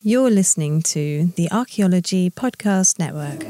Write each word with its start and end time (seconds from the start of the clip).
You're 0.00 0.30
listening 0.30 0.82
to 0.82 1.26
the 1.34 1.50
Archaeology 1.50 2.30
Podcast 2.30 3.00
Network. 3.00 3.40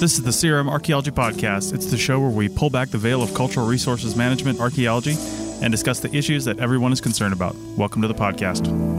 This 0.00 0.18
is 0.18 0.22
the 0.22 0.32
CRM 0.32 0.68
Archaeology 0.68 1.10
Podcast. 1.10 1.72
It's 1.72 1.86
the 1.86 1.96
show 1.96 2.20
where 2.20 2.28
we 2.28 2.50
pull 2.50 2.68
back 2.68 2.90
the 2.90 2.98
veil 2.98 3.22
of 3.22 3.32
cultural 3.32 3.66
resources 3.66 4.14
management, 4.14 4.60
archaeology, 4.60 5.14
and 5.62 5.70
discuss 5.70 6.00
the 6.00 6.14
issues 6.14 6.44
that 6.44 6.58
everyone 6.58 6.92
is 6.92 7.00
concerned 7.00 7.32
about. 7.32 7.56
Welcome 7.78 8.02
to 8.02 8.08
the 8.08 8.14
podcast. 8.14 8.91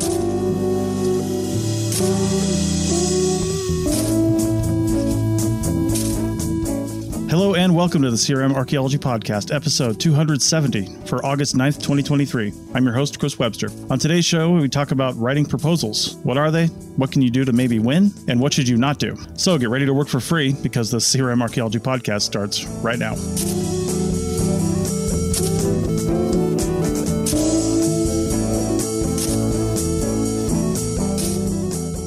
Hello 7.44 7.56
and 7.56 7.76
welcome 7.76 8.02
to 8.04 8.10
the 8.10 8.16
CRM 8.16 8.56
Archaeology 8.56 8.98
Podcast, 8.98 9.54
episode 9.54 10.00
270 10.00 10.86
for 11.06 11.26
August 11.26 11.58
9th, 11.58 11.76
2023. 11.76 12.54
I'm 12.74 12.86
your 12.86 12.94
host, 12.94 13.20
Chris 13.20 13.38
Webster. 13.38 13.68
On 13.90 14.00
today's 14.00 14.24
show, 14.24 14.54
we 14.54 14.70
talk 14.70 14.92
about 14.92 15.14
writing 15.18 15.46
proposals. 15.46 16.16
What 16.24 16.38
are 16.38 16.52
they? 16.52 16.68
What 16.96 17.12
can 17.12 17.22
you 17.22 17.30
do 17.30 17.44
to 17.44 17.52
maybe 17.52 17.80
win? 17.80 18.14
And 18.30 18.40
what 18.40 18.54
should 18.54 18.70
you 18.70 18.78
not 18.78 18.98
do? 18.98 19.18
So 19.36 19.58
get 19.58 19.68
ready 19.68 19.86
to 19.86 19.94
work 19.94 20.08
for 20.08 20.22
free 20.22 20.54
because 20.64 20.90
the 20.90 21.00
CRM 21.00 21.42
Archaeology 21.42 21.80
Podcast 21.80 22.22
starts 22.22 22.64
right 22.82 22.98
now. 22.98 23.16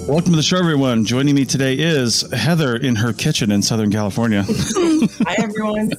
Welcome 0.06 0.30
to 0.33 0.37
the 0.37 0.42
show, 0.42 0.59
everyone. 0.59 1.05
Joining 1.05 1.34
me 1.34 1.45
today 1.45 1.74
is 1.74 2.23
Heather 2.33 2.77
in 2.77 2.95
her 2.96 3.12
kitchen 3.12 3.51
in 3.51 3.60
Southern 3.62 3.91
California. 3.91 4.45
Hi, 4.46 5.34
everyone. 5.38 5.92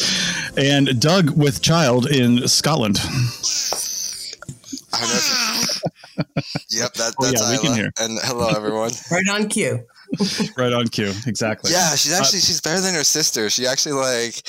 and 0.56 1.00
Doug 1.00 1.30
with 1.36 1.60
child 1.62 2.06
in 2.10 2.48
Scotland. 2.48 2.98
I 4.92 5.00
know. 5.02 6.24
yep, 6.70 6.92
that, 6.94 7.14
Oh, 7.18 7.24
that's 7.24 7.40
yeah, 7.42 7.50
we 7.50 7.58
can 7.58 7.74
hear. 7.74 7.90
And 8.00 8.18
hello, 8.22 8.48
everyone. 8.48 8.90
Right 9.10 9.28
on 9.30 9.48
cue. 9.48 9.86
Right 10.56 10.72
on 10.72 10.88
cue. 10.88 11.12
Exactly. 11.26 11.70
yeah, 11.70 11.94
she's 11.94 12.12
actually 12.12 12.40
she's 12.40 12.60
better 12.60 12.80
than 12.80 12.94
her 12.94 13.04
sister. 13.04 13.48
She 13.50 13.66
actually 13.66 13.92
like 13.92 14.42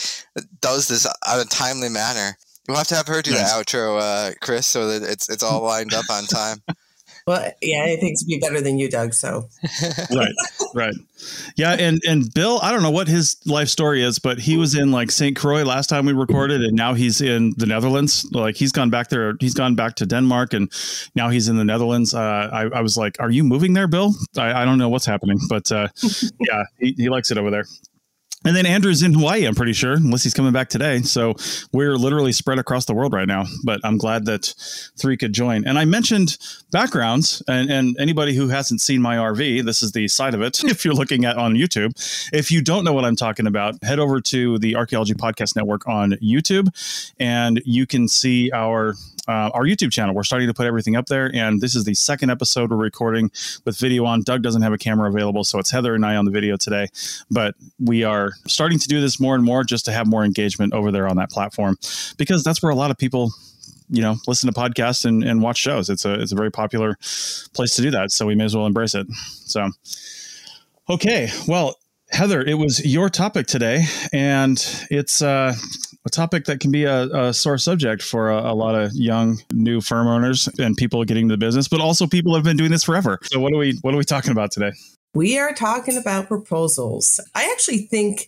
does 0.61 0.87
this 0.87 1.05
on 1.05 1.39
a 1.39 1.45
timely 1.45 1.89
manner. 1.89 2.35
We'll 2.67 2.77
have 2.77 2.87
to 2.87 2.95
have 2.95 3.07
her 3.07 3.21
do 3.21 3.31
Nice. 3.31 3.53
the 3.53 3.59
outro, 3.63 3.99
uh, 4.01 4.31
Chris, 4.41 4.65
so 4.67 4.87
that 4.87 5.07
it's 5.07 5.29
it's 5.29 5.43
all 5.43 5.61
lined 5.63 5.93
up 5.93 6.05
on 6.09 6.23
time. 6.25 6.57
Well, 7.27 7.51
yeah, 7.61 7.83
anything 7.83 8.15
to 8.17 8.25
be 8.25 8.39
better 8.39 8.61
than 8.61 8.79
you, 8.79 8.89
Doug. 8.89 9.13
So. 9.13 9.47
Right 10.15 10.33
right. 10.73 10.93
Yeah 11.55 11.73
and 11.73 12.01
and 12.07 12.33
bill 12.33 12.59
i 12.61 12.71
don't 12.71 12.81
know 12.81 12.91
what 12.91 13.07
his 13.07 13.37
life 13.45 13.67
story 13.67 14.01
is 14.01 14.19
but 14.19 14.39
he 14.39 14.57
was 14.57 14.75
in 14.75 14.91
like 14.91 15.11
st 15.11 15.35
croix 15.35 15.63
last 15.63 15.87
time 15.87 16.05
we 16.05 16.13
recorded 16.13 16.61
and 16.61 16.75
now 16.75 16.93
he's 16.93 17.21
in 17.21 17.53
the 17.57 17.65
netherlands. 17.65 18.25
Like 18.31 18.55
he's 18.55 18.71
gone 18.71 18.89
back 18.89 19.09
there 19.09 19.35
he's 19.39 19.53
gone 19.53 19.75
back 19.75 19.95
to 19.95 20.05
denmark 20.05 20.53
and 20.53 20.71
now 21.15 21.29
he's 21.29 21.47
in 21.47 21.57
the 21.57 21.65
netherlands. 21.65 22.13
Uh, 22.13 22.49
I, 22.51 22.63
I 22.77 22.81
was 22.81 22.97
like 22.97 23.17
are 23.19 23.29
you 23.31 23.43
moving 23.43 23.73
there 23.73 23.87
bill? 23.87 24.13
I, 24.37 24.61
I 24.61 24.65
don't 24.65 24.77
know 24.77 24.89
what's 24.89 25.05
happening 25.05 25.39
but 25.49 25.71
uh, 25.71 25.87
yeah 26.39 26.63
he, 26.79 26.93
he 26.97 27.09
likes 27.09 27.31
it 27.31 27.37
over 27.37 27.51
there 27.51 27.65
and 28.43 28.55
then 28.55 28.65
Andrew's 28.65 29.03
in 29.03 29.13
Hawaii, 29.13 29.45
I'm 29.45 29.53
pretty 29.53 29.73
sure, 29.73 29.93
unless 29.93 30.23
he's 30.23 30.33
coming 30.33 30.51
back 30.51 30.69
today. 30.69 31.01
So 31.01 31.35
we're 31.71 31.95
literally 31.95 32.31
spread 32.31 32.57
across 32.57 32.85
the 32.85 32.93
world 32.93 33.13
right 33.13 33.27
now. 33.27 33.45
But 33.63 33.81
I'm 33.83 33.97
glad 33.97 34.25
that 34.25 34.53
three 34.97 35.15
could 35.15 35.33
join. 35.33 35.65
And 35.67 35.77
I 35.77 35.85
mentioned 35.85 36.37
backgrounds, 36.71 37.43
and, 37.47 37.69
and 37.69 37.95
anybody 37.99 38.33
who 38.33 38.47
hasn't 38.47 38.81
seen 38.81 39.01
my 39.01 39.17
RV, 39.17 39.63
this 39.63 39.83
is 39.83 39.91
the 39.91 40.07
side 40.07 40.33
of 40.33 40.41
it. 40.41 40.61
If 40.71 40.85
you're 40.85 40.93
looking 40.93 41.25
at 41.25 41.37
on 41.37 41.53
YouTube, 41.53 41.91
if 42.31 42.49
you 42.49 42.61
don't 42.61 42.85
know 42.85 42.93
what 42.93 43.03
I'm 43.03 43.17
talking 43.17 43.45
about, 43.45 43.75
head 43.83 43.99
over 43.99 44.21
to 44.21 44.57
the 44.57 44.77
Archaeology 44.77 45.13
Podcast 45.13 45.55
Network 45.55 45.85
on 45.85 46.11
YouTube, 46.13 46.69
and 47.19 47.61
you 47.65 47.85
can 47.85 48.07
see 48.07 48.49
our 48.51 48.95
uh, 49.27 49.49
our 49.53 49.63
YouTube 49.63 49.91
channel. 49.91 50.15
We're 50.15 50.23
starting 50.23 50.47
to 50.47 50.53
put 50.53 50.65
everything 50.65 50.95
up 50.95 51.07
there, 51.07 51.29
and 51.33 51.61
this 51.61 51.75
is 51.75 51.83
the 51.83 51.93
second 51.93 52.29
episode 52.29 52.71
we're 52.71 52.77
recording 52.77 53.31
with 53.65 53.77
video 53.77 54.05
on. 54.05 54.21
Doug 54.21 54.41
doesn't 54.41 54.61
have 54.61 54.73
a 54.73 54.77
camera 54.77 55.09
available, 55.09 55.43
so 55.43 55.59
it's 55.59 55.71
Heather 55.71 55.93
and 55.93 56.05
I 56.05 56.15
on 56.15 56.25
the 56.25 56.31
video 56.31 56.57
today. 56.57 56.87
But 57.29 57.55
we 57.79 58.03
are 58.03 58.30
starting 58.47 58.79
to 58.79 58.87
do 58.87 59.01
this 59.01 59.19
more 59.19 59.35
and 59.35 59.43
more 59.43 59.63
just 59.63 59.85
to 59.85 59.91
have 59.91 60.07
more 60.07 60.23
engagement 60.23 60.73
over 60.73 60.91
there 60.91 61.07
on 61.07 61.17
that 61.17 61.29
platform, 61.29 61.77
because 62.17 62.43
that's 62.43 62.61
where 62.61 62.71
a 62.71 62.75
lot 62.75 62.91
of 62.91 62.97
people 62.97 63.31
you 63.91 64.01
know 64.01 64.15
listen 64.25 64.51
to 64.51 64.59
podcasts 64.59 65.05
and, 65.05 65.23
and 65.23 65.41
watch 65.41 65.57
shows. 65.57 65.89
It's 65.89 66.05
a 66.05 66.13
it's 66.19 66.31
a 66.31 66.35
very 66.35 66.51
popular 66.51 66.95
place 67.53 67.75
to 67.75 67.81
do 67.81 67.91
that. 67.91 68.11
So 68.11 68.25
we 68.25 68.35
may 68.35 68.45
as 68.45 68.55
well 68.55 68.65
embrace 68.65 68.95
it. 68.95 69.07
So 69.11 69.69
okay. 70.89 71.29
Well 71.47 71.75
heather 72.11 72.41
it 72.41 72.55
was 72.55 72.85
your 72.85 73.09
topic 73.09 73.47
today 73.47 73.85
and 74.11 74.85
it's 74.91 75.21
uh, 75.21 75.53
a 76.05 76.09
topic 76.09 76.43
that 76.43 76.59
can 76.59 76.69
be 76.69 76.83
a, 76.83 77.03
a 77.03 77.33
sore 77.33 77.57
subject 77.57 78.01
for 78.01 78.29
a, 78.29 78.51
a 78.51 78.53
lot 78.53 78.75
of 78.75 78.91
young 78.93 79.39
new 79.53 79.79
firm 79.79 80.07
owners 80.07 80.49
and 80.59 80.75
people 80.75 81.03
getting 81.05 81.23
into 81.23 81.33
the 81.33 81.37
business 81.37 81.69
but 81.69 81.79
also 81.79 82.05
people 82.05 82.35
have 82.35 82.43
been 82.43 82.57
doing 82.57 82.71
this 82.71 82.83
forever. 82.83 83.17
So 83.23 83.39
what 83.39 83.53
are 83.53 83.57
we 83.57 83.77
what 83.81 83.93
are 83.93 83.97
we 83.97 84.03
talking 84.03 84.31
about 84.31 84.51
today 84.51 84.71
we 85.13 85.37
are 85.37 85.53
talking 85.53 85.97
about 85.97 86.27
proposals. 86.27 87.19
I 87.35 87.49
actually 87.51 87.79
think 87.79 88.27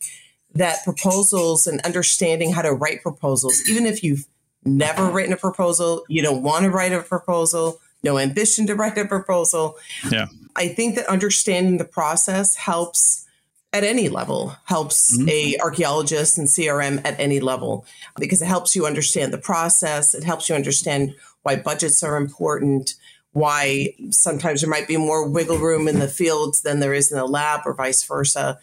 that 0.55 0.83
proposals 0.83 1.66
and 1.66 1.81
understanding 1.81 2.51
how 2.51 2.61
to 2.61 2.71
write 2.73 3.01
proposals, 3.01 3.67
even 3.69 3.85
if 3.85 4.03
you've 4.03 4.25
never 4.66 5.05
written 5.09 5.33
a 5.33 5.38
proposal, 5.38 6.03
you 6.07 6.21
don't 6.21 6.44
want 6.44 6.63
to 6.63 6.69
write 6.69 6.94
a 6.94 7.01
proposal, 7.01 7.79
no 8.03 8.17
ambition 8.19 8.67
to 8.67 8.75
write 8.75 8.97
a 8.97 9.05
proposal. 9.05 9.77
Yeah. 10.11 10.27
I 10.55 10.67
think 10.67 10.95
that 10.95 11.07
understanding 11.07 11.77
the 11.77 11.85
process 11.85 12.55
helps 12.55 13.25
at 13.71 13.83
any 13.83 14.07
level 14.07 14.55
helps 14.65 15.17
Mhm. 15.17 15.27
a 15.29 15.57
archaeologist 15.59 16.38
and 16.38 16.47
crm 16.47 17.01
at 17.03 17.19
any 17.19 17.39
level 17.39 17.85
because 18.19 18.39
it 18.39 18.45
helps 18.45 18.75
you 18.75 18.85
understand 18.85 19.33
the 19.33 19.38
process 19.39 20.13
it 20.13 20.23
helps 20.23 20.47
you 20.47 20.53
understand 20.53 21.15
why 21.41 21.55
budgets 21.55 22.03
are 22.03 22.15
important 22.15 22.94
why 23.33 23.94
sometimes 24.09 24.61
there 24.61 24.69
might 24.69 24.88
be 24.88 24.97
more 24.97 25.27
wiggle 25.27 25.57
room 25.57 25.88
in 25.88 25.99
the 25.99 26.07
fields 26.07 26.61
than 26.61 26.79
there 26.79 26.94
is 26.94 27.11
in 27.11 27.17
the 27.17 27.25
lab 27.25 27.61
or 27.66 27.73
vice 27.73 28.03
versa 28.03 28.57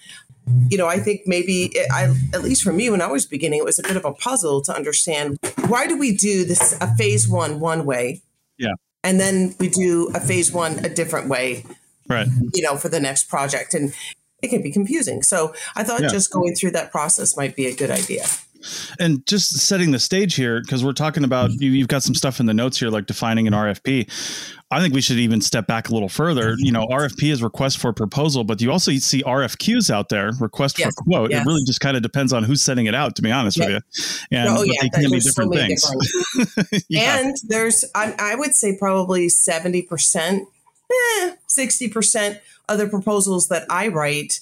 you 0.69 0.79
know 0.79 0.87
i 0.87 0.99
think 0.99 1.21
maybe 1.27 1.65
it, 1.75 1.87
I, 1.93 2.15
at 2.33 2.43
least 2.43 2.63
for 2.63 2.73
me 2.73 2.89
when 2.91 3.03
i 3.03 3.07
was 3.07 3.27
beginning 3.27 3.59
it 3.59 3.65
was 3.65 3.79
a 3.79 3.83
bit 3.83 3.97
of 3.97 4.05
a 4.05 4.13
puzzle 4.13 4.63
to 4.63 4.75
understand 4.75 5.39
why 5.67 5.87
do 5.87 5.97
we 5.99 6.17
do 6.17 6.45
this 6.45 6.77
a 6.81 6.93
phase 6.97 7.29
one 7.29 7.61
one 7.61 7.85
way 7.85 8.23
Yeah. 8.59 8.75
and 9.05 9.21
then 9.21 9.55
we 9.61 9.69
do 9.69 10.11
a 10.15 10.21
phase 10.21 10.51
one 10.53 10.85
a 10.85 10.89
different 10.89 11.29
way 11.29 11.65
right 12.09 12.27
you 12.55 12.63
know, 12.63 12.77
for 12.77 12.89
the 12.89 12.99
next 12.99 13.29
project. 13.29 13.73
And 13.73 13.93
it 14.43 14.49
can 14.49 14.63
be 14.63 14.73
confusing. 14.73 15.23
So 15.23 15.55
I 15.77 15.85
thought 15.85 16.01
Yeah. 16.01 16.09
just 16.09 16.33
going 16.33 16.55
through 16.57 16.73
that 16.73 16.91
process 16.91 17.37
might 17.37 17.55
be 17.55 17.67
a 17.67 17.75
good 17.75 17.91
idea. 17.93 18.25
and 18.99 19.25
just 19.27 19.53
setting 19.59 19.93
the 19.93 19.99
stage 20.01 20.35
here 20.35 20.61
because 20.61 20.83
we're 20.85 20.93
talking 20.93 21.23
about 21.23 21.53
you, 21.53 21.71
you've 21.71 21.87
got 21.89 22.03
some 22.03 22.15
stuff 22.17 22.41
in 22.41 22.47
the 22.47 22.55
notes 22.55 22.81
here 22.81 22.91
like 22.91 23.07
defining 23.07 23.47
an 23.47 23.53
rfp 23.55 24.11
i 24.71 24.81
think 24.81 24.95
we 24.95 25.01
should 25.01 25.19
even 25.19 25.41
step 25.41 25.67
back 25.67 25.89
a 25.89 25.93
little 25.93 26.09
further 26.09 26.55
you 26.59 26.71
know 26.73 26.87
rfp 26.87 27.31
is 27.31 27.43
request 27.43 27.79
for 27.79 27.93
proposal 27.93 28.45
but 28.45 28.61
you 28.61 28.71
also 28.71 28.93
see 28.93 29.23
rfqs 29.23 29.91
out 29.91 30.09
there 30.09 30.31
request 30.41 30.79
Yes, 30.79 30.95
for 30.95 31.05
quote 31.05 31.31
yes. 31.31 31.43
it 31.45 31.47
really 31.49 31.65
just 31.67 31.81
kind 31.81 31.97
of 31.97 32.03
depends 32.03 32.33
on 32.33 32.45
who's 32.45 32.63
sending 32.63 32.87
it 32.87 32.95
out 32.95 33.17
to 33.17 33.23
be 33.23 33.31
honest 33.33 33.59
with 33.59 33.69
you 33.69 33.81
and 34.31 34.49
oh, 34.49 34.63
yeah. 34.63 34.73
they 34.83 34.89
can 34.89 35.03
be 35.05 35.09
there's 35.11 35.25
so 35.35 35.43
different 35.43 35.55
things 35.55 35.83
different- 35.83 36.85
yeah. 36.89 37.19
And 37.21 37.37
there's, 37.49 37.85
I, 37.95 38.15
I 38.19 38.35
would 38.35 38.55
say 38.55 38.77
probably 38.77 39.27
70%, 39.27 40.41
eh, 40.91 41.31
60% 41.49 42.39
of 42.69 42.79
the 42.79 42.87
proposals 42.89 43.49
that 43.49 43.65
I 43.71 43.89
write 43.89 44.41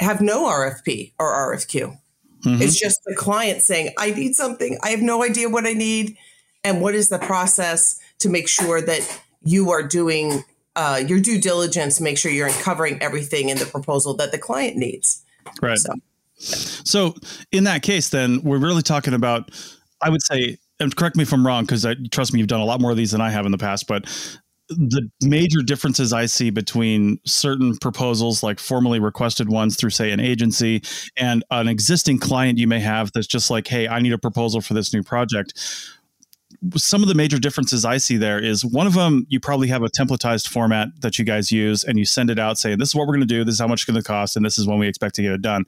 have 0.00 0.20
no 0.20 0.44
RFP 0.46 1.12
or 1.18 1.32
RFQ. 1.54 1.96
Mhm. 2.44 2.60
It's 2.60 2.78
just 2.78 3.00
the 3.06 3.14
client 3.14 3.62
saying, 3.62 3.90
I 3.98 4.10
need 4.10 4.36
something. 4.36 4.78
I 4.82 4.90
have 4.90 5.02
no 5.02 5.22
idea 5.22 5.48
what 5.48 5.66
I 5.66 5.72
need. 5.72 6.16
And 6.64 6.80
what 6.80 6.94
is 6.94 7.08
the 7.08 7.18
process 7.18 7.98
to 8.20 8.28
make 8.28 8.48
sure 8.48 8.80
that 8.80 9.20
you 9.46 9.70
are 9.70 9.82
doing 9.82 10.44
uh, 10.74 11.02
your 11.06 11.20
due 11.20 11.40
diligence, 11.40 12.00
make 12.00 12.18
sure 12.18 12.30
you're 12.30 12.48
uncovering 12.48 13.00
everything 13.00 13.48
in 13.48 13.56
the 13.58 13.66
proposal 13.66 14.14
that 14.14 14.32
the 14.32 14.38
client 14.38 14.76
needs. 14.76 15.24
right 15.62 15.78
So, 15.78 15.94
So 16.36 17.14
in 17.52 17.64
that 17.64 17.82
case, 17.82 18.10
then 18.10 18.42
we're 18.42 18.58
really 18.58 18.82
talking 18.82 19.14
about, 19.14 19.50
I 20.02 20.10
would 20.10 20.22
say, 20.22 20.58
and 20.78 20.94
correct 20.94 21.16
me 21.16 21.22
if 21.22 21.32
I'm 21.32 21.46
wrong, 21.46 21.64
because 21.64 21.86
trust 22.10 22.34
me, 22.34 22.40
you've 22.40 22.48
done 22.48 22.60
a 22.60 22.64
lot 22.64 22.80
more 22.80 22.90
of 22.90 22.96
these 22.96 23.12
than 23.12 23.22
I 23.22 23.30
have 23.30 23.46
in 23.46 23.52
the 23.52 23.58
past, 23.58 23.86
but 23.86 24.04
the 24.68 25.08
major 25.22 25.62
differences 25.62 26.12
I 26.12 26.26
see 26.26 26.50
between 26.50 27.20
certain 27.24 27.76
proposals, 27.78 28.42
like 28.42 28.58
formally 28.58 28.98
requested 28.98 29.48
ones 29.48 29.76
through, 29.76 29.90
say, 29.90 30.10
an 30.10 30.20
agency, 30.20 30.82
and 31.16 31.44
an 31.50 31.68
existing 31.68 32.18
client 32.18 32.58
you 32.58 32.66
may 32.66 32.80
have 32.80 33.12
that's 33.12 33.28
just 33.28 33.48
like, 33.48 33.68
hey, 33.68 33.86
I 33.86 34.00
need 34.00 34.12
a 34.12 34.18
proposal 34.18 34.60
for 34.60 34.74
this 34.74 34.92
new 34.92 35.04
project. 35.04 35.54
Some 36.74 37.02
of 37.02 37.08
the 37.08 37.14
major 37.14 37.38
differences 37.38 37.84
I 37.84 37.98
see 37.98 38.16
there 38.16 38.38
is 38.38 38.64
one 38.64 38.86
of 38.86 38.94
them, 38.94 39.26
you 39.28 39.38
probably 39.40 39.68
have 39.68 39.82
a 39.82 39.88
templatized 39.88 40.48
format 40.48 40.88
that 41.00 41.18
you 41.18 41.24
guys 41.24 41.52
use 41.52 41.84
and 41.84 41.98
you 41.98 42.04
send 42.04 42.30
it 42.30 42.38
out 42.38 42.58
saying, 42.58 42.78
this 42.78 42.88
is 42.90 42.94
what 42.94 43.06
we're 43.06 43.14
going 43.14 43.26
to 43.28 43.34
do, 43.34 43.44
this 43.44 43.54
is 43.54 43.60
how 43.60 43.66
much 43.66 43.82
it's 43.82 43.84
going 43.90 44.00
to 44.00 44.06
cost, 44.06 44.36
and 44.36 44.44
this 44.44 44.58
is 44.58 44.66
when 44.66 44.78
we 44.78 44.88
expect 44.88 45.14
to 45.16 45.22
get 45.22 45.32
it 45.32 45.42
done. 45.42 45.64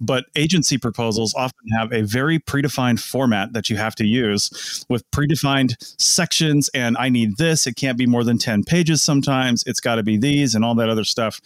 But 0.00 0.24
agency 0.36 0.78
proposals 0.78 1.34
often 1.34 1.68
have 1.78 1.92
a 1.92 2.02
very 2.02 2.38
predefined 2.38 3.00
format 3.00 3.52
that 3.52 3.70
you 3.70 3.76
have 3.76 3.94
to 3.96 4.06
use 4.06 4.84
with 4.88 5.08
predefined 5.10 5.74
sections. 6.00 6.68
And 6.74 6.96
I 6.98 7.08
need 7.08 7.36
this. 7.36 7.66
It 7.66 7.76
can't 7.76 7.96
be 7.98 8.06
more 8.06 8.24
than 8.24 8.38
10 8.38 8.64
pages 8.64 9.02
sometimes. 9.02 9.62
It's 9.66 9.80
got 9.80 9.96
to 9.96 10.02
be 10.02 10.16
these 10.16 10.54
and 10.54 10.64
all 10.64 10.74
that 10.76 10.88
other 10.88 11.04
stuff. 11.04 11.40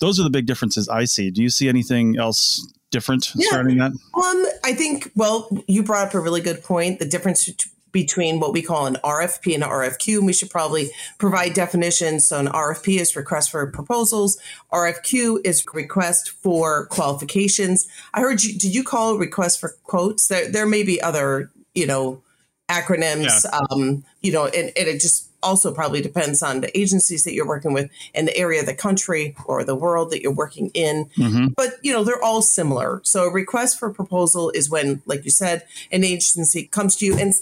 Those 0.00 0.20
are 0.20 0.22
the 0.22 0.30
big 0.30 0.46
differences 0.46 0.88
I 0.88 1.04
see. 1.04 1.30
Do 1.30 1.42
you 1.42 1.50
see 1.50 1.68
anything 1.68 2.16
else 2.18 2.66
different 2.90 3.30
Yeah. 3.34 3.48
starting 3.48 3.78
that? 3.78 3.92
Um, 3.92 4.46
I 4.64 4.74
think, 4.74 5.10
well, 5.16 5.48
you 5.66 5.82
brought 5.82 6.08
up 6.08 6.14
a 6.14 6.20
really 6.20 6.40
good 6.42 6.62
point. 6.62 6.98
The 6.98 7.06
difference 7.06 7.48
between 7.92 8.40
what 8.40 8.52
we 8.52 8.62
call 8.62 8.86
an 8.86 8.96
RFP 9.04 9.54
and 9.54 9.62
an 9.62 9.70
RFQ. 9.70 10.18
And 10.18 10.26
we 10.26 10.32
should 10.32 10.50
probably 10.50 10.90
provide 11.18 11.52
definitions. 11.52 12.24
So 12.24 12.38
an 12.38 12.46
RFP 12.46 12.98
is 12.98 13.14
request 13.14 13.50
for 13.50 13.66
proposals. 13.66 14.38
RFQ 14.72 15.40
is 15.44 15.64
request 15.72 16.30
for 16.30 16.86
qualifications. 16.86 17.86
I 18.14 18.20
heard 18.20 18.42
you, 18.42 18.58
did 18.58 18.74
you 18.74 18.82
call 18.82 19.18
request 19.18 19.60
for 19.60 19.76
quotes? 19.84 20.28
There, 20.28 20.50
there 20.50 20.66
may 20.66 20.82
be 20.82 21.00
other, 21.00 21.50
you 21.74 21.86
know, 21.86 22.22
acronyms, 22.68 23.44
yeah. 23.44 23.60
um, 23.70 24.04
you 24.22 24.32
know, 24.32 24.46
and, 24.46 24.72
and 24.76 24.88
it 24.88 25.00
just 25.00 25.28
also 25.42 25.74
probably 25.74 26.00
depends 26.00 26.42
on 26.42 26.60
the 26.60 26.78
agencies 26.78 27.24
that 27.24 27.34
you're 27.34 27.46
working 27.46 27.72
with 27.72 27.90
and 28.14 28.28
the 28.28 28.36
area 28.36 28.60
of 28.60 28.66
the 28.66 28.74
country 28.74 29.34
or 29.46 29.64
the 29.64 29.74
world 29.74 30.10
that 30.10 30.22
you're 30.22 30.32
working 30.32 30.70
in. 30.72 31.06
Mm-hmm. 31.16 31.48
But, 31.56 31.74
you 31.82 31.92
know, 31.92 32.04
they're 32.04 32.22
all 32.22 32.42
similar. 32.42 33.00
So 33.04 33.24
a 33.24 33.32
request 33.32 33.78
for 33.78 33.92
proposal 33.92 34.50
is 34.50 34.70
when, 34.70 35.02
like 35.04 35.24
you 35.24 35.30
said, 35.30 35.66
an 35.90 36.04
agency 36.04 36.66
comes 36.66 36.96
to 36.96 37.06
you 37.06 37.18
and 37.18 37.34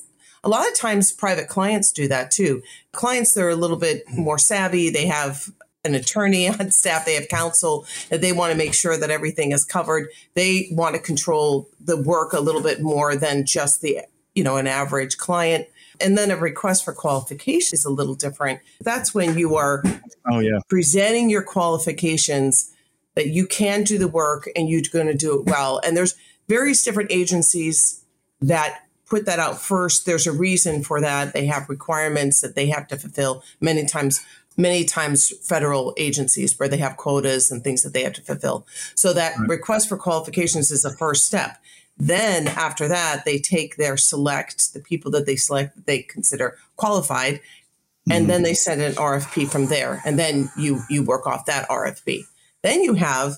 a 0.43 0.49
lot 0.49 0.67
of 0.67 0.75
times 0.75 1.13
private 1.13 1.49
clients 1.49 1.93
do 1.93 2.09
that 2.09 2.31
too. 2.31 2.63
Clients 2.93 3.35
that 3.35 3.43
are 3.43 3.51
a 3.51 3.57
little 3.57 3.77
bit 3.77 4.05
more 4.11 4.39
savvy, 4.39 4.91
they 4.91 5.07
have 5.07 5.51
an 5.85 5.95
attorney 5.95 6.49
on 6.61 6.71
staff, 6.71 7.05
they 7.05 7.15
have 7.15 7.29
counsel, 7.29 7.87
that 8.09 8.21
they 8.21 8.33
want 8.33 8.53
to 8.53 8.59
make 8.59 8.75
sure 8.75 8.97
that 8.97 9.11
everything 9.11 9.53
is 9.53 9.65
covered. 9.65 10.09
They 10.35 10.69
want 10.73 10.95
to 10.95 11.01
control 11.01 11.69
the 11.81 12.01
work 12.01 12.33
a 12.33 12.41
little 12.41 12.63
bit 12.63 12.81
more 12.81 13.17
than 13.17 13.45
just 13.45 13.81
the, 13.83 14.01
you 14.35 14.45
know, 14.45 14.57
an 14.57 14.67
average 14.67 15.19
client. 15.19 15.67
And 16.01 16.17
then 16.17 16.31
a 16.31 16.37
request 16.37 16.85
for 16.85 16.95
qualification 16.95 17.75
is 17.75 17.85
a 17.85 17.91
little 17.91 18.15
different. 18.15 18.61
That's 18.81 19.15
when 19.15 19.37
you 19.37 19.57
are 19.57 19.83
oh, 20.31 20.39
yeah. 20.39 20.61
presenting 20.69 21.29
your 21.29 21.43
qualifications 21.43 22.73
that 23.17 23.29
you 23.29 23.47
can 23.47 23.83
do 23.83 23.99
the 23.99 24.09
work 24.09 24.49
and 24.57 24.69
you're 24.71 24.81
going 24.91 25.09
to 25.09 25.15
do 25.15 25.39
it 25.39 25.45
well. 25.45 25.79
And 25.85 25.95
there's 25.95 26.15
various 26.49 26.83
different 26.83 27.13
agencies 27.13 28.03
that 28.41 28.87
put 29.11 29.27
that 29.27 29.39
out 29.39 29.61
first. 29.61 30.07
There's 30.07 30.27
a 30.27 30.33
reason 30.33 30.83
for 30.83 31.01
that. 31.01 31.35
They 31.35 31.47
have 31.47 31.69
requirements 31.69 32.41
that 32.41 32.55
they 32.55 32.69
have 32.69 32.89
to 32.89 32.97
fulfill 32.97 33.45
many 33.61 33.85
times 33.85 34.25
many 34.57 34.85
times 34.85 35.33
federal 35.47 35.95
agencies 35.97 36.59
where 36.59 36.69
they 36.69 36.77
have 36.77 36.97
quotas 36.97 37.51
and 37.51 37.63
things 37.63 37.83
that 37.83 37.93
they 37.93 38.03
have 38.03 38.13
to 38.13 38.23
fulfill. 38.23 38.67
So 38.95 39.13
that 39.13 39.39
right. 39.39 39.49
request 39.49 39.89
for 39.89 39.97
qualifications 39.97 40.71
is 40.71 40.83
the 40.83 40.91
first 40.91 41.25
step. 41.25 41.57
Then 41.97 42.49
after 42.49 42.89
that, 42.89 43.25
they 43.25 43.39
take 43.39 43.77
their 43.77 43.97
select, 43.97 44.75
the 44.75 44.81
people 44.81 45.11
that 45.13 45.25
they 45.25 45.37
select 45.37 45.77
that 45.77 45.87
they 45.87 46.01
consider 46.03 46.57
qualified, 46.77 47.35
mm-hmm. 47.35 48.13
and 48.13 48.29
then 48.29 48.43
they 48.43 48.55
send 48.55 48.81
an 48.83 48.95
RFP 48.95 49.51
from 49.51 49.67
there. 49.67 50.03
And 50.05 50.19
then 50.19 50.51
you 50.59 50.81
you 50.91 51.03
work 51.03 51.27
off 51.27 51.47
that 51.47 51.69
RFP. 51.69 52.23
Then 52.63 52.83
you 52.83 52.95
have 52.95 53.37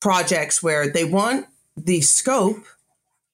projects 0.00 0.62
where 0.62 0.88
they 0.88 1.04
want 1.04 1.46
the 1.76 2.00
scope, 2.00 2.64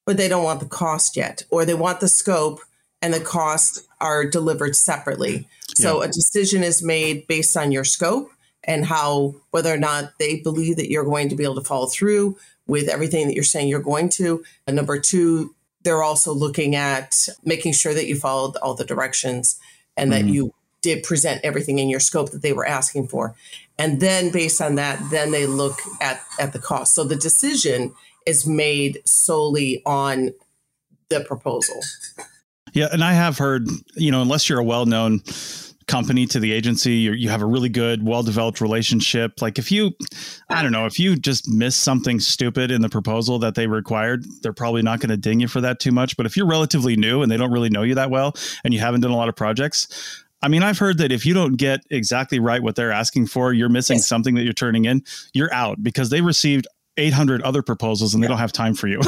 but 0.09 0.17
they 0.17 0.27
don't 0.27 0.43
want 0.43 0.59
the 0.59 0.65
cost 0.65 1.19
yet, 1.19 1.43
or 1.51 1.67
they 1.67 1.75
want 1.75 2.01
the 2.01 2.09
scope 2.09 2.61
and 3.03 3.13
the 3.13 3.21
costs 3.21 3.87
are 4.01 4.25
delivered 4.25 4.75
separately. 4.75 5.47
So 5.75 6.01
yeah. 6.01 6.09
a 6.09 6.11
decision 6.11 6.63
is 6.63 6.83
made 6.83 7.27
based 7.27 7.59
on 7.59 7.73
your 7.73 7.85
scope 7.85 8.31
and 8.65 8.87
how 8.87 9.35
whether 9.51 9.71
or 9.71 9.77
not 9.77 10.13
they 10.19 10.41
believe 10.41 10.77
that 10.77 10.91
you're 10.91 11.05
going 11.05 11.29
to 11.29 11.37
be 11.37 11.45
able 11.45 11.57
to 11.57 11.61
follow 11.61 11.89
through 11.89 12.39
with 12.67 12.89
everything 12.89 13.27
that 13.27 13.35
you're 13.35 13.45
saying 13.45 13.69
you're 13.69 13.81
going 13.81 14.09
to. 14.09 14.43
And 14.67 14.75
number 14.75 14.99
two, 14.99 15.55
they're 15.83 16.03
also 16.03 16.33
looking 16.33 16.75
at 16.75 17.29
making 17.45 17.75
sure 17.75 17.93
that 17.93 18.07
you 18.07 18.17
followed 18.17 18.57
all 18.57 18.73
the 18.73 18.87
directions 18.87 19.61
and 19.95 20.11
mm-hmm. 20.11 20.27
that 20.27 20.33
you 20.33 20.55
did 20.81 21.03
present 21.03 21.43
everything 21.45 21.81
in 21.81 21.91
your 21.91 22.01
scope 22.01 22.31
that 22.31 22.41
they 22.41 22.55
were 22.55 22.67
asking 22.67 23.09
for. 23.09 23.35
And 23.79 24.01
then 24.01 24.33
based 24.33 24.63
on 24.63 24.77
that, 24.77 25.11
then 25.11 25.33
they 25.33 25.45
look 25.45 25.81
at, 26.01 26.23
at 26.41 26.55
the 26.55 26.59
cost. 26.59 26.95
So 26.95 27.05
the 27.05 27.15
decision 27.15 27.93
is 28.29 28.47
made 28.47 29.01
solely 29.07 29.83
on 29.87 30.31
the 31.09 31.21
proposal. 31.21 31.81
Yeah. 32.75 32.89
And 32.93 33.03
I 33.03 33.15
have 33.15 33.39
heard, 33.39 33.67
you 33.97 34.11
know, 34.11 34.21
unless 34.21 34.49
you're 34.49 34.61
a 34.61 34.65
well 34.65 34.87
known 34.87 35.23
company 35.87 36.27
to 36.27 36.39
the 36.39 36.53
agency 36.53 36.93
you 36.93 37.13
you 37.13 37.31
have 37.31 37.41
a 37.41 37.47
really 37.47 37.71
good 37.71 38.07
well 38.07 38.23
developed 38.23 38.61
relationship 38.61 39.41
like 39.41 39.59
if 39.59 39.73
you 39.73 39.91
i 40.51 40.63
don't 40.63 40.71
know 40.71 40.85
if 40.85 41.01
you 41.01 41.17
just 41.17 41.49
miss 41.49 41.75
something 41.75 42.21
stupid 42.21 42.71
in 42.71 42.83
the 42.83 42.91
proposal 42.91 43.39
that 43.39 43.55
they 43.55 43.67
required 43.67 44.23
they're 44.43 44.53
probably 44.53 44.83
not 44.83 45.01
going 45.01 45.09
to 45.09 45.17
ding 45.17 45.41
you 45.41 45.49
for 45.49 45.63
that 45.63 45.81
too 45.81 45.91
much 45.91 46.15
but 46.19 46.27
if 46.27 46.37
you're 46.37 46.47
relatively 46.47 46.95
new 46.95 47.23
and 47.23 47.33
they 47.33 47.39
don't 47.39 47.51
really 47.51 47.71
know 47.71 47.83
you 47.83 47.95
that 47.95 48.11
well 48.11 48.35
and 48.65 48.75
you 48.75 48.81
haven't 48.81 49.01
done 49.01 49.11
a 49.11 49.17
lot 49.17 49.31
of 49.31 49.35
projects 49.35 50.25
I 50.41 50.49
mean, 50.49 50.63
I've 50.63 50.79
heard 50.79 50.99
that 50.99 51.11
if 51.11 51.27
you 51.27 51.35
don't 51.35 51.57
get 51.57 51.81
exactly 51.91 52.39
right 52.39 52.63
what 52.63 52.77
they're 52.77 52.93
asking 52.93 53.27
for, 53.27 53.53
you're 53.53 53.69
missing 53.69 53.97
yes. 53.97 54.07
something 54.07 54.37
that 54.37 54.45
you're 54.45 54.53
turning 54.53 54.85
in, 54.85 55.03
you're 55.33 55.53
out 55.53 55.83
because 55.83 56.11
they 56.11 56.21
received 56.21 56.67
800 56.99 57.43
other 57.43 57.63
proposals 57.63 58.15
and 58.15 58.23
yeah. 58.23 58.29
they 58.29 58.33
don't 58.33 58.39
have 58.39 58.53
time 58.53 58.75
for 58.75 58.89
you. 58.89 59.01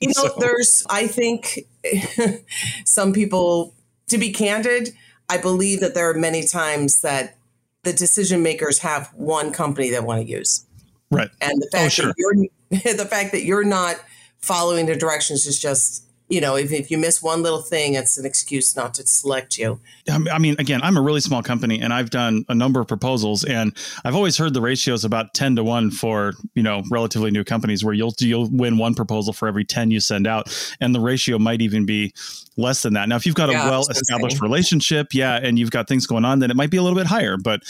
you 0.00 0.08
know, 0.08 0.12
so. 0.12 0.34
there's, 0.38 0.84
I 0.88 1.06
think 1.06 1.66
some 2.84 3.12
people, 3.12 3.74
to 4.08 4.18
be 4.18 4.32
candid, 4.32 4.90
I 5.28 5.38
believe 5.38 5.80
that 5.80 5.94
there 5.94 6.08
are 6.08 6.14
many 6.14 6.44
times 6.44 7.00
that 7.02 7.36
the 7.82 7.92
decision 7.92 8.42
makers 8.42 8.78
have 8.78 9.08
one 9.14 9.52
company 9.52 9.90
they 9.90 10.00
want 10.00 10.24
to 10.24 10.30
use. 10.30 10.64
Right. 11.10 11.30
And 11.40 11.60
the 11.60 11.66
oh, 11.74 11.76
fact 11.76 11.86
oh, 11.86 11.88
sure. 11.88 12.06
that 12.06 12.14
you're 12.16 12.94
the 12.96 13.06
fact 13.06 13.32
that 13.32 13.44
you're 13.44 13.64
not 13.64 13.96
following 14.38 14.86
the 14.86 14.96
directions 14.96 15.46
is 15.46 15.58
just 15.58 16.05
you 16.28 16.40
know, 16.40 16.56
if, 16.56 16.72
if 16.72 16.90
you 16.90 16.98
miss 16.98 17.22
one 17.22 17.42
little 17.42 17.60
thing, 17.60 17.94
it's 17.94 18.18
an 18.18 18.26
excuse 18.26 18.74
not 18.74 18.94
to 18.94 19.06
select 19.06 19.58
you. 19.58 19.80
I 20.10 20.38
mean, 20.38 20.56
again, 20.58 20.80
I'm 20.82 20.96
a 20.96 21.00
really 21.00 21.20
small 21.20 21.42
company 21.42 21.80
and 21.80 21.92
I've 21.92 22.10
done 22.10 22.44
a 22.48 22.54
number 22.54 22.80
of 22.80 22.88
proposals 22.88 23.44
and 23.44 23.76
I've 24.04 24.16
always 24.16 24.36
heard 24.36 24.52
the 24.52 24.60
ratios 24.60 25.04
about 25.04 25.34
10 25.34 25.56
to 25.56 25.64
1 25.64 25.92
for, 25.92 26.32
you 26.54 26.62
know, 26.62 26.82
relatively 26.90 27.30
new 27.30 27.44
companies 27.44 27.84
where 27.84 27.94
you'll 27.94 28.14
you'll 28.18 28.48
win 28.50 28.76
one 28.76 28.94
proposal 28.94 29.32
for 29.32 29.46
every 29.46 29.64
10 29.64 29.92
you 29.92 30.00
send 30.00 30.26
out 30.26 30.48
and 30.80 30.94
the 30.94 31.00
ratio 31.00 31.38
might 31.38 31.62
even 31.62 31.86
be 31.86 32.12
less 32.56 32.82
than 32.82 32.94
that. 32.94 33.08
Now, 33.08 33.16
if 33.16 33.24
you've 33.24 33.36
got 33.36 33.50
yeah, 33.50 33.66
a 33.66 33.70
well 33.70 33.86
established 33.88 34.40
relationship, 34.40 35.08
yeah, 35.12 35.38
and 35.40 35.58
you've 35.58 35.70
got 35.70 35.86
things 35.86 36.06
going 36.06 36.24
on, 36.24 36.40
then 36.40 36.50
it 36.50 36.56
might 36.56 36.70
be 36.70 36.76
a 36.76 36.82
little 36.82 36.98
bit 36.98 37.06
higher, 37.06 37.36
but 37.36 37.62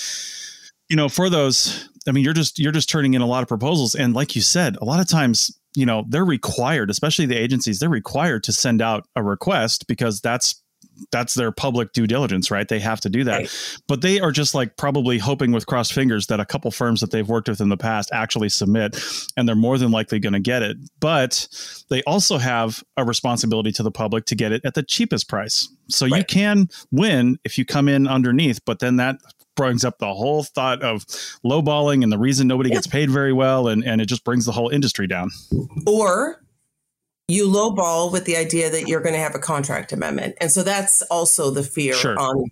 you 0.88 0.96
know, 0.96 1.08
for 1.08 1.28
those 1.28 1.88
I 2.08 2.12
mean, 2.12 2.24
you're 2.24 2.32
just 2.32 2.58
you're 2.58 2.72
just 2.72 2.88
turning 2.88 3.14
in 3.14 3.20
a 3.20 3.26
lot 3.26 3.42
of 3.42 3.48
proposals 3.48 3.94
and 3.94 4.14
like 4.14 4.34
you 4.34 4.42
said, 4.42 4.76
a 4.76 4.84
lot 4.84 5.00
of 5.00 5.08
times 5.08 5.56
you 5.76 5.86
know 5.86 6.04
they're 6.08 6.24
required 6.24 6.90
especially 6.90 7.26
the 7.26 7.36
agencies 7.36 7.78
they're 7.78 7.88
required 7.88 8.42
to 8.42 8.52
send 8.52 8.80
out 8.80 9.06
a 9.14 9.22
request 9.22 9.86
because 9.86 10.20
that's 10.20 10.62
that's 11.12 11.34
their 11.34 11.52
public 11.52 11.92
due 11.92 12.06
diligence 12.06 12.50
right 12.50 12.68
they 12.68 12.78
have 12.78 13.00
to 13.00 13.10
do 13.10 13.22
that 13.24 13.38
right. 13.38 13.78
but 13.86 14.00
they 14.00 14.18
are 14.18 14.32
just 14.32 14.54
like 14.54 14.76
probably 14.76 15.18
hoping 15.18 15.52
with 15.52 15.66
crossed 15.66 15.92
fingers 15.92 16.26
that 16.28 16.40
a 16.40 16.46
couple 16.46 16.70
firms 16.70 17.00
that 17.00 17.10
they've 17.10 17.28
worked 17.28 17.48
with 17.48 17.60
in 17.60 17.68
the 17.68 17.76
past 17.76 18.10
actually 18.12 18.48
submit 18.48 18.98
and 19.36 19.46
they're 19.46 19.54
more 19.54 19.76
than 19.76 19.90
likely 19.90 20.18
going 20.18 20.32
to 20.32 20.40
get 20.40 20.62
it 20.62 20.76
but 20.98 21.46
they 21.90 22.02
also 22.04 22.38
have 22.38 22.82
a 22.96 23.04
responsibility 23.04 23.72
to 23.72 23.82
the 23.82 23.90
public 23.90 24.24
to 24.24 24.34
get 24.34 24.52
it 24.52 24.64
at 24.64 24.74
the 24.74 24.82
cheapest 24.82 25.28
price 25.28 25.68
so 25.88 26.06
right. 26.06 26.18
you 26.18 26.24
can 26.24 26.68
win 26.90 27.38
if 27.44 27.58
you 27.58 27.64
come 27.64 27.88
in 27.88 28.08
underneath 28.08 28.60
but 28.64 28.78
then 28.78 28.96
that 28.96 29.16
brings 29.56 29.84
up 29.84 29.98
the 29.98 30.12
whole 30.12 30.44
thought 30.44 30.82
of 30.82 31.04
lowballing 31.44 32.02
and 32.02 32.12
the 32.12 32.18
reason 32.18 32.46
nobody 32.46 32.68
yeah. 32.68 32.76
gets 32.76 32.86
paid 32.86 33.10
very 33.10 33.32
well, 33.32 33.68
and, 33.68 33.84
and 33.84 34.00
it 34.00 34.06
just 34.06 34.24
brings 34.24 34.44
the 34.44 34.52
whole 34.52 34.68
industry 34.68 35.06
down. 35.06 35.30
Or 35.86 36.42
you 37.28 37.48
lowball 37.48 38.12
with 38.12 38.24
the 38.24 38.36
idea 38.36 38.70
that 38.70 38.86
you're 38.86 39.00
going 39.00 39.14
to 39.14 39.20
have 39.20 39.34
a 39.34 39.40
contract 39.40 39.92
amendment, 39.92 40.36
and 40.40 40.50
so 40.50 40.62
that's 40.62 41.02
also 41.02 41.50
the 41.50 41.62
fear 41.62 41.94
sure. 41.94 42.18
on 42.18 42.44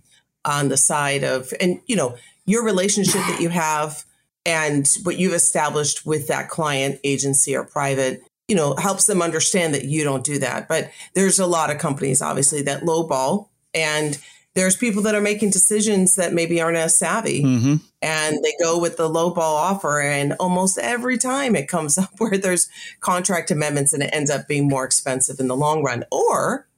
on 0.44 0.68
the 0.68 0.76
side 0.76 1.24
of, 1.24 1.54
and 1.60 1.80
you 1.86 1.96
know, 1.96 2.16
your 2.44 2.64
relationship 2.64 3.22
that 3.22 3.40
you 3.40 3.48
have 3.48 4.04
and 4.44 4.98
what 5.04 5.18
you've 5.18 5.32
established 5.32 6.04
with 6.04 6.28
that 6.28 6.48
client 6.48 7.00
agency 7.04 7.56
or 7.56 7.64
private 7.64 8.22
you 8.48 8.54
know 8.54 8.74
helps 8.76 9.06
them 9.06 9.22
understand 9.22 9.74
that 9.74 9.84
you 9.84 10.04
don't 10.04 10.24
do 10.24 10.38
that 10.38 10.68
but 10.68 10.90
there's 11.14 11.38
a 11.38 11.46
lot 11.46 11.70
of 11.70 11.78
companies 11.78 12.20
obviously 12.20 12.62
that 12.62 12.82
lowball 12.82 13.48
and 13.72 14.18
there's 14.54 14.76
people 14.76 15.02
that 15.02 15.14
are 15.14 15.20
making 15.20 15.50
decisions 15.50 16.14
that 16.14 16.32
maybe 16.32 16.60
aren't 16.60 16.76
as 16.76 16.96
savvy. 16.96 17.42
Mm-hmm. 17.42 17.76
and 18.02 18.38
they 18.42 18.54
go 18.62 18.78
with 18.78 18.96
the 18.96 19.08
low 19.08 19.30
ball 19.30 19.56
offer 19.56 20.00
and 20.00 20.34
almost 20.38 20.78
every 20.78 21.18
time 21.18 21.56
it 21.56 21.68
comes 21.68 21.98
up 21.98 22.10
where 22.18 22.38
there's 22.38 22.68
contract 23.00 23.50
amendments 23.50 23.92
and 23.92 24.02
it 24.02 24.10
ends 24.12 24.30
up 24.30 24.48
being 24.48 24.68
more 24.68 24.84
expensive 24.84 25.40
in 25.40 25.48
the 25.48 25.56
long 25.56 25.82
run. 25.82 26.04
Or 26.10 26.68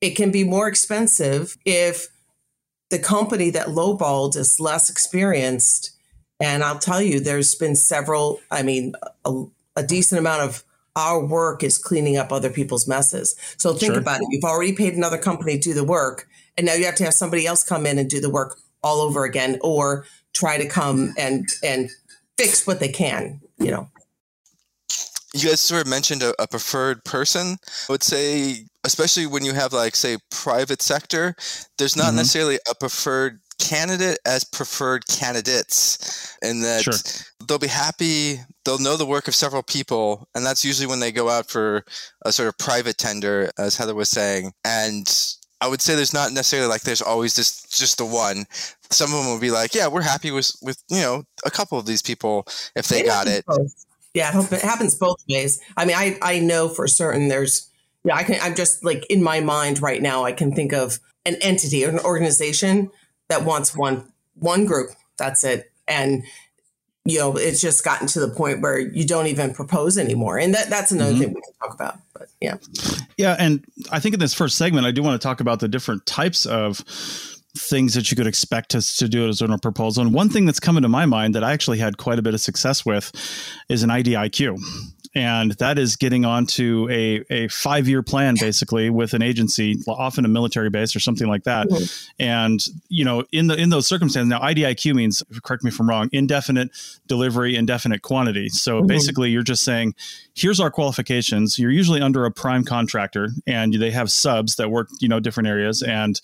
it 0.00 0.10
can 0.10 0.30
be 0.30 0.44
more 0.44 0.68
expensive 0.68 1.56
if 1.64 2.08
the 2.90 2.98
company 2.98 3.50
that 3.50 3.68
lowballed 3.68 4.36
is 4.36 4.58
less 4.58 4.90
experienced. 4.90 5.92
And 6.42 6.64
i'll 6.64 6.78
tell 6.78 7.02
you 7.02 7.20
there's 7.20 7.54
been 7.54 7.76
several 7.76 8.40
i 8.50 8.62
mean 8.62 8.94
a, 9.26 9.44
a 9.76 9.82
decent 9.82 10.18
amount 10.18 10.42
of 10.42 10.64
our 10.96 11.24
work 11.24 11.62
is 11.62 11.78
cleaning 11.78 12.16
up 12.16 12.32
other 12.32 12.50
people's 12.50 12.88
messes. 12.88 13.36
So 13.56 13.72
think 13.72 13.92
sure. 13.92 14.00
about 14.00 14.20
it. 14.20 14.26
You've 14.30 14.44
already 14.44 14.72
paid 14.72 14.94
another 14.94 15.18
company 15.18 15.56
to 15.56 15.60
do 15.60 15.74
the 15.74 15.84
work 15.84 16.28
and 16.56 16.66
now 16.66 16.74
you 16.74 16.84
have 16.84 16.94
to 16.96 17.04
have 17.04 17.14
somebody 17.14 17.46
else 17.46 17.62
come 17.62 17.86
in 17.86 17.98
and 17.98 18.08
do 18.10 18.20
the 18.20 18.30
work 18.30 18.58
all 18.82 19.00
over 19.00 19.24
again 19.24 19.58
or 19.62 20.06
try 20.32 20.58
to 20.58 20.68
come 20.68 21.12
and 21.18 21.48
and 21.62 21.90
fix 22.38 22.66
what 22.66 22.80
they 22.80 22.88
can 22.88 23.40
you 23.58 23.70
know 23.70 23.88
you 25.34 25.48
guys 25.48 25.60
sort 25.60 25.82
of 25.82 25.86
mentioned 25.86 26.22
a, 26.22 26.34
a, 26.42 26.46
preferred 26.46 27.04
person 27.04 27.56
i 27.88 27.92
would 27.92 28.02
say 28.02 28.64
especially 28.84 29.26
when 29.26 29.44
you 29.44 29.52
have 29.52 29.72
like 29.72 29.94
say 29.94 30.16
private 30.30 30.82
sector 30.82 31.34
there's 31.78 31.96
not 31.96 32.08
mm-hmm. 32.08 32.16
necessarily 32.16 32.58
a 32.70 32.74
preferred 32.74 33.40
candidate 33.58 34.18
as 34.24 34.42
preferred 34.42 35.06
candidates 35.06 36.34
and 36.42 36.64
that 36.64 36.82
sure. 36.82 36.94
they'll 37.46 37.58
be 37.58 37.66
happy 37.66 38.40
they'll 38.64 38.78
know 38.78 38.96
the 38.96 39.04
work 39.04 39.28
of 39.28 39.34
several 39.34 39.62
people 39.62 40.26
and 40.34 40.46
that's 40.46 40.64
usually 40.64 40.86
when 40.86 41.00
they 41.00 41.12
go 41.12 41.28
out 41.28 41.50
for 41.50 41.84
a 42.24 42.32
sort 42.32 42.48
of 42.48 42.56
private 42.56 42.96
tender 42.96 43.50
as 43.58 43.76
heather 43.76 43.94
was 43.94 44.08
saying 44.08 44.52
and 44.64 45.36
I 45.60 45.68
would 45.68 45.80
say 45.80 45.94
there's 45.94 46.14
not 46.14 46.32
necessarily 46.32 46.68
like 46.68 46.82
there's 46.82 47.02
always 47.02 47.36
this 47.36 47.62
just 47.68 47.98
the 47.98 48.06
one. 48.06 48.46
Some 48.90 49.12
of 49.12 49.18
them 49.18 49.32
will 49.32 49.40
be 49.40 49.50
like, 49.50 49.74
yeah, 49.74 49.88
we're 49.88 50.02
happy 50.02 50.30
with 50.30 50.52
with 50.62 50.82
you 50.88 51.00
know 51.00 51.24
a 51.44 51.50
couple 51.50 51.78
of 51.78 51.86
these 51.86 52.02
people 52.02 52.46
if 52.74 52.88
they 52.88 53.02
got 53.02 53.26
it. 53.26 53.44
Both. 53.46 53.86
Yeah, 54.14 54.42
it 54.50 54.62
happens 54.62 54.94
both 54.94 55.22
ways. 55.28 55.60
I 55.76 55.84
mean, 55.84 55.96
I 55.96 56.18
I 56.22 56.40
know 56.40 56.68
for 56.68 56.88
certain 56.88 57.28
there's 57.28 57.68
yeah, 58.04 58.16
I 58.16 58.24
can 58.24 58.38
I'm 58.40 58.54
just 58.54 58.84
like 58.84 59.04
in 59.10 59.22
my 59.22 59.40
mind 59.40 59.82
right 59.82 60.00
now 60.00 60.24
I 60.24 60.32
can 60.32 60.52
think 60.52 60.72
of 60.72 60.98
an 61.26 61.36
entity 61.42 61.84
or 61.84 61.90
an 61.90 62.00
organization 62.00 62.90
that 63.28 63.44
wants 63.44 63.76
one 63.76 64.10
one 64.34 64.64
group. 64.64 64.90
That's 65.18 65.44
it. 65.44 65.70
And 65.86 66.24
you 67.04 67.18
know, 67.18 67.36
it's 67.36 67.60
just 67.60 67.84
gotten 67.84 68.06
to 68.08 68.20
the 68.20 68.28
point 68.28 68.60
where 68.60 68.78
you 68.78 69.06
don't 69.06 69.26
even 69.26 69.54
propose 69.54 69.96
anymore. 69.96 70.38
And 70.38 70.54
that 70.54 70.68
that's 70.68 70.92
another 70.92 71.12
mm-hmm. 71.12 71.20
thing 71.20 71.34
we 71.34 71.40
can 71.40 71.52
talk 71.62 71.74
about. 71.74 71.98
But 72.12 72.28
yeah. 72.40 72.56
Yeah, 73.16 73.36
and 73.38 73.64
I 73.90 74.00
think 74.00 74.14
in 74.14 74.20
this 74.20 74.34
first 74.34 74.56
segment 74.56 74.86
I 74.86 74.90
do 74.90 75.02
want 75.02 75.20
to 75.20 75.26
talk 75.26 75.40
about 75.40 75.60
the 75.60 75.68
different 75.68 76.04
types 76.06 76.46
of 76.46 76.84
things 77.56 77.94
that 77.94 78.10
you 78.10 78.16
could 78.16 78.26
expect 78.26 78.74
us 78.74 78.96
to 78.96 79.08
do 79.08 79.28
as 79.28 79.42
a 79.42 79.58
proposal. 79.58 80.04
And 80.04 80.14
one 80.14 80.28
thing 80.28 80.46
that's 80.46 80.60
coming 80.60 80.82
to 80.82 80.88
my 80.88 81.06
mind 81.06 81.34
that 81.34 81.42
I 81.42 81.52
actually 81.52 81.78
had 81.78 81.96
quite 81.96 82.18
a 82.18 82.22
bit 82.22 82.34
of 82.34 82.40
success 82.40 82.86
with 82.86 83.10
is 83.68 83.82
an 83.82 83.90
IDIQ. 83.90 84.58
And 85.14 85.52
that 85.52 85.78
is 85.78 85.96
getting 85.96 86.24
onto 86.24 86.88
a, 86.90 87.24
a 87.30 87.48
five 87.48 87.88
year 87.88 88.02
plan 88.02 88.36
basically 88.38 88.90
with 88.90 89.12
an 89.12 89.22
agency, 89.22 89.76
often 89.88 90.24
a 90.24 90.28
military 90.28 90.70
base 90.70 90.94
or 90.94 91.00
something 91.00 91.26
like 91.26 91.44
that. 91.44 91.68
Mm-hmm. 91.68 92.22
And 92.22 92.64
you 92.88 93.04
know, 93.04 93.24
in 93.32 93.48
the 93.48 93.56
in 93.56 93.70
those 93.70 93.86
circumstances, 93.86 94.28
now 94.28 94.40
IDIQ 94.40 94.94
means, 94.94 95.22
correct 95.42 95.64
me 95.64 95.68
if 95.68 95.80
I'm 95.80 95.88
wrong, 95.88 96.08
indefinite 96.12 96.70
delivery, 97.08 97.56
indefinite 97.56 98.02
quantity. 98.02 98.48
So 98.50 98.78
mm-hmm. 98.78 98.86
basically, 98.86 99.30
you're 99.30 99.42
just 99.42 99.64
saying, 99.64 99.94
here's 100.34 100.60
our 100.60 100.70
qualifications. 100.70 101.58
You're 101.58 101.72
usually 101.72 102.00
under 102.00 102.24
a 102.24 102.30
prime 102.30 102.64
contractor, 102.64 103.30
and 103.46 103.74
they 103.74 103.90
have 103.90 104.12
subs 104.12 104.56
that 104.56 104.70
work, 104.70 104.90
you 105.00 105.08
know, 105.08 105.18
different 105.18 105.48
areas, 105.48 105.82
and 105.82 106.20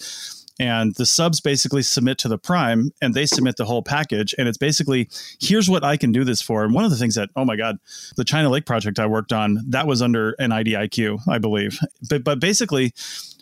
and 0.59 0.95
the 0.95 1.07
subs 1.07 1.41
basically 1.41 1.83
submit 1.83 2.19
to 2.19 2.29
the 2.29 2.39
prime 2.39 2.91
and 3.03 3.15
they 3.15 3.27
submit 3.27 3.57
the 3.57 3.65
whole 3.65 3.83
package 3.83 4.35
and 4.39 4.49
it's 4.49 4.59
basically 4.59 5.09
here's 5.41 5.69
what 5.69 5.85
i 5.85 5.97
can 5.97 6.13
do 6.13 6.25
this 6.25 6.41
for 6.41 6.65
and 6.65 6.75
one 6.75 6.85
of 6.85 6.91
the 6.91 6.97
things 6.97 7.15
that 7.15 7.31
oh 7.37 7.45
my 7.45 7.57
god 7.57 7.79
the 8.17 8.25
china 8.25 8.49
lake 8.49 8.67
project 8.67 8.99
i 8.99 9.07
worked 9.07 9.33
on 9.33 9.59
that 9.67 9.87
was 9.87 10.03
under 10.03 10.31
an 10.39 10.51
idiq 10.51 11.19
i 11.29 11.39
believe 11.39 11.79
but 12.09 12.25
but 12.25 12.41
basically 12.41 12.93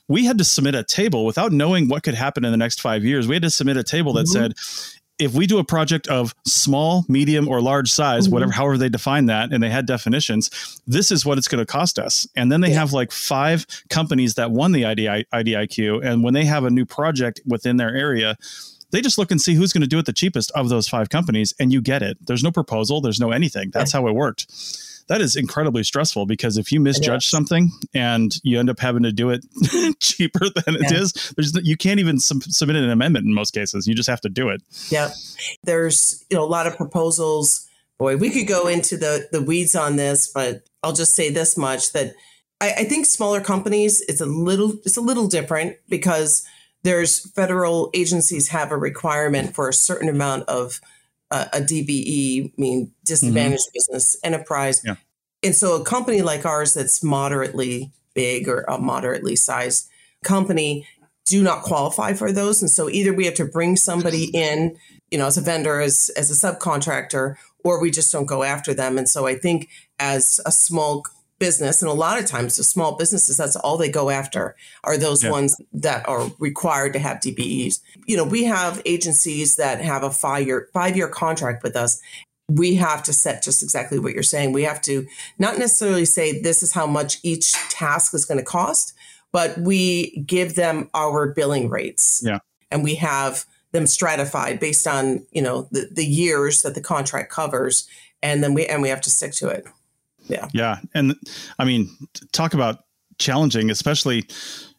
we 0.09 0.25
had 0.25 0.39
to 0.39 0.45
submit 0.45 0.75
a 0.75 0.85
table 0.85 1.25
without 1.25 1.53
knowing 1.53 1.89
what 1.89 2.03
could 2.03 2.15
happen 2.15 2.45
in 2.45 2.51
the 2.51 2.59
next 2.59 2.81
five 2.81 3.05
years. 3.05 3.27
We 3.27 3.37
had 3.37 3.43
to 3.43 3.51
submit 3.51 3.77
a 3.77 3.83
table 3.83 4.13
that 4.15 4.27
mm-hmm. 4.27 4.53
said, 4.53 5.01
if 5.19 5.35
we 5.35 5.47
do 5.47 5.59
a 5.59 5.65
project 5.65 6.09
of 6.09 6.35
small, 6.45 7.05
medium, 7.09 7.49
or 7.49 7.61
large 7.61 7.91
size, 7.91 8.25
mm-hmm. 8.25 8.35
whatever, 8.35 8.53
however 8.53 8.79
they 8.79 8.89
define 8.89 9.27
that, 9.27 9.53
and 9.53 9.63
they 9.63 9.71
had 9.71 9.87
definitions, 9.87 10.81
this 10.87 11.11
is 11.11 11.25
what 11.25 11.39
it's 11.39 11.49
going 11.49 11.65
to 11.65 11.67
cost 11.67 11.99
us. 11.99 12.27
And 12.35 12.51
then 12.51 12.61
they 12.61 12.71
yeah. 12.71 12.81
have 12.81 12.93
like 12.93 13.13
five 13.13 13.67
companies 13.91 14.35
that 14.35 14.51
won 14.51 14.73
the 14.73 14.85
IDI, 14.85 15.25
IDIQ. 15.33 16.05
And 16.05 16.25
when 16.25 16.35
they 16.35 16.45
have 16.45 16.65
a 16.65 16.71
new 16.71 16.85
project 16.85 17.41
within 17.47 17.77
their 17.77 17.95
area, 17.95 18.37
they 18.91 19.01
just 19.01 19.19
look 19.19 19.31
and 19.31 19.41
see 19.41 19.55
who's 19.55 19.73
going 19.73 19.83
to 19.83 19.89
do 19.89 19.99
it 19.99 20.07
the 20.07 20.13
cheapest 20.13 20.51
of 20.53 20.69
those 20.69 20.89
five 20.89 21.09
companies, 21.09 21.55
and 21.59 21.73
you 21.73 21.81
get 21.81 22.03
it. 22.03 22.19
There's 22.27 22.45
no 22.45 22.51
proposal, 22.51 23.01
there's 23.01 23.21
no 23.21 23.31
anything. 23.31 23.71
That's 23.71 23.93
how 23.93 24.07
it 24.09 24.15
worked 24.15 24.47
that 25.09 25.21
is 25.21 25.37
incredibly 25.37 25.83
stressful 25.83 26.27
because 26.27 26.57
if 26.57 26.73
you 26.73 26.81
misjudge 26.81 27.27
something 27.27 27.71
and 27.95 28.37
you 28.43 28.59
end 28.59 28.71
up 28.71 28.79
having 28.79 29.03
to 29.03 29.13
do 29.13 29.31
it 29.31 29.45
cheaper 30.01 30.41
than 30.41 30.75
yeah. 30.75 30.87
it 30.87 30.93
is, 30.93 31.33
there's 31.37 31.55
you 31.63 31.77
can't 31.77 32.01
even 32.01 32.19
sub- 32.19 32.43
submit 32.43 32.77
an 32.77 32.91
amendment 32.91 33.27
in 33.27 33.35
most 33.35 33.53
cases. 33.53 33.87
You 33.87 33.95
just 33.95 34.09
have 34.09 34.21
to 34.23 34.29
do 34.29 34.49
it. 34.49 34.63
Yeah, 34.89 35.11
there's 35.63 36.25
you 36.31 36.37
know 36.37 36.45
a 36.45 36.47
lot 36.47 36.67
of 36.67 36.77
proposals. 36.77 37.69
Boy, 37.99 38.17
we 38.17 38.31
could 38.31 38.47
go 38.47 38.67
into 38.67 38.97
the 38.97 39.29
the 39.31 39.43
weeds 39.43 39.77
on 39.77 39.97
this, 39.97 40.31
but 40.33 40.63
I'll 40.83 40.93
just 40.93 41.15
say 41.15 41.31
this 41.31 41.57
much 41.57 41.93
that 41.93 42.15
I, 42.61 42.73
I 42.79 42.85
think 42.85 43.07
smaller 43.07 43.41
companies 43.41 44.01
it's 44.03 44.21
a 44.21 44.27
little 44.27 44.73
it's 44.85 44.97
a 44.97 45.03
little 45.03 45.29
different 45.29 45.77
because 45.89 46.47
there's 46.83 47.31
federal 47.33 47.91
agencies 47.95 48.49
have 48.49 48.71
a 48.71 48.77
requirement 48.77 49.55
for 49.55 49.69
a 49.69 49.73
certain 49.73 50.09
amount 50.09 50.49
of 50.49 50.81
a, 51.31 51.49
a 51.55 51.61
DBE, 51.61 52.57
mean 52.59 52.93
disadvantaged 53.05 53.69
mm-hmm. 53.69 53.75
business 53.75 54.17
enterprise. 54.23 54.83
Yeah. 54.85 54.97
And 55.43 55.55
so 55.55 55.81
a 55.81 55.85
company 55.85 56.23
like 56.23 56.47
ours 56.47 56.75
that's 56.75 57.03
moderately 57.03 57.93
big 58.15 58.49
or 58.49 58.63
a 58.63 58.79
moderately 58.79 59.37
sized 59.37 59.89
company 60.25 60.87
do 61.27 61.43
not 61.43 61.63
qualify 61.63 62.13
for 62.13 62.33
those. 62.33 62.63
And 62.63 62.71
so 62.71 62.89
either 62.89 63.13
we 63.13 63.25
have 63.27 63.35
to 63.35 63.45
bring 63.45 63.77
somebody 63.77 64.25
in, 64.35 64.77
you 65.11 65.19
know, 65.19 65.27
as 65.27 65.37
a 65.37 65.41
vendor, 65.41 65.81
as 65.81 66.11
as 66.17 66.31
a 66.31 66.35
subcontractor, 66.35 67.37
or 67.65 67.81
we 67.81 67.91
just 67.91 68.13
don't 68.13 68.27
go 68.27 68.43
after 68.43 68.75
them. 68.75 68.99
And 68.99 69.09
so 69.09 69.27
I 69.27 69.35
think 69.35 69.69
as 69.99 70.41
a 70.45 70.53
small 70.53 71.05
business 71.39 71.83
and 71.83 71.91
a 71.91 71.95
lot 71.95 72.19
of 72.19 72.27
times 72.27 72.57
the 72.57 72.65
small 72.65 72.97
businesses 72.97 73.37
that's 73.37 73.57
all 73.57 73.77
they 73.77 73.91
go 73.91 74.11
after 74.11 74.55
are 74.85 74.97
those 74.97 75.25
yeah. 75.25 75.31
ones 75.31 75.57
that 75.73 76.09
are 76.09 76.31
required 76.39 76.93
to 76.93 76.99
have 76.99 77.19
DBEs. 77.19 77.81
You 78.07 78.17
know, 78.17 78.25
we 78.25 78.45
have 78.45 78.81
agencies 78.85 79.57
that 79.57 79.81
have 79.81 80.03
a 80.03 80.11
5 80.11 80.47
year 80.47 80.69
5 80.73 80.97
year 80.97 81.09
contract 81.09 81.63
with 81.63 81.77
us. 81.77 82.01
We 82.49 82.77
have 82.77 83.03
to 83.05 83.13
set 83.13 83.43
just 83.43 83.63
exactly 83.63 83.99
what 83.99 84.13
you're 84.13 84.23
saying. 84.23 84.53
We 84.53 84.63
have 84.65 84.81
to 84.83 85.07
not 85.39 85.59
necessarily 85.59 86.05
say 86.05 86.41
this 86.41 86.63
is 86.63 86.73
how 86.73 86.87
much 86.87 87.19
each 87.23 87.53
task 87.71 88.15
is 88.15 88.25
going 88.25 88.39
to 88.39 88.45
cost, 88.45 88.95
but 89.33 89.59
we 89.59 90.19
give 90.27 90.55
them 90.55 90.91
our 90.95 91.33
billing 91.33 91.69
rates. 91.69 92.23
Yeah. 92.25 92.39
And 92.71 92.85
we 92.85 92.97
have 92.97 93.45
them 93.73 93.87
stratified 93.87 94.61
based 94.61 94.87
on, 94.87 95.27
you 95.33 95.43
know, 95.43 95.69
the, 95.73 95.89
the 95.91 96.05
years 96.05 96.63
that 96.63 96.75
the 96.75 96.81
contract 96.81 97.31
covers 97.31 97.89
and 98.23 98.43
then 98.43 98.55
we 98.55 98.67
and 98.67 98.83
we 98.83 98.89
have 98.89 99.03
to 99.03 99.11
stick 99.11 99.33
to 99.35 99.49
it. 99.49 99.67
Yeah. 100.27 100.49
Yeah. 100.53 100.79
And 100.95 101.15
I 101.59 101.65
mean, 101.65 101.89
talk 102.33 102.55
about 102.55 102.81
challenging, 103.19 103.71
especially, 103.71 104.27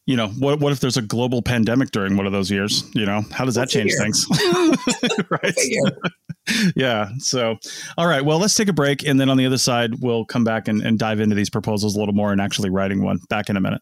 you 0.06 0.16
know, 0.16 0.28
what, 0.28 0.60
what 0.60 0.72
if 0.72 0.80
there's 0.80 0.98
a 0.98 1.02
global 1.02 1.42
pandemic 1.42 1.92
during 1.92 2.18
one 2.18 2.25
of 2.25 2.32
those 2.32 2.52
years? 2.52 2.84
You 2.94 3.06
know, 3.06 3.22
how 3.32 3.46
does 3.46 3.56
that 3.56 3.70
change 3.70 3.94
things? 3.98 4.25
right. 5.30 5.56
yeah. 6.75 7.10
So, 7.20 7.58
all 7.98 8.08
right. 8.08 8.24
Well, 8.24 8.40
let's 8.40 8.56
take 8.56 8.68
a 8.68 8.74
break. 8.74 9.06
And 9.08 9.20
then 9.20 9.30
on 9.30 9.38
the 9.38 9.46
other 9.46 9.58
side, 9.58 9.96
we'll 10.02 10.25
come 10.25 10.44
back 10.44 10.68
and, 10.68 10.82
and 10.82 11.00
dive 11.00 11.20
into 11.20 11.36
these 11.36 11.50
proposals 11.50 11.96
a 11.96 12.00
little 12.00 12.16
more 12.16 12.32
and 12.32 12.42
actually 12.42 12.70
writing 12.70 13.04
one 13.04 13.20
back 13.30 13.50
in 13.50 13.58
a 13.58 13.62
minute 13.62 13.82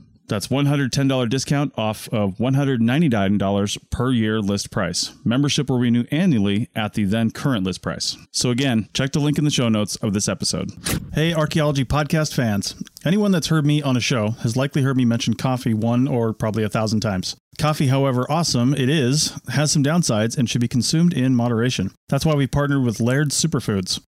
That's 0.31 0.47
$110 0.47 1.29
discount 1.29 1.73
off 1.77 2.07
of 2.13 2.37
$199 2.37 3.89
per 3.89 4.11
year 4.11 4.39
list 4.39 4.71
price. 4.71 5.11
Membership 5.25 5.69
will 5.69 5.77
renew 5.77 6.05
annually 6.09 6.69
at 6.73 6.93
the 6.93 7.03
then 7.03 7.31
current 7.31 7.65
list 7.65 7.81
price. 7.81 8.15
So 8.31 8.49
again, 8.49 8.87
check 8.93 9.11
the 9.11 9.19
link 9.19 9.37
in 9.37 9.43
the 9.43 9.51
show 9.51 9.67
notes 9.67 9.97
of 9.97 10.13
this 10.13 10.29
episode. 10.29 10.71
Hey, 11.13 11.33
archaeology 11.33 11.83
podcast 11.83 12.33
fans. 12.33 12.81
Anyone 13.03 13.33
that's 13.33 13.47
heard 13.47 13.65
me 13.65 13.81
on 13.81 13.97
a 13.97 13.99
show 13.99 14.29
has 14.41 14.55
likely 14.55 14.83
heard 14.83 14.95
me 14.95 15.03
mention 15.03 15.33
coffee 15.33 15.73
one 15.73 16.07
or 16.07 16.31
probably 16.31 16.63
a 16.63 16.69
thousand 16.69 17.01
times. 17.01 17.35
Coffee, 17.59 17.87
however 17.87 18.25
awesome 18.29 18.73
it 18.73 18.87
is, 18.87 19.37
has 19.49 19.71
some 19.71 19.83
downsides 19.83 20.37
and 20.37 20.49
should 20.49 20.61
be 20.61 20.67
consumed 20.69 21.13
in 21.13 21.35
moderation. 21.35 21.91
That's 22.07 22.25
why 22.25 22.35
we 22.35 22.47
partnered 22.47 22.83
with 22.83 23.01
Laird 23.01 23.31
Superfoods. 23.31 23.99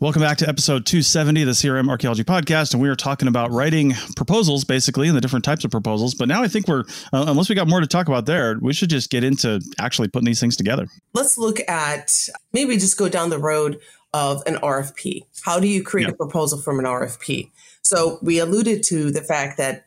Welcome 0.00 0.22
back 0.22 0.38
to 0.38 0.48
episode 0.48 0.86
270 0.86 1.42
of 1.42 1.46
the 1.48 1.52
CRM 1.52 1.90
Archaeology 1.90 2.24
Podcast. 2.24 2.72
And 2.72 2.80
we 2.80 2.88
are 2.88 2.96
talking 2.96 3.28
about 3.28 3.50
writing 3.50 3.92
proposals, 4.16 4.64
basically, 4.64 5.08
and 5.08 5.14
the 5.14 5.20
different 5.20 5.44
types 5.44 5.62
of 5.62 5.70
proposals. 5.70 6.14
But 6.14 6.26
now 6.26 6.42
I 6.42 6.48
think 6.48 6.66
we're, 6.66 6.84
uh, 7.12 7.26
unless 7.28 7.50
we 7.50 7.54
got 7.54 7.68
more 7.68 7.80
to 7.80 7.86
talk 7.86 8.08
about 8.08 8.24
there, 8.24 8.58
we 8.62 8.72
should 8.72 8.88
just 8.88 9.10
get 9.10 9.24
into 9.24 9.60
actually 9.78 10.08
putting 10.08 10.24
these 10.24 10.40
things 10.40 10.56
together. 10.56 10.86
Let's 11.12 11.36
look 11.36 11.60
at 11.68 12.30
maybe 12.54 12.78
just 12.78 12.96
go 12.96 13.10
down 13.10 13.28
the 13.28 13.38
road 13.38 13.78
of 14.14 14.42
an 14.46 14.54
RFP. 14.54 15.26
How 15.42 15.60
do 15.60 15.68
you 15.68 15.82
create 15.82 16.06
yeah. 16.06 16.14
a 16.14 16.16
proposal 16.16 16.58
from 16.62 16.78
an 16.78 16.86
RFP? 16.86 17.50
So 17.82 18.18
we 18.22 18.38
alluded 18.38 18.82
to 18.84 19.10
the 19.10 19.20
fact 19.20 19.58
that 19.58 19.84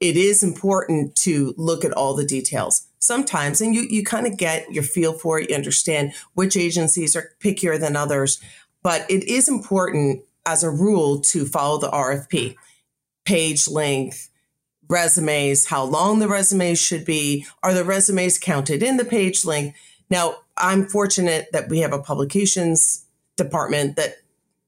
it 0.00 0.18
is 0.18 0.42
important 0.42 1.16
to 1.16 1.54
look 1.56 1.82
at 1.82 1.92
all 1.92 2.14
the 2.14 2.26
details 2.26 2.88
sometimes 2.98 3.60
and 3.60 3.74
you 3.74 3.82
you 3.88 4.02
kind 4.02 4.26
of 4.26 4.36
get 4.36 4.70
your 4.72 4.82
feel 4.82 5.12
for 5.12 5.38
it 5.38 5.48
you 5.48 5.54
understand 5.54 6.12
which 6.34 6.56
agencies 6.56 7.14
are 7.14 7.30
pickier 7.40 7.78
than 7.78 7.94
others 7.94 8.40
but 8.86 9.04
it 9.10 9.24
is 9.24 9.48
important 9.48 10.22
as 10.46 10.62
a 10.62 10.70
rule 10.70 11.18
to 11.18 11.44
follow 11.44 11.76
the 11.76 11.88
RFP 11.88 12.54
page 13.24 13.66
length, 13.66 14.30
resumes, 14.88 15.66
how 15.66 15.82
long 15.82 16.20
the 16.20 16.28
resumes 16.28 16.80
should 16.80 17.04
be. 17.04 17.44
Are 17.64 17.74
the 17.74 17.82
resumes 17.82 18.38
counted 18.38 18.84
in 18.84 18.96
the 18.96 19.04
page 19.04 19.44
length? 19.44 19.76
Now, 20.08 20.36
I'm 20.56 20.86
fortunate 20.86 21.48
that 21.50 21.68
we 21.68 21.80
have 21.80 21.92
a 21.92 21.98
publications 21.98 23.04
department 23.34 23.96
that 23.96 24.18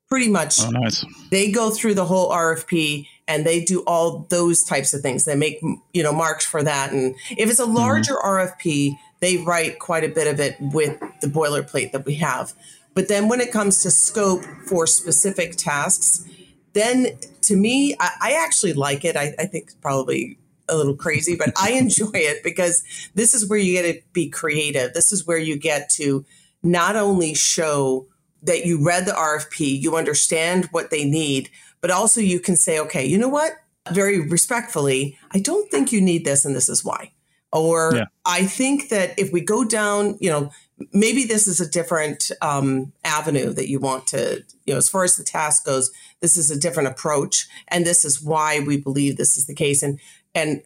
pretty 0.08 0.28
much 0.28 0.62
oh, 0.62 0.70
nice. 0.70 1.04
they 1.30 1.52
go 1.52 1.70
through 1.70 1.94
the 1.94 2.04
whole 2.04 2.32
RFP 2.32 3.06
and 3.28 3.46
they 3.46 3.62
do 3.62 3.84
all 3.87 4.26
those 4.30 4.64
types 4.64 4.94
of 4.94 5.00
things. 5.00 5.26
They 5.26 5.37
make 5.37 5.62
you 5.92 6.02
know 6.02 6.12
marks 6.12 6.44
for 6.44 6.64
that, 6.64 6.90
and 6.90 7.14
if 7.30 7.48
it's 7.48 7.60
a 7.60 7.62
mm-hmm. 7.62 7.76
larger 7.76 8.14
mm-hmm. 8.14 8.58
RFP, 8.66 8.98
they 9.20 9.37
write 9.37 9.78
quite 9.78 10.02
a 10.02 10.08
bit 10.08 10.26
of 10.26 10.40
it 10.40 10.56
with 10.60 10.98
the 11.20 11.28
boilerplate 11.28 11.92
that 11.92 12.04
we 12.04 12.14
have. 12.14 12.52
But 12.99 13.07
then 13.07 13.28
when 13.28 13.40
it 13.40 13.52
comes 13.52 13.81
to 13.85 13.93
scope 13.93 14.45
for 14.67 14.85
specific 14.85 15.55
tasks, 15.55 16.28
then 16.73 17.17
to 17.43 17.55
me, 17.55 17.95
I, 18.00 18.11
I 18.21 18.45
actually 18.45 18.73
like 18.73 19.05
it. 19.05 19.17
I, 19.17 19.37
I 19.38 19.47
think 19.47 19.71
probably 19.81 20.37
a 20.69 20.75
little 20.75 20.97
crazy, 20.97 21.37
but 21.37 21.52
I 21.57 21.71
enjoy 21.75 22.11
it 22.12 22.43
because 22.43 22.83
this 23.14 23.35
is 23.35 23.49
where 23.49 23.61
you 23.61 23.81
get 23.81 23.83
to 23.83 24.02
be 24.12 24.28
creative. 24.28 24.95
This 24.95 25.12
is 25.12 25.25
where 25.25 25.38
you 25.38 25.57
get 25.57 25.88
to 25.90 26.25
not 26.64 26.97
only 26.97 27.35
show 27.35 28.09
that 28.43 28.67
you 28.67 28.85
read 28.85 29.07
the 29.07 29.12
RFP, 29.12 29.81
you 29.81 29.95
understand 29.95 30.64
what 30.73 30.90
they 30.90 31.05
need, 31.05 31.50
but 31.81 31.93
also 31.93 32.21
you 32.21 32.40
can 32.40 32.57
say, 32.57 32.81
okay, 32.81 33.07
you 33.07 33.17
know 33.17 33.28
what? 33.28 33.52
Very 33.93 34.28
respectfully, 34.28 35.17
I 35.31 35.38
don't 35.38 35.71
think 35.71 35.93
you 35.93 36.00
need 36.00 36.25
this, 36.25 36.45
and 36.45 36.57
this 36.57 36.69
is 36.69 36.85
why. 36.85 37.12
Or 37.52 37.93
yeah. 37.95 38.05
I 38.26 38.45
think 38.45 38.88
that 38.88 39.17
if 39.17 39.33
we 39.33 39.40
go 39.40 39.64
down, 39.64 40.19
you 40.21 40.31
know, 40.31 40.50
maybe 40.92 41.25
this 41.25 41.47
is 41.47 41.61
a 41.61 41.68
different 41.68 42.30
um, 42.40 42.92
avenue 43.04 43.52
that 43.52 43.68
you 43.68 43.78
want 43.78 44.06
to, 44.08 44.44
you 44.64 44.75
know, 44.75 44.78
as 44.78 44.88
far 44.88 45.04
as 45.04 45.16
the 45.16 45.25
task 45.25 45.64
goes, 45.64 45.90
this 46.20 46.37
is 46.37 46.50
a 46.50 46.58
different 46.58 46.88
approach, 46.88 47.47
and 47.68 47.85
this 47.85 48.04
is 48.04 48.23
why 48.23 48.61
we 48.61 48.76
believe 48.76 49.16
this 49.16 49.37
is 49.37 49.47
the 49.47 49.54
case. 49.54 49.82
And 49.82 50.00
and 50.35 50.62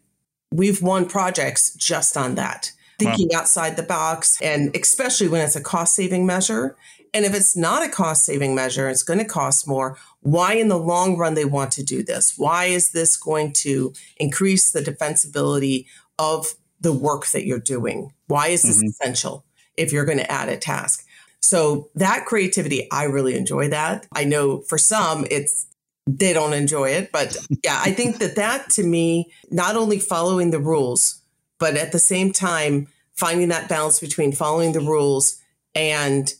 we've 0.50 0.82
won 0.82 1.06
projects 1.06 1.74
just 1.74 2.16
on 2.16 2.34
that, 2.36 2.72
thinking 2.98 3.28
wow. 3.32 3.40
outside 3.40 3.76
the 3.76 3.82
box, 3.82 4.40
and 4.42 4.74
especially 4.76 5.28
when 5.28 5.42
it's 5.42 5.56
a 5.56 5.62
cost 5.62 5.94
saving 5.94 6.26
measure. 6.26 6.76
And 7.14 7.26
if 7.26 7.34
it's 7.34 7.54
not 7.54 7.84
a 7.84 7.90
cost 7.90 8.24
saving 8.24 8.54
measure, 8.54 8.88
it's 8.88 9.02
going 9.02 9.18
to 9.18 9.24
cost 9.26 9.68
more. 9.68 9.98
Why, 10.20 10.54
in 10.54 10.68
the 10.68 10.78
long 10.78 11.18
run, 11.18 11.34
they 11.34 11.44
want 11.44 11.70
to 11.72 11.82
do 11.82 12.02
this? 12.02 12.38
Why 12.38 12.66
is 12.66 12.92
this 12.92 13.18
going 13.18 13.52
to 13.54 13.92
increase 14.16 14.70
the 14.70 14.80
defensibility 14.80 15.84
of 16.18 16.54
the 16.80 16.92
work 16.92 17.26
that 17.28 17.44
you're 17.44 17.58
doing? 17.58 18.14
Why 18.28 18.48
is 18.48 18.62
this 18.62 18.78
mm-hmm. 18.78 18.88
essential? 18.88 19.44
If 19.76 19.92
you're 19.92 20.04
going 20.04 20.18
to 20.18 20.30
add 20.30 20.48
a 20.48 20.56
task. 20.56 21.06
So 21.40 21.90
that 21.94 22.24
creativity, 22.24 22.90
I 22.90 23.04
really 23.04 23.36
enjoy 23.36 23.68
that. 23.68 24.06
I 24.12 24.24
know 24.24 24.60
for 24.60 24.78
some, 24.78 25.26
it's 25.30 25.66
they 26.06 26.32
don't 26.32 26.52
enjoy 26.52 26.90
it, 26.90 27.12
but 27.12 27.36
yeah, 27.64 27.80
I 27.80 27.92
think 27.92 28.18
that 28.18 28.36
that 28.36 28.70
to 28.70 28.82
me, 28.82 29.30
not 29.50 29.76
only 29.76 29.98
following 30.00 30.50
the 30.50 30.58
rules, 30.58 31.20
but 31.58 31.76
at 31.76 31.92
the 31.92 31.98
same 31.98 32.32
time, 32.32 32.88
finding 33.14 33.48
that 33.48 33.68
balance 33.68 34.00
between 34.00 34.32
following 34.32 34.72
the 34.72 34.80
rules 34.80 35.40
and 35.74 36.34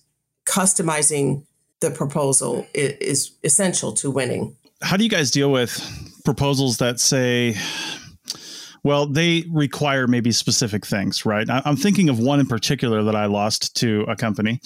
customizing 0.48 1.44
the 1.80 1.90
proposal 1.90 2.66
is, 2.74 3.32
essential 3.44 3.92
to 3.92 4.10
winning. 4.10 4.56
How 4.82 4.96
do 4.96 5.04
you 5.04 5.10
guys 5.10 5.30
deal 5.30 5.52
with 5.52 5.80
proposals 6.24 6.78
that 6.78 6.98
say, 6.98 7.54
well, 8.84 9.06
they 9.06 9.44
require 9.48 10.08
maybe 10.08 10.32
specific 10.32 10.84
things, 10.84 11.24
right? 11.24 11.48
I'm 11.48 11.76
thinking 11.76 12.08
of 12.08 12.18
one 12.18 12.40
in 12.40 12.46
particular 12.46 13.04
that 13.04 13.14
I 13.14 13.26
lost 13.26 13.76
to 13.76 14.04
a 14.08 14.16
company, 14.16 14.60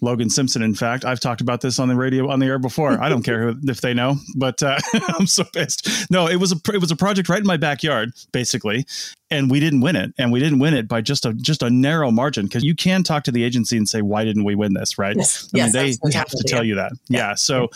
Logan 0.00 0.28
Simpson. 0.28 0.62
In 0.62 0.74
fact, 0.74 1.04
I've 1.04 1.20
talked 1.20 1.40
about 1.40 1.60
this 1.60 1.78
on 1.78 1.86
the 1.86 1.94
radio 1.94 2.28
on 2.30 2.40
the 2.40 2.46
air 2.46 2.58
before. 2.58 3.00
I 3.00 3.08
don't 3.08 3.22
care 3.22 3.54
if 3.62 3.80
they 3.80 3.94
know, 3.94 4.16
but 4.36 4.60
uh, 4.60 4.78
I'm 5.18 5.26
so 5.28 5.44
pissed. 5.44 6.10
No, 6.10 6.26
it 6.26 6.36
was 6.36 6.52
a 6.52 6.56
it 6.74 6.80
was 6.80 6.90
a 6.90 6.96
project 6.96 7.28
right 7.28 7.40
in 7.40 7.46
my 7.46 7.56
backyard, 7.56 8.12
basically, 8.32 8.86
and 9.30 9.48
we 9.48 9.60
didn't 9.60 9.82
win 9.82 9.94
it, 9.94 10.12
and 10.18 10.32
we 10.32 10.40
didn't 10.40 10.58
win 10.58 10.74
it 10.74 10.88
by 10.88 11.00
just 11.00 11.24
a 11.24 11.32
just 11.34 11.62
a 11.62 11.70
narrow 11.70 12.10
margin 12.10 12.46
because 12.46 12.64
you 12.64 12.74
can 12.74 13.04
talk 13.04 13.22
to 13.24 13.32
the 13.32 13.44
agency 13.44 13.76
and 13.76 13.88
say 13.88 14.02
why 14.02 14.24
didn't 14.24 14.44
we 14.44 14.56
win 14.56 14.74
this, 14.74 14.98
right? 14.98 15.16
Yes, 15.16 15.48
I 15.54 15.58
yes, 15.58 15.74
mean, 15.74 15.96
they 16.02 16.18
have 16.18 16.28
to 16.28 16.44
tell 16.48 16.64
you 16.64 16.74
that. 16.74 16.92
Yeah, 17.08 17.18
yeah 17.18 17.34
so 17.36 17.70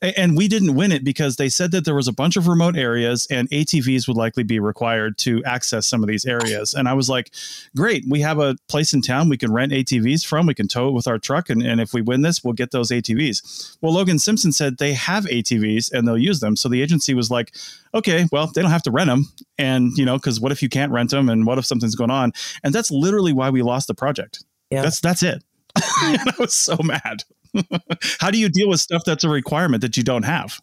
and 0.00 0.36
we 0.36 0.46
didn't 0.46 0.76
win 0.76 0.92
it 0.92 1.02
because 1.04 1.36
they 1.36 1.48
said 1.48 1.72
that 1.72 1.84
there 1.84 1.94
was 1.94 2.06
a 2.06 2.12
bunch 2.12 2.36
of 2.36 2.46
remote 2.46 2.76
areas 2.76 3.26
and 3.30 3.50
ATVs 3.50 4.06
would 4.06 4.16
likely 4.16 4.44
be 4.44 4.60
required 4.60 5.18
to 5.18 5.42
access 5.44 5.86
some 5.86 6.02
of 6.02 6.08
these 6.08 6.24
areas. 6.24 6.74
And 6.74 6.88
I 6.88 6.94
was 6.94 7.08
like, 7.08 7.32
great, 7.74 8.04
we 8.08 8.20
have 8.20 8.38
a 8.38 8.56
place 8.68 8.92
in 8.92 9.02
town 9.02 9.28
we 9.28 9.36
can 9.36 9.52
rent 9.52 9.72
ATVs 9.72 10.24
from. 10.24 10.46
We 10.46 10.54
can 10.54 10.68
tow 10.68 10.88
it 10.88 10.92
with 10.92 11.08
our 11.08 11.18
truck. 11.18 11.50
And, 11.50 11.62
and 11.62 11.80
if 11.80 11.92
we 11.92 12.00
win 12.00 12.22
this, 12.22 12.44
we'll 12.44 12.54
get 12.54 12.70
those 12.70 12.90
ATVs. 12.90 13.76
Well, 13.80 13.92
Logan 13.92 14.20
Simpson 14.20 14.52
said 14.52 14.78
they 14.78 14.92
have 14.92 15.24
ATVs 15.24 15.92
and 15.92 16.06
they'll 16.06 16.16
use 16.16 16.38
them. 16.38 16.54
So 16.54 16.68
the 16.68 16.80
agency 16.80 17.14
was 17.14 17.30
like, 17.30 17.54
okay, 17.92 18.26
well, 18.30 18.46
they 18.46 18.62
don't 18.62 18.70
have 18.70 18.84
to 18.84 18.92
rent 18.92 19.08
them. 19.08 19.24
And, 19.58 19.96
you 19.96 20.04
know, 20.04 20.16
because 20.16 20.40
what 20.40 20.52
if 20.52 20.62
you 20.62 20.68
can't 20.68 20.92
rent 20.92 21.10
them 21.10 21.28
and 21.28 21.44
what 21.44 21.58
if 21.58 21.66
something's 21.66 21.96
going 21.96 22.10
on? 22.10 22.32
And 22.62 22.72
that's 22.72 22.92
literally 22.92 23.32
why 23.32 23.50
we 23.50 23.62
lost 23.62 23.88
the 23.88 23.94
project. 23.94 24.44
Yeah. 24.70 24.82
That's 24.82 25.00
that's 25.00 25.22
it. 25.22 25.42
and 26.02 26.28
I 26.28 26.34
was 26.38 26.54
so 26.54 26.76
mad. 26.82 27.24
How 28.20 28.30
do 28.30 28.38
you 28.38 28.48
deal 28.48 28.68
with 28.68 28.80
stuff 28.80 29.02
that's 29.04 29.24
a 29.24 29.28
requirement 29.28 29.82
that 29.82 29.96
you 29.96 30.02
don't 30.02 30.24
have? 30.24 30.60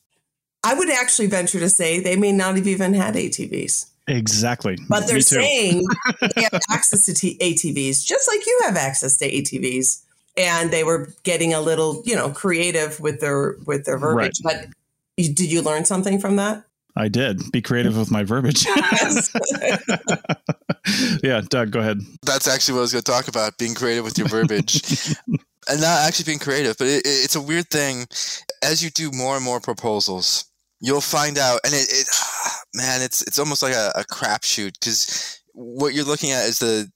I 0.63 0.73
would 0.73 0.89
actually 0.89 1.27
venture 1.27 1.59
to 1.59 1.69
say 1.69 1.99
they 1.99 2.15
may 2.15 2.31
not 2.31 2.55
have 2.55 2.67
even 2.67 2.93
had 2.93 3.15
ATVs. 3.15 3.87
Exactly. 4.07 4.77
But 4.89 5.07
they're 5.07 5.21
saying 5.21 5.85
they 6.35 6.43
have 6.43 6.61
access 6.71 7.05
to 7.05 7.13
t- 7.13 7.37
ATVs, 7.39 8.05
just 8.05 8.27
like 8.27 8.45
you 8.45 8.61
have 8.65 8.75
access 8.75 9.17
to 9.17 9.31
ATVs. 9.31 10.01
And 10.37 10.71
they 10.71 10.83
were 10.83 11.13
getting 11.23 11.53
a 11.53 11.61
little, 11.61 12.03
you 12.05 12.15
know, 12.15 12.29
creative 12.29 12.99
with 12.99 13.21
their 13.21 13.55
with 13.65 13.85
their 13.85 13.97
verbiage. 13.97 14.41
Right. 14.43 14.67
But 14.67 14.73
you, 15.17 15.33
did 15.33 15.51
you 15.51 15.61
learn 15.61 15.85
something 15.85 16.19
from 16.19 16.35
that? 16.35 16.65
I 16.97 17.09
did. 17.09 17.51
Be 17.51 17.61
creative 17.61 17.97
with 17.97 18.09
my 18.09 18.23
verbiage. 18.23 18.65
yeah, 21.23 21.41
Doug, 21.49 21.71
go 21.71 21.79
ahead. 21.79 21.99
That's 22.23 22.47
actually 22.47 22.75
what 22.75 22.79
I 22.79 22.83
was 22.83 22.93
going 22.93 23.03
to 23.03 23.11
talk 23.11 23.27
about 23.27 23.57
being 23.57 23.75
creative 23.75 24.05
with 24.05 24.17
your 24.17 24.29
verbiage. 24.29 24.81
And 25.67 25.81
not 25.81 26.07
actually 26.07 26.25
being 26.25 26.39
creative, 26.39 26.77
but 26.77 26.87
it, 26.87 27.01
it's 27.05 27.35
a 27.35 27.41
weird 27.41 27.69
thing. 27.69 28.07
As 28.63 28.83
you 28.83 28.89
do 28.89 29.11
more 29.11 29.35
and 29.35 29.45
more 29.45 29.59
proposals, 29.59 30.45
you'll 30.79 31.01
find 31.01 31.37
out, 31.37 31.59
and 31.63 31.73
it, 31.73 31.87
it 31.89 32.07
man, 32.73 33.01
it's 33.01 33.21
it's 33.23 33.39
almost 33.39 33.63
like 33.63 33.73
a, 33.73 33.91
a 33.95 34.03
crapshoot 34.03 34.73
because 34.79 35.41
what 35.53 35.93
you're 35.93 36.05
looking 36.05 36.31
at 36.31 36.45
is 36.45 36.59
the 36.59 36.91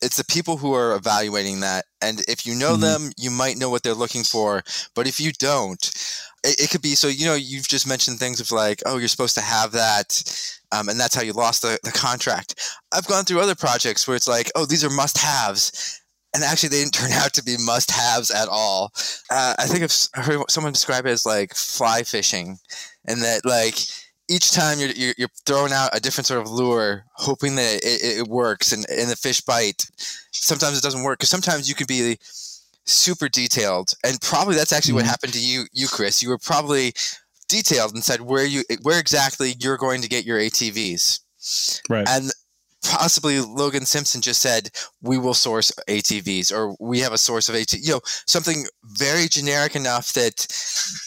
it's 0.00 0.16
the 0.16 0.24
people 0.24 0.56
who 0.56 0.74
are 0.74 0.96
evaluating 0.96 1.60
that, 1.60 1.84
and 2.00 2.20
if 2.28 2.44
you 2.44 2.54
know 2.54 2.72
mm-hmm. 2.72 3.04
them, 3.04 3.12
you 3.16 3.30
might 3.30 3.56
know 3.56 3.70
what 3.70 3.82
they're 3.82 3.94
looking 3.94 4.24
for. 4.24 4.62
But 4.94 5.06
if 5.06 5.20
you 5.20 5.32
don't, 5.38 5.82
it, 6.42 6.60
it, 6.60 6.70
could 6.70 6.82
be 6.82 6.94
so. 6.94 7.08
You 7.08 7.26
know, 7.26 7.34
you've 7.34 7.68
just 7.68 7.88
mentioned 7.88 8.18
things 8.18 8.40
of 8.40 8.50
like, 8.50 8.82
oh, 8.84 8.98
you're 8.98 9.08
supposed 9.08 9.36
to 9.36 9.42
have 9.42 9.72
that. 9.72 10.58
Um, 10.72 10.88
and 10.88 10.98
that's 10.98 11.14
how 11.14 11.22
you 11.22 11.34
lost 11.34 11.62
the, 11.62 11.78
the 11.84 11.92
contract. 11.92 12.58
I've 12.92 13.06
gone 13.06 13.24
through 13.24 13.40
other 13.40 13.54
projects 13.54 14.08
where 14.08 14.16
it's 14.16 14.26
like, 14.26 14.50
oh, 14.56 14.64
these 14.64 14.82
are 14.82 14.90
must 14.90 15.18
haves 15.18 16.01
and 16.34 16.42
actually 16.42 16.70
they 16.70 16.82
didn't 16.82 16.94
turn 17.00 17.12
out 17.12 17.32
to 17.34 17.44
be 17.44 17.56
must 17.58 17.90
haves 17.90 18.30
at 18.30 18.48
all. 18.48 18.92
Uh, 19.30 19.54
I 19.58 19.66
think 19.66 19.82
I've 19.82 20.24
heard 20.24 20.50
someone 20.50 20.72
describe 20.72 21.06
it 21.06 21.10
as 21.10 21.26
like 21.26 21.54
fly 21.54 22.02
fishing, 22.02 22.58
and 23.04 23.22
that 23.22 23.44
like 23.44 23.76
each 24.28 24.52
time 24.52 24.78
you're, 24.78 24.90
you're, 24.90 25.14
you're 25.18 25.28
throwing 25.44 25.72
out 25.72 25.96
a 25.96 26.00
different 26.00 26.26
sort 26.26 26.40
of 26.40 26.50
lure, 26.50 27.04
hoping 27.14 27.56
that 27.56 27.80
it, 27.82 28.20
it 28.20 28.28
works 28.28 28.72
and, 28.72 28.86
and 28.88 29.10
the 29.10 29.16
fish 29.16 29.40
bite. 29.42 29.84
Sometimes 30.30 30.78
it 30.78 30.82
doesn't 30.82 31.02
work 31.02 31.18
because 31.18 31.28
sometimes 31.28 31.68
you 31.68 31.74
can 31.74 31.86
be 31.86 32.16
super 32.84 33.28
detailed, 33.28 33.92
and 34.04 34.20
probably 34.20 34.54
that's 34.54 34.72
actually 34.72 34.92
mm-hmm. 34.92 34.96
what 34.96 35.06
happened 35.06 35.32
to 35.34 35.40
you, 35.40 35.64
you 35.72 35.88
Chris. 35.88 36.22
You 36.22 36.30
were 36.30 36.38
probably 36.38 36.92
detailed 37.48 37.92
and 37.94 38.02
said 38.02 38.20
where 38.20 38.46
you 38.46 38.62
where 38.82 38.98
exactly 38.98 39.54
you're 39.58 39.76
going 39.76 40.02
to 40.02 40.08
get 40.08 40.24
your 40.24 40.38
ATVs. 40.38 41.20
Right. 41.90 42.08
And 42.08 42.30
possibly 42.82 43.40
Logan 43.40 43.86
Simpson 43.86 44.20
just 44.20 44.42
said 44.42 44.70
we 45.00 45.18
will 45.18 45.34
source 45.34 45.72
ATVs 45.88 46.52
or 46.52 46.76
we 46.80 47.00
have 47.00 47.12
a 47.12 47.18
source 47.18 47.48
of 47.48 47.54
ATV, 47.54 47.86
you 47.86 47.92
know, 47.92 48.00
something 48.26 48.66
very 48.84 49.28
generic 49.28 49.76
enough 49.76 50.12
that 50.12 50.46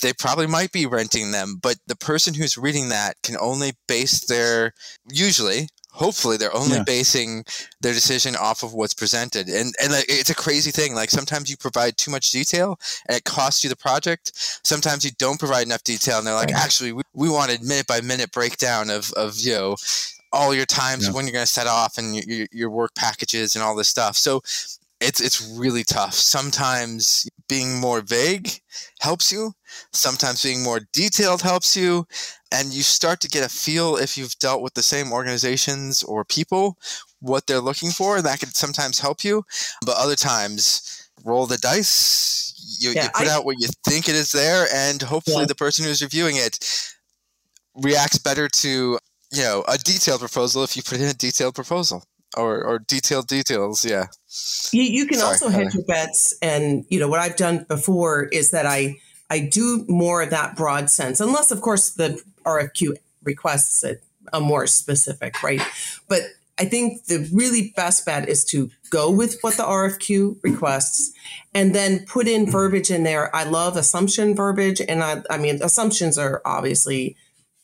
they 0.02 0.14
probably 0.14 0.48
might 0.48 0.72
be 0.72 0.86
renting 0.86 1.32
them, 1.32 1.60
but 1.62 1.78
the 1.88 1.96
person 1.96 2.34
who's 2.34 2.58
reading 2.58 2.90
that 2.90 3.16
can 3.24 3.36
only 3.40 3.74
base 3.88 4.26
their 4.26 4.74
usually 5.12 5.68
hopefully 5.96 6.36
they're 6.36 6.56
only 6.56 6.76
yeah. 6.76 6.84
basing 6.84 7.44
their 7.80 7.94
decision 7.94 8.36
off 8.36 8.64
of 8.64 8.74
what's 8.74 8.94
presented 8.94 9.48
and 9.48 9.74
and 9.82 9.94
like, 9.94 10.06
it's 10.10 10.30
a 10.30 10.36
crazy 10.36 10.70
thing 10.70 10.94
like 10.94 11.10
sometimes 11.10 11.50
you 11.50 11.56
provide 11.56 11.96
too 11.96 12.12
much 12.12 12.32
detail 12.32 12.78
and 13.08 13.18
it 13.18 13.24
costs 13.24 13.64
you 13.64 13.70
the 13.70 13.76
project 13.78 14.32
sometimes 14.36 15.06
you 15.06 15.12
don't 15.18 15.40
provide 15.40 15.66
enough 15.66 15.84
detail 15.84 16.18
and 16.18 16.28
they're 16.28 16.34
like 16.34 16.52
actually 16.52 16.92
we, 16.92 17.02
we 17.14 17.30
wanted 17.30 17.64
minute 17.64 17.88
by 17.88 18.02
minute 18.02 18.30
breakdown 18.34 18.90
of 18.90 19.12
of 19.14 19.40
you 19.40 19.54
know 19.54 19.76
all 20.36 20.54
your 20.54 20.66
times 20.66 21.08
yeah. 21.08 21.14
when 21.14 21.26
you're 21.26 21.34
going 21.34 21.46
to 21.46 21.52
set 21.52 21.68
off 21.68 21.98
and 21.98 22.16
your, 22.16 22.48
your 22.52 22.70
work 22.70 22.94
packages 22.96 23.56
and 23.56 23.64
all 23.64 23.76
this 23.76 23.88
stuff. 23.88 24.16
So 24.18 24.42
it's 25.02 25.22
it's 25.22 25.56
really 25.58 25.84
tough. 25.84 26.14
Sometimes 26.14 27.28
being 27.48 27.80
more 27.80 28.02
vague 28.02 28.50
helps 29.02 29.32
you. 29.32 29.54
Sometimes 29.92 30.44
being 30.44 30.64
more 30.64 30.82
detailed 30.94 31.42
helps 31.42 31.76
you. 31.76 32.08
And 32.52 32.74
you 32.74 32.82
start 32.82 33.20
to 33.22 33.28
get 33.28 33.46
a 33.46 33.50
feel 33.50 33.98
if 33.98 34.18
you've 34.18 34.38
dealt 34.40 34.62
with 34.62 34.74
the 34.74 34.84
same 34.84 35.12
organizations 35.12 36.04
or 36.04 36.24
people 36.24 36.78
what 37.20 37.48
they're 37.48 37.60
looking 37.60 37.90
for. 37.90 38.22
That 38.22 38.40
can 38.40 38.50
sometimes 38.50 39.00
help 39.00 39.24
you. 39.24 39.44
But 39.86 39.98
other 39.98 40.16
times 40.16 41.10
roll 41.24 41.46
the 41.46 41.58
dice. 41.58 42.54
You, 42.80 42.92
yeah, 42.92 43.04
you 43.04 43.10
put 43.16 43.28
I, 43.28 43.32
out 43.32 43.46
what 43.46 43.58
you 43.60 43.68
think 43.86 44.10
it 44.10 44.16
is 44.16 44.32
there 44.32 44.68
and 44.74 45.02
hopefully 45.02 45.42
yeah. 45.42 45.46
the 45.46 45.56
person 45.56 45.86
who's 45.86 46.02
reviewing 46.02 46.36
it 46.38 46.58
reacts 47.76 48.18
better 48.18 48.48
to 48.48 48.98
you 49.36 49.44
know 49.44 49.64
a 49.68 49.78
detailed 49.78 50.20
proposal 50.20 50.64
if 50.64 50.76
you 50.76 50.84
put 50.84 51.00
in 51.00 51.08
a 51.08 51.14
detailed 51.14 51.56
proposal 51.56 52.04
or, 52.38 52.64
or 52.64 52.80
detailed 52.80 53.28
details 53.28 53.86
yeah 53.86 54.08
you, 54.72 54.84
you 54.84 55.06
can 55.06 55.20
Sorry, 55.20 55.32
also 55.32 55.50
hedge 55.50 55.74
your 55.74 55.86
bets 55.86 56.36
and 56.42 56.86
you 56.90 57.00
know 57.00 57.08
what 57.08 57.20
i've 57.20 57.38
done 57.38 57.66
before 57.68 58.24
is 58.26 58.52
that 58.52 58.66
i 58.66 58.96
i 59.30 59.40
do 59.40 59.86
more 59.88 60.22
of 60.22 60.32
that 60.32 60.56
broad 60.56 60.90
sense 60.90 61.20
unless 61.20 61.52
of 61.52 61.62
course 61.62 61.92
the 61.92 62.22
RFQ 62.46 62.96
requests 63.24 63.84
it 63.84 64.04
a 64.34 64.40
more 64.40 64.68
specific, 64.68 65.42
right? 65.44 65.62
But 66.08 66.22
I 66.58 66.66
think 66.66 67.06
the 67.06 67.30
really 67.34 67.74
best 67.76 68.06
bet 68.06 68.30
is 68.30 68.46
to 68.46 68.70
go 68.90 69.12
with 69.12 69.38
what 69.42 69.58
the 69.58 69.64
RFQ 69.64 70.38
requests 70.42 71.12
and 71.54 71.76
then 71.76 72.06
put 72.06 72.28
in 72.28 72.50
verbiage 72.50 72.90
in 72.90 73.04
there. 73.04 73.36
I 73.36 73.44
love 73.44 73.76
assumption 73.76 74.36
verbiage. 74.36 74.80
And 74.80 75.04
I, 75.04 75.22
I 75.30 75.38
mean, 75.38 75.62
assumptions 75.62 76.18
are 76.18 76.42
obviously 76.46 77.18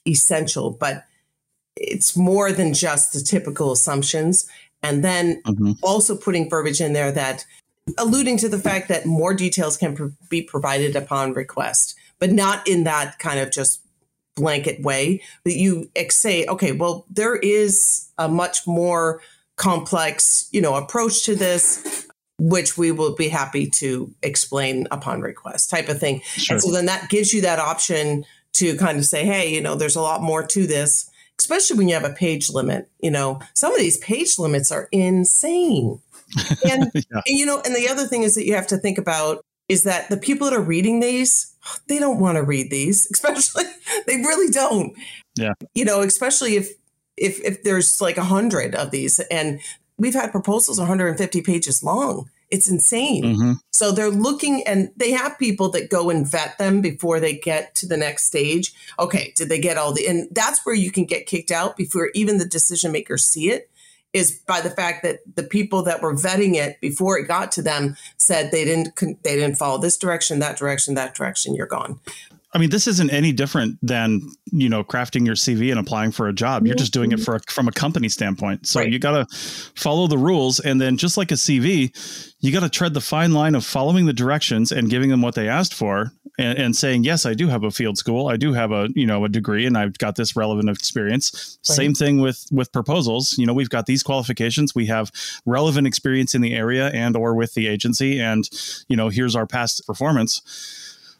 essential, 0.05 0.71
but 0.71 1.05
it's 1.75 2.17
more 2.17 2.51
than 2.51 2.73
just 2.73 3.13
the 3.13 3.21
typical 3.21 3.71
assumptions. 3.71 4.49
And 4.84 5.03
then 5.03 5.41
mm-hmm. 5.43 5.73
also 5.84 6.15
putting 6.15 6.49
verbiage 6.49 6.81
in 6.81 6.93
there 6.93 7.12
that 7.12 7.45
alluding 7.97 8.38
to 8.38 8.49
the 8.49 8.60
fact 8.60 8.88
that 8.89 9.05
more 9.05 9.34
details 9.34 9.77
can 9.77 9.95
pr- 9.95 10.07
be 10.29 10.41
provided 10.41 10.95
upon 10.95 11.34
request, 11.34 11.95
but 12.19 12.31
not 12.31 12.67
in 12.67 12.84
that 12.84 13.19
kind 13.19 13.39
of 13.39 13.51
just 13.51 13.81
blanket 14.36 14.81
way 14.81 15.21
that 15.43 15.55
you 15.55 15.89
say, 16.10 16.45
okay, 16.45 16.71
well, 16.71 17.05
there 17.10 17.36
is 17.36 18.10
a 18.17 18.27
much 18.27 18.65
more 18.65 19.21
complex, 19.57 20.47
you 20.51 20.62
know, 20.62 20.75
approach 20.75 21.25
to 21.25 21.36
this, 21.36 22.07
which 22.39 22.77
we 22.77 22.91
will 22.91 23.13
be 23.15 23.29
happy 23.29 23.69
to 23.69 24.12
explain 24.23 24.88
upon 24.89 25.21
request 25.21 25.69
type 25.69 25.89
of 25.89 25.99
thing. 25.99 26.21
Sure. 26.21 26.55
And 26.55 26.63
so 26.63 26.71
then 26.71 26.88
that 26.88 27.10
gives 27.10 27.34
you 27.34 27.41
that 27.41 27.60
option 27.60 28.25
to 28.53 28.75
kind 28.77 28.97
of 28.97 29.05
say, 29.05 29.25
hey, 29.25 29.53
you 29.53 29.62
know, 29.62 29.75
there's 29.75 29.95
a 29.95 30.01
lot 30.01 30.23
more 30.23 30.45
to 30.47 30.65
this, 30.65 31.11
especially 31.41 31.77
when 31.77 31.89
you 31.89 31.95
have 31.95 32.06
a 32.06 32.13
page 32.13 32.49
limit. 32.51 32.88
You 32.99 33.12
know, 33.12 33.39
some 33.56 33.73
of 33.73 33.80
these 33.80 33.97
page 33.97 34.38
limits 34.38 34.71
are 34.71 34.88
insane. 34.91 35.99
And, 36.65 36.89
yeah. 36.93 37.21
and 37.27 37.38
you 37.38 37.45
know, 37.45 37.62
and 37.65 37.75
the 37.75 37.89
other 37.89 38.08
thing 38.08 38.23
is 38.23 38.36
that 38.36 38.45
you 38.45 38.56
have 38.56 38.67
to 38.67 38.77
think 38.77 38.97
about 38.97 39.43
is 39.67 39.84
that 39.84 40.10
the 40.10 40.15
people 40.15 40.49
that 40.49 40.56
are 40.56 40.62
reading 40.62 41.01
these, 41.01 41.54
they 41.88 41.99
don't 41.99 42.21
want 42.21 42.38
to 42.38 42.43
read 42.43 42.69
these, 42.71 43.06
especially 43.12 43.65
they 44.08 44.15
really 44.15 44.49
don't. 44.49 44.93
Yeah. 45.36 45.54
You 45.75 45.84
know, 45.84 45.99
especially 46.01 46.56
if 46.56 46.69
if 47.17 47.41
if 47.41 47.63
there's 47.63 47.99
like 47.99 48.15
a 48.15 48.23
hundred 48.23 48.75
of 48.75 48.91
these 48.91 49.19
and 49.19 49.60
we've 49.97 50.13
had 50.13 50.32
proposals 50.32 50.80
150 50.80 51.41
pages 51.41 51.84
long. 51.84 52.30
It's 52.51 52.69
insane. 52.69 53.23
Mm-hmm. 53.23 53.51
So 53.71 53.91
they're 53.91 54.09
looking 54.09 54.63
and 54.67 54.91
they 54.97 55.11
have 55.11 55.39
people 55.39 55.69
that 55.71 55.89
go 55.89 56.09
and 56.09 56.29
vet 56.29 56.57
them 56.57 56.81
before 56.81 57.19
they 57.19 57.33
get 57.33 57.73
to 57.75 57.87
the 57.87 57.97
next 57.97 58.25
stage. 58.25 58.73
Okay, 58.99 59.33
did 59.35 59.49
they 59.49 59.59
get 59.59 59.77
all 59.77 59.93
the 59.93 60.07
and 60.07 60.27
that's 60.31 60.65
where 60.65 60.75
you 60.75 60.91
can 60.91 61.05
get 61.05 61.25
kicked 61.25 61.51
out 61.51 61.77
before 61.77 62.11
even 62.13 62.37
the 62.37 62.45
decision 62.45 62.91
makers 62.91 63.23
see 63.23 63.49
it 63.49 63.69
is 64.13 64.41
by 64.45 64.59
the 64.59 64.69
fact 64.69 65.03
that 65.03 65.19
the 65.35 65.43
people 65.43 65.83
that 65.83 66.01
were 66.01 66.13
vetting 66.13 66.55
it 66.55 66.79
before 66.81 67.17
it 67.17 67.27
got 67.27 67.51
to 67.53 67.61
them 67.61 67.95
said 68.17 68.51
they 68.51 68.65
didn't 68.65 68.93
they 69.23 69.35
didn't 69.35 69.55
follow 69.55 69.77
this 69.77 69.97
direction, 69.97 70.39
that 70.39 70.57
direction, 70.57 70.95
that 70.95 71.15
direction. 71.15 71.55
You're 71.55 71.67
gone. 71.67 71.99
I 72.53 72.57
mean, 72.57 72.69
this 72.69 72.85
isn't 72.85 73.09
any 73.11 73.31
different 73.31 73.77
than 73.81 74.21
you 74.51 74.67
know 74.67 74.83
crafting 74.83 75.25
your 75.25 75.35
CV 75.35 75.71
and 75.71 75.79
applying 75.79 76.11
for 76.11 76.27
a 76.27 76.33
job. 76.33 76.65
You're 76.67 76.75
just 76.75 76.91
doing 76.91 77.11
it 77.11 77.15
mm-hmm. 77.15 77.23
for 77.23 77.35
a, 77.35 77.39
from 77.49 77.67
a 77.69 77.71
company 77.71 78.09
standpoint. 78.09 78.67
So 78.67 78.81
right. 78.81 78.91
you 78.91 78.99
got 78.99 79.29
to 79.29 79.37
follow 79.75 80.07
the 80.07 80.17
rules, 80.17 80.59
and 80.59 80.81
then 80.81 80.97
just 80.97 81.15
like 81.15 81.31
a 81.31 81.35
CV, 81.35 82.33
you 82.41 82.51
got 82.51 82.61
to 82.61 82.69
tread 82.69 82.93
the 82.93 83.01
fine 83.01 83.33
line 83.33 83.55
of 83.55 83.65
following 83.65 84.05
the 84.05 84.13
directions 84.13 84.71
and 84.71 84.89
giving 84.89 85.09
them 85.09 85.21
what 85.21 85.35
they 85.35 85.47
asked 85.47 85.73
for, 85.73 86.11
and, 86.37 86.57
and, 86.57 86.75
saying, 86.75 87.05
"Yes, 87.05 87.25
I 87.25 87.33
do 87.35 87.47
have 87.47 87.63
a 87.63 87.71
field 87.71 87.97
school. 87.97 88.27
I 88.27 88.35
do 88.35 88.51
have 88.51 88.73
a 88.73 88.89
you 88.95 89.05
know 89.05 89.23
a 89.23 89.29
degree, 89.29 89.65
and 89.65 89.77
I've 89.77 89.97
got 89.97 90.17
this 90.17 90.35
relevant 90.35 90.69
experience." 90.69 91.57
Right. 91.69 91.75
Same 91.75 91.93
thing 91.93 92.19
with 92.19 92.47
with 92.51 92.73
proposals. 92.73 93.37
You 93.37 93.45
know, 93.45 93.53
we've 93.53 93.69
got 93.69 93.85
these 93.85 94.03
qualifications. 94.03 94.75
We 94.75 94.87
have 94.87 95.09
relevant 95.45 95.87
experience 95.87 96.35
in 96.35 96.41
the 96.41 96.53
area 96.53 96.89
and 96.89 97.15
or 97.15 97.33
with 97.33 97.53
the 97.53 97.67
agency, 97.67 98.19
and 98.19 98.49
you 98.89 98.97
know, 98.97 99.07
here's 99.07 99.37
our 99.37 99.47
past 99.47 99.87
performance. 99.87 100.41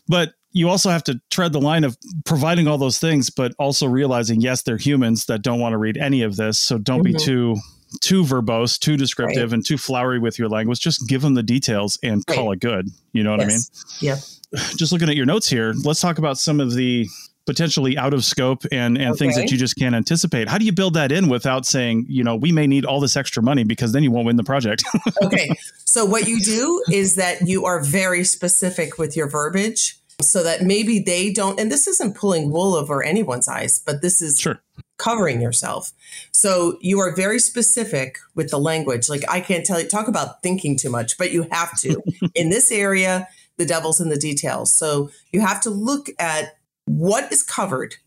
But 0.10 0.34
you 0.52 0.70
also 0.70 0.90
have 0.90 1.04
to 1.06 1.20
tread 1.30 1.54
the 1.54 1.62
line 1.62 1.84
of 1.84 1.98
providing 2.26 2.68
all 2.68 2.78
those 2.78 3.00
things, 3.00 3.30
but 3.30 3.54
also 3.58 3.88
realizing, 3.88 4.42
yes, 4.42 4.62
they're 4.62 4.78
humans 4.78 5.26
that 5.26 5.42
don't 5.42 5.60
want 5.60 5.74
to 5.74 5.78
read 5.78 5.98
any 5.98 6.22
of 6.22 6.36
this. 6.36 6.60
So 6.60 6.78
don't 6.78 7.04
mm-hmm. 7.04 7.18
be 7.18 7.24
too 7.24 7.56
too 8.00 8.24
verbose, 8.24 8.80
too 8.80 8.96
descriptive, 8.96 9.52
right. 9.52 9.54
and 9.54 9.66
too 9.66 9.78
flowery 9.78 10.20
with 10.20 10.40
your 10.40 10.48
language. 10.48 10.80
Just 10.80 11.08
give 11.10 11.22
them 11.22 11.34
the 11.34 11.44
details 11.44 12.00
and 12.02 12.24
right. 12.28 12.36
call 12.38 12.52
it 12.54 12.60
good. 12.60 12.88
You 13.12 13.24
know 13.24 13.32
what 13.32 13.42
yes. 13.42 13.70
I 14.02 14.06
mean? 14.06 14.16
Yeah. 14.54 14.64
Just 14.78 14.92
looking 14.92 15.10
at 15.10 15.16
your 15.16 15.26
notes 15.26 15.50
here, 15.50 15.74
let's 15.84 16.00
talk 16.00 16.18
about 16.18 16.38
some 16.38 16.60
of 16.60 16.74
the 16.74 17.08
potentially 17.46 17.98
out 17.98 18.14
of 18.14 18.24
scope 18.24 18.64
and 18.72 18.98
and 18.98 19.12
okay. 19.12 19.18
things 19.18 19.36
that 19.36 19.50
you 19.52 19.58
just 19.58 19.76
can't 19.76 19.96
anticipate. 19.96 20.48
How 20.48 20.60
do 20.60 20.66
you 20.66 20.72
build 20.72 20.94
that 20.94 21.12
in 21.12 21.28
without 21.28 21.66
saying, 21.66 22.06
you 22.08 22.24
know, 22.24 22.36
we 22.36 22.52
may 22.52 22.68
need 22.68 22.86
all 22.86 23.00
this 23.00 23.18
extra 23.18 23.42
money 23.42 23.64
because 23.64 23.94
then 23.94 24.04
you 24.04 24.12
won't 24.12 24.28
win 24.28 24.36
the 24.36 24.44
project? 24.44 24.84
okay. 25.24 25.50
So 25.86 26.06
what 26.06 26.28
you 26.28 26.40
do 26.40 26.84
is 26.92 27.16
that 27.16 27.48
you 27.48 27.66
are 27.66 27.84
very 27.84 28.24
specific 28.24 28.98
with 28.98 29.18
your 29.18 29.28
verbiage 29.28 29.98
so 30.22 30.44
that 30.44 30.62
maybe 30.62 31.00
they 31.00 31.32
don't 31.32 31.60
and 31.60 31.72
this 31.72 31.88
isn't 31.88 32.16
pulling 32.16 32.52
wool 32.52 32.76
over 32.76 33.04
anyone's 33.04 33.48
eyes 33.48 33.82
but 33.86 34.02
this 34.02 34.22
is 34.22 34.40
sure. 34.40 34.62
covering 34.98 35.42
yourself. 35.42 35.92
So 36.32 36.78
you 36.82 37.00
are 37.00 37.16
very 37.16 37.40
specific 37.40 38.18
with 38.36 38.50
the 38.50 38.60
language. 38.60 39.10
Like 39.10 39.24
i 39.30 39.40
can't 39.40 39.66
tell 39.66 39.80
you 39.80 39.88
talk 39.88 40.08
about 40.08 40.42
thinking 40.44 40.78
too 40.78 40.90
much 40.90 41.18
but 41.18 41.32
you 41.32 41.48
have 41.52 41.78
to. 41.80 42.02
In 42.36 42.50
this 42.50 42.72
area 42.72 43.28
the 43.58 43.66
devil's 43.66 44.02
in 44.02 44.10
the 44.10 44.18
details. 44.18 44.72
So 44.74 45.12
you 45.32 45.42
have 45.42 45.62
to 45.62 45.70
look 45.70 46.10
at 46.18 46.58
what 46.86 47.32
is 47.32 47.44
covered 47.44 47.98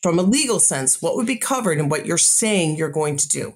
from 0.00 0.18
a 0.18 0.22
legal 0.22 0.60
sense 0.60 1.00
what 1.02 1.16
would 1.16 1.26
be 1.26 1.36
covered 1.36 1.78
and 1.78 1.90
what 1.90 2.06
you're 2.06 2.18
saying 2.18 2.76
you're 2.76 2.88
going 2.90 3.16
to 3.16 3.28
do. 3.28 3.54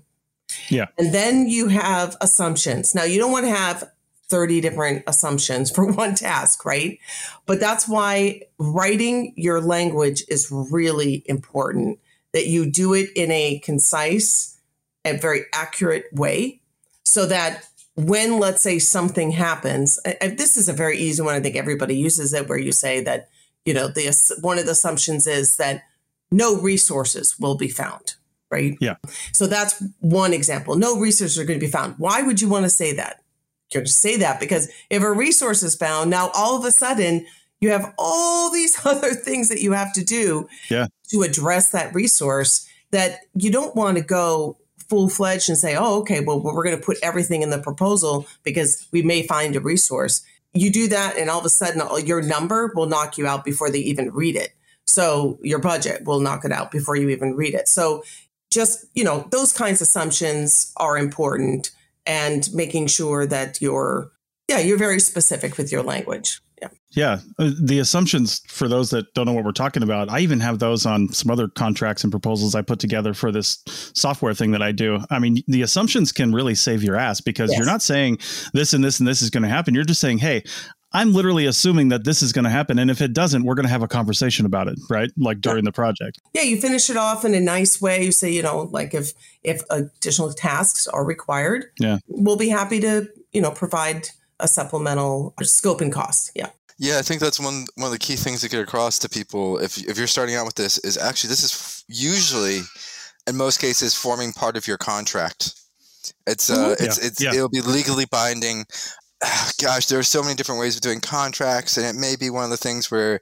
Yeah. 0.68 0.86
And 0.98 1.14
then 1.14 1.48
you 1.48 1.68
have 1.68 2.16
assumptions. 2.20 2.94
Now 2.94 3.04
you 3.04 3.18
don't 3.18 3.32
want 3.32 3.46
to 3.46 3.54
have 3.54 3.90
30 4.28 4.60
different 4.60 5.02
assumptions 5.06 5.70
for 5.70 5.90
one 5.92 6.14
task, 6.14 6.64
right? 6.64 6.98
But 7.46 7.60
that's 7.60 7.88
why 7.88 8.42
writing 8.58 9.32
your 9.36 9.60
language 9.60 10.24
is 10.28 10.48
really 10.50 11.22
important 11.26 11.98
that 12.32 12.46
you 12.46 12.70
do 12.70 12.92
it 12.92 13.10
in 13.14 13.30
a 13.30 13.58
concise 13.60 14.58
and 15.04 15.20
very 15.20 15.42
accurate 15.54 16.04
way 16.12 16.60
so 17.04 17.26
that 17.26 17.64
when 17.94 18.38
let's 18.38 18.60
say 18.60 18.78
something 18.78 19.30
happens 19.30 19.98
this 20.20 20.58
is 20.58 20.68
a 20.68 20.72
very 20.74 20.98
easy 20.98 21.22
one 21.22 21.34
i 21.34 21.40
think 21.40 21.56
everybody 21.56 21.96
uses 21.96 22.34
it 22.34 22.46
where 22.46 22.58
you 22.58 22.72
say 22.72 23.00
that 23.00 23.30
you 23.64 23.72
know 23.72 23.88
the 23.88 24.36
one 24.42 24.58
of 24.58 24.66
the 24.66 24.72
assumptions 24.72 25.26
is 25.26 25.56
that 25.56 25.84
no 26.30 26.60
resources 26.60 27.38
will 27.38 27.56
be 27.56 27.68
found 27.68 28.16
right? 28.50 28.76
Yeah. 28.80 28.96
So 29.32 29.46
that's 29.46 29.82
one 30.00 30.32
example. 30.32 30.76
No 30.76 30.98
resources 30.98 31.38
are 31.38 31.44
going 31.44 31.58
to 31.58 31.66
be 31.66 31.70
found. 31.70 31.96
Why 31.98 32.22
would 32.22 32.40
you 32.40 32.48
want 32.48 32.64
to 32.64 32.70
say 32.70 32.92
that 32.94 33.22
to 33.70 33.86
say 33.86 34.16
that 34.18 34.40
because 34.40 34.70
if 34.90 35.02
a 35.02 35.12
resource 35.12 35.62
is 35.62 35.74
found, 35.74 36.10
now 36.10 36.30
all 36.34 36.58
of 36.58 36.64
a 36.64 36.72
sudden 36.72 37.26
you 37.60 37.70
have 37.70 37.92
all 37.98 38.50
these 38.52 38.84
other 38.84 39.14
things 39.14 39.48
that 39.48 39.60
you 39.60 39.72
have 39.72 39.92
to 39.94 40.04
do 40.04 40.48
yeah. 40.70 40.86
to 41.10 41.22
address 41.22 41.70
that 41.70 41.94
resource 41.94 42.68
that 42.90 43.20
you 43.34 43.50
don't 43.50 43.74
want 43.74 43.96
to 43.96 44.02
go 44.02 44.56
full 44.88 45.08
fledged 45.08 45.48
and 45.48 45.58
say, 45.58 45.74
oh, 45.76 46.00
okay, 46.00 46.20
well, 46.20 46.40
we're 46.40 46.62
going 46.62 46.76
to 46.76 46.82
put 46.82 46.98
everything 47.02 47.42
in 47.42 47.50
the 47.50 47.58
proposal 47.58 48.26
because 48.44 48.86
we 48.92 49.02
may 49.02 49.26
find 49.26 49.56
a 49.56 49.60
resource. 49.60 50.24
you 50.54 50.70
do 50.70 50.88
that 50.88 51.16
and 51.18 51.28
all 51.28 51.40
of 51.40 51.44
a 51.44 51.50
sudden 51.50 51.82
your 52.06 52.22
number 52.22 52.72
will 52.74 52.86
knock 52.86 53.18
you 53.18 53.26
out 53.26 53.44
before 53.44 53.70
they 53.70 53.80
even 53.80 54.10
read 54.12 54.36
it. 54.36 54.52
So 54.84 55.38
your 55.42 55.58
budget 55.58 56.04
will 56.04 56.20
knock 56.20 56.44
it 56.44 56.52
out 56.52 56.70
before 56.70 56.94
you 56.94 57.08
even 57.08 57.34
read 57.34 57.54
it. 57.54 57.68
So 57.68 58.04
just, 58.50 58.86
you 58.94 59.02
know, 59.02 59.26
those 59.32 59.52
kinds 59.52 59.80
of 59.80 59.86
assumptions 59.86 60.72
are 60.76 60.96
important 60.96 61.72
and 62.06 62.48
making 62.52 62.86
sure 62.86 63.26
that 63.26 63.60
you're 63.60 64.10
yeah, 64.48 64.58
you're 64.58 64.78
very 64.78 65.00
specific 65.00 65.58
with 65.58 65.72
your 65.72 65.82
language. 65.82 66.40
Yeah. 66.62 66.68
Yeah. 66.92 67.18
Uh, 67.38 67.50
the 67.60 67.80
assumptions 67.80 68.40
for 68.48 68.68
those 68.68 68.90
that 68.90 69.12
don't 69.12 69.26
know 69.26 69.32
what 69.32 69.44
we're 69.44 69.52
talking 69.52 69.82
about, 69.82 70.08
I 70.08 70.20
even 70.20 70.40
have 70.40 70.58
those 70.58 70.86
on 70.86 71.08
some 71.08 71.30
other 71.30 71.48
contracts 71.48 72.04
and 72.04 72.10
proposals 72.10 72.54
I 72.54 72.62
put 72.62 72.78
together 72.78 73.12
for 73.12 73.30
this 73.30 73.62
software 73.66 74.32
thing 74.32 74.52
that 74.52 74.62
I 74.62 74.72
do. 74.72 75.00
I 75.10 75.18
mean, 75.18 75.42
the 75.48 75.62
assumptions 75.62 76.12
can 76.12 76.32
really 76.32 76.54
save 76.54 76.82
your 76.82 76.96
ass 76.96 77.20
because 77.20 77.50
yes. 77.50 77.58
you're 77.58 77.66
not 77.66 77.82
saying 77.82 78.18
this 78.54 78.72
and 78.72 78.82
this 78.82 79.00
and 79.00 79.06
this 79.06 79.20
is 79.20 79.30
going 79.30 79.42
to 79.42 79.48
happen. 79.48 79.74
You're 79.74 79.84
just 79.84 80.00
saying, 80.00 80.18
hey, 80.18 80.44
I'm 80.92 81.12
literally 81.12 81.46
assuming 81.46 81.88
that 81.88 82.04
this 82.04 82.22
is 82.22 82.32
going 82.32 82.44
to 82.44 82.50
happen. 82.50 82.78
And 82.78 82.90
if 82.90 83.00
it 83.00 83.12
doesn't, 83.12 83.44
we're 83.44 83.54
going 83.54 83.66
to 83.66 83.70
have 83.70 83.82
a 83.82 83.88
conversation 83.88 84.46
about 84.46 84.68
it, 84.68 84.78
right? 84.88 85.10
Like 85.16 85.40
during 85.40 85.64
the 85.64 85.72
project. 85.72 86.20
Yeah, 86.32 86.42
you 86.42 86.60
finish 86.60 86.88
it 86.88 86.96
off 86.96 87.24
in 87.24 87.34
a 87.34 87.40
nice 87.40 87.80
way. 87.80 88.04
You 88.04 88.12
say, 88.12 88.32
you 88.32 88.42
know, 88.42 88.68
like 88.70 88.94
if 88.94 89.12
if 89.42 89.62
additional 89.70 90.32
tasks 90.32 90.86
are 90.86 91.04
required, 91.04 91.66
yeah, 91.78 91.98
we'll 92.08 92.36
be 92.36 92.48
happy 92.48 92.80
to, 92.80 93.08
you 93.32 93.40
know, 93.40 93.50
provide 93.50 94.08
a 94.40 94.48
supplemental 94.48 95.34
scope 95.42 95.80
and 95.80 95.92
cost. 95.92 96.32
Yeah. 96.34 96.50
Yeah, 96.78 96.98
I 96.98 97.02
think 97.02 97.20
that's 97.20 97.40
one 97.40 97.66
one 97.76 97.86
of 97.86 97.92
the 97.92 97.98
key 97.98 98.16
things 98.16 98.42
to 98.42 98.50
get 98.50 98.60
across 98.60 98.98
to 99.00 99.08
people 99.08 99.58
if 99.58 99.78
if 99.78 99.96
you're 99.96 100.06
starting 100.06 100.34
out 100.34 100.44
with 100.44 100.56
this 100.56 100.78
is 100.78 100.98
actually 100.98 101.28
this 101.28 101.42
is 101.42 101.84
usually 101.88 102.60
in 103.26 103.36
most 103.36 103.60
cases 103.60 103.94
forming 103.94 104.32
part 104.32 104.56
of 104.56 104.66
your 104.66 104.76
contract. 104.76 105.54
It's 106.26 106.50
uh 106.50 106.74
mm-hmm. 106.74 106.84
it's 106.84 106.98
yeah. 106.98 107.06
it's 107.06 107.22
yeah. 107.22 107.34
it'll 107.34 107.48
be 107.48 107.62
legally 107.62 108.04
binding. 108.10 108.66
Gosh, 109.62 109.86
there 109.86 109.98
are 109.98 110.04
so 110.04 110.22
many 110.22 110.34
different 110.34 110.60
ways 110.60 110.76
of 110.76 110.82
doing 110.82 111.00
contracts 111.00 111.76
and 111.76 111.86
it 111.86 111.98
may 111.98 112.16
be 112.16 112.30
one 112.30 112.44
of 112.44 112.50
the 112.50 112.56
things 112.56 112.90
where 112.90 113.20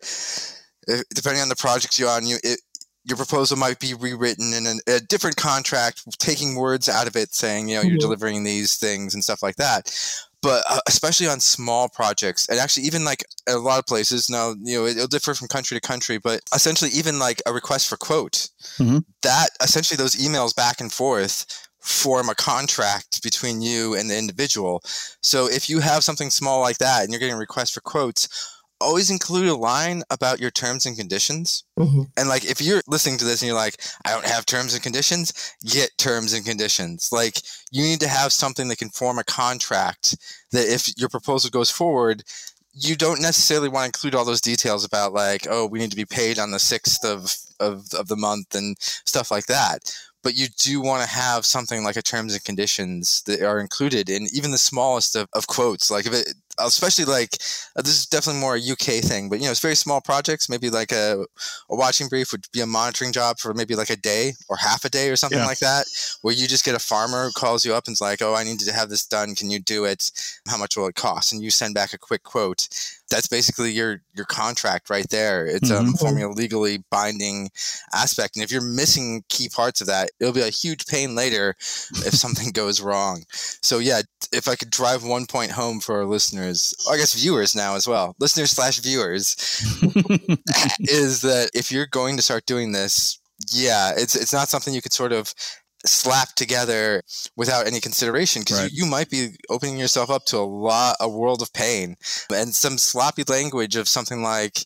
depending 1.14 1.42
on 1.42 1.48
the 1.48 1.56
project 1.56 1.98
you're 1.98 2.10
on 2.10 2.26
you 2.26 2.36
it, 2.44 2.60
your 3.06 3.16
proposal 3.16 3.56
might 3.58 3.78
be 3.80 3.92
rewritten 3.92 4.54
in 4.54 4.66
a, 4.66 4.96
a, 4.96 5.00
different 5.00 5.36
contract, 5.36 6.02
taking 6.18 6.54
words 6.54 6.88
out 6.88 7.06
of 7.06 7.16
it, 7.16 7.34
saying, 7.34 7.68
you 7.68 7.74
know, 7.74 7.82
mm-hmm. 7.82 7.90
you're 7.90 7.98
delivering 7.98 8.44
these 8.44 8.76
things 8.76 9.12
and 9.12 9.22
stuff 9.22 9.42
like 9.42 9.56
that 9.56 9.92
but 10.44 10.62
uh, 10.68 10.78
especially 10.86 11.26
on 11.26 11.40
small 11.40 11.88
projects 11.88 12.46
and 12.48 12.58
actually 12.58 12.84
even 12.84 13.02
like 13.02 13.24
a 13.48 13.56
lot 13.56 13.78
of 13.78 13.86
places 13.86 14.28
now 14.28 14.54
you 14.62 14.78
know 14.78 14.84
it, 14.84 14.96
will 14.96 15.06
differ 15.06 15.34
from 15.34 15.48
country 15.48 15.74
to 15.74 15.80
country 15.80 16.18
but 16.18 16.40
essentially 16.54 16.90
even 16.90 17.18
like 17.18 17.40
a 17.46 17.52
request 17.52 17.88
for 17.88 17.96
quote 17.96 18.50
mm-hmm. 18.76 18.98
that 19.22 19.48
essentially 19.62 19.96
those 19.96 20.16
emails 20.16 20.54
back 20.54 20.80
and 20.80 20.92
forth 20.92 21.66
form 21.84 22.28
a 22.28 22.34
contract 22.34 23.22
between 23.22 23.60
you 23.60 23.94
and 23.94 24.08
the 24.08 24.18
individual 24.18 24.82
so 25.20 25.46
if 25.46 25.68
you 25.68 25.80
have 25.80 26.02
something 26.02 26.30
small 26.30 26.60
like 26.60 26.78
that 26.78 27.02
and 27.02 27.10
you're 27.10 27.20
getting 27.20 27.36
requests 27.36 27.70
for 27.70 27.80
quotes 27.80 28.54
always 28.80 29.10
include 29.10 29.48
a 29.48 29.54
line 29.54 30.02
about 30.10 30.40
your 30.40 30.50
terms 30.50 30.86
and 30.86 30.96
conditions. 30.96 31.64
Mm-hmm. 31.78 32.02
And 32.16 32.28
like, 32.28 32.44
if 32.44 32.60
you're 32.60 32.82
listening 32.86 33.18
to 33.18 33.24
this 33.24 33.42
and 33.42 33.48
you're 33.48 33.56
like, 33.56 33.76
I 34.04 34.10
don't 34.10 34.26
have 34.26 34.46
terms 34.46 34.74
and 34.74 34.82
conditions, 34.82 35.56
get 35.64 35.96
terms 35.98 36.32
and 36.32 36.44
conditions. 36.44 37.10
Like, 37.10 37.40
you 37.70 37.82
need 37.82 38.00
to 38.00 38.08
have 38.08 38.32
something 38.32 38.68
that 38.68 38.78
can 38.78 38.90
form 38.90 39.18
a 39.18 39.24
contract 39.24 40.16
that 40.52 40.72
if 40.72 40.96
your 40.98 41.08
proposal 41.08 41.50
goes 41.50 41.70
forward, 41.70 42.22
you 42.72 42.96
don't 42.96 43.22
necessarily 43.22 43.68
want 43.68 43.84
to 43.84 43.98
include 43.98 44.14
all 44.14 44.24
those 44.24 44.40
details 44.40 44.84
about 44.84 45.12
like, 45.12 45.46
oh, 45.48 45.66
we 45.66 45.78
need 45.78 45.90
to 45.90 45.96
be 45.96 46.04
paid 46.04 46.38
on 46.38 46.50
the 46.50 46.58
sixth 46.58 47.04
of, 47.04 47.34
of, 47.60 47.86
of 47.94 48.08
the 48.08 48.16
month 48.16 48.54
and 48.54 48.76
stuff 48.80 49.30
like 49.30 49.46
that 49.46 49.94
but 50.24 50.34
you 50.34 50.48
do 50.56 50.80
want 50.80 51.02
to 51.02 51.08
have 51.08 51.44
something 51.44 51.84
like 51.84 51.96
a 51.96 52.02
terms 52.02 52.32
and 52.32 52.42
conditions 52.42 53.22
that 53.26 53.42
are 53.42 53.60
included 53.60 54.08
in 54.08 54.26
even 54.34 54.50
the 54.50 54.58
smallest 54.58 55.14
of, 55.14 55.28
of 55.34 55.46
quotes. 55.46 55.90
Like 55.90 56.06
if 56.06 56.14
it, 56.14 56.34
especially 56.58 57.04
like 57.04 57.34
uh, 57.76 57.82
this 57.82 57.98
is 57.98 58.06
definitely 58.06 58.40
more 58.40 58.56
a 58.56 58.70
UK 58.72 59.04
thing, 59.04 59.28
but 59.28 59.38
you 59.38 59.44
know, 59.44 59.50
it's 59.50 59.60
very 59.60 59.74
small 59.74 60.00
projects. 60.00 60.48
Maybe 60.48 60.70
like 60.70 60.92
a, 60.92 61.26
a 61.68 61.76
watching 61.76 62.08
brief 62.08 62.32
would 62.32 62.46
be 62.52 62.62
a 62.62 62.66
monitoring 62.66 63.12
job 63.12 63.38
for 63.38 63.52
maybe 63.52 63.74
like 63.74 63.90
a 63.90 63.96
day 63.96 64.32
or 64.48 64.56
half 64.56 64.84
a 64.84 64.88
day 64.90 65.10
or 65.10 65.16
something 65.16 65.38
yeah. 65.38 65.46
like 65.46 65.58
that, 65.58 65.86
where 66.22 66.34
you 66.34 66.48
just 66.48 66.64
get 66.64 66.74
a 66.74 66.78
farmer 66.78 67.26
who 67.26 67.32
calls 67.32 67.64
you 67.64 67.74
up 67.74 67.84
and's 67.86 68.00
like, 68.00 68.22
"Oh, 68.22 68.34
I 68.34 68.44
need 68.44 68.60
to 68.60 68.72
have 68.72 68.88
this 68.88 69.06
done. 69.06 69.34
Can 69.34 69.50
you 69.50 69.58
do 69.58 69.84
it? 69.84 70.10
How 70.48 70.56
much 70.56 70.76
will 70.76 70.86
it 70.86 70.94
cost?" 70.94 71.32
And 71.32 71.42
you 71.42 71.50
send 71.50 71.74
back 71.74 71.92
a 71.92 71.98
quick 71.98 72.22
quote. 72.22 72.68
That's 73.14 73.28
basically 73.28 73.70
your 73.70 74.02
your 74.12 74.26
contract 74.26 74.90
right 74.90 75.08
there. 75.08 75.46
It's 75.46 75.70
um, 75.70 75.78
mm-hmm. 75.78 75.88
um, 75.88 75.94
forming 75.94 76.24
a 76.24 76.30
legally 76.30 76.82
binding 76.90 77.50
aspect, 77.92 78.34
and 78.34 78.44
if 78.44 78.50
you're 78.50 78.60
missing 78.60 79.22
key 79.28 79.48
parts 79.48 79.80
of 79.80 79.86
that, 79.86 80.10
it'll 80.18 80.32
be 80.32 80.40
a 80.40 80.50
huge 80.50 80.86
pain 80.86 81.14
later 81.14 81.54
if 81.58 82.14
something 82.24 82.50
goes 82.50 82.80
wrong. 82.80 83.22
So 83.30 83.78
yeah, 83.78 84.02
if 84.32 84.48
I 84.48 84.56
could 84.56 84.70
drive 84.70 85.04
one 85.04 85.26
point 85.26 85.52
home 85.52 85.78
for 85.78 85.94
our 85.96 86.06
listeners, 86.06 86.74
I 86.90 86.96
guess 86.96 87.14
viewers 87.14 87.54
now 87.54 87.76
as 87.76 87.86
well, 87.86 88.16
listeners 88.18 88.50
slash 88.50 88.80
viewers, 88.80 89.36
is 90.80 91.22
that 91.22 91.50
if 91.54 91.70
you're 91.70 91.86
going 91.86 92.16
to 92.16 92.22
start 92.22 92.46
doing 92.46 92.72
this, 92.72 93.20
yeah, 93.52 93.92
it's 93.96 94.16
it's 94.16 94.32
not 94.32 94.48
something 94.48 94.74
you 94.74 94.82
could 94.82 94.92
sort 94.92 95.12
of 95.12 95.32
slap 95.86 96.34
together 96.34 97.02
without 97.36 97.66
any 97.66 97.80
consideration 97.80 98.42
because 98.42 98.62
right. 98.62 98.72
you, 98.72 98.84
you, 98.84 98.90
might 98.90 99.10
be 99.10 99.36
opening 99.50 99.78
yourself 99.78 100.10
up 100.10 100.24
to 100.24 100.36
a 100.38 100.38
lot 100.38 100.96
a 101.00 101.08
world 101.08 101.42
of 101.42 101.52
pain 101.52 101.96
and 102.32 102.54
some 102.54 102.78
sloppy 102.78 103.22
language 103.28 103.76
of 103.76 103.88
something 103.88 104.22
like 104.22 104.64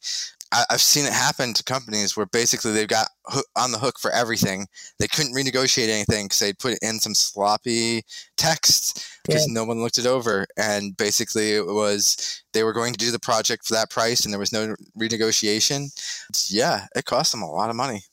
I, 0.50 0.64
have 0.70 0.80
seen 0.80 1.04
it 1.04 1.12
happen 1.12 1.52
to 1.54 1.64
companies 1.64 2.16
where 2.16 2.26
basically 2.26 2.72
they've 2.72 2.88
got 2.88 3.08
on 3.56 3.72
the 3.72 3.78
hook 3.78 3.98
for 3.98 4.10
everything. 4.10 4.66
They 4.98 5.06
couldn't 5.06 5.34
renegotiate 5.34 5.88
anything 5.88 6.26
because 6.26 6.38
they'd 6.38 6.58
put 6.58 6.78
in 6.80 7.00
some 7.00 7.14
sloppy 7.14 8.02
text 8.36 9.06
because 9.24 9.46
yeah. 9.46 9.52
no 9.52 9.64
one 9.64 9.80
looked 9.80 9.98
it 9.98 10.06
over. 10.06 10.46
And 10.56 10.96
basically, 10.96 11.52
it 11.52 11.66
was 11.66 12.42
they 12.52 12.62
were 12.62 12.72
going 12.72 12.92
to 12.94 12.98
do 12.98 13.10
the 13.10 13.18
project 13.18 13.66
for 13.66 13.74
that 13.74 13.90
price, 13.90 14.24
and 14.24 14.32
there 14.32 14.40
was 14.40 14.52
no 14.52 14.74
renegotiation. 14.98 15.90
Yeah, 16.50 16.86
it 16.94 17.04
cost 17.04 17.32
them 17.32 17.42
a 17.42 17.50
lot 17.50 17.70
of 17.70 17.76
money. 17.76 18.04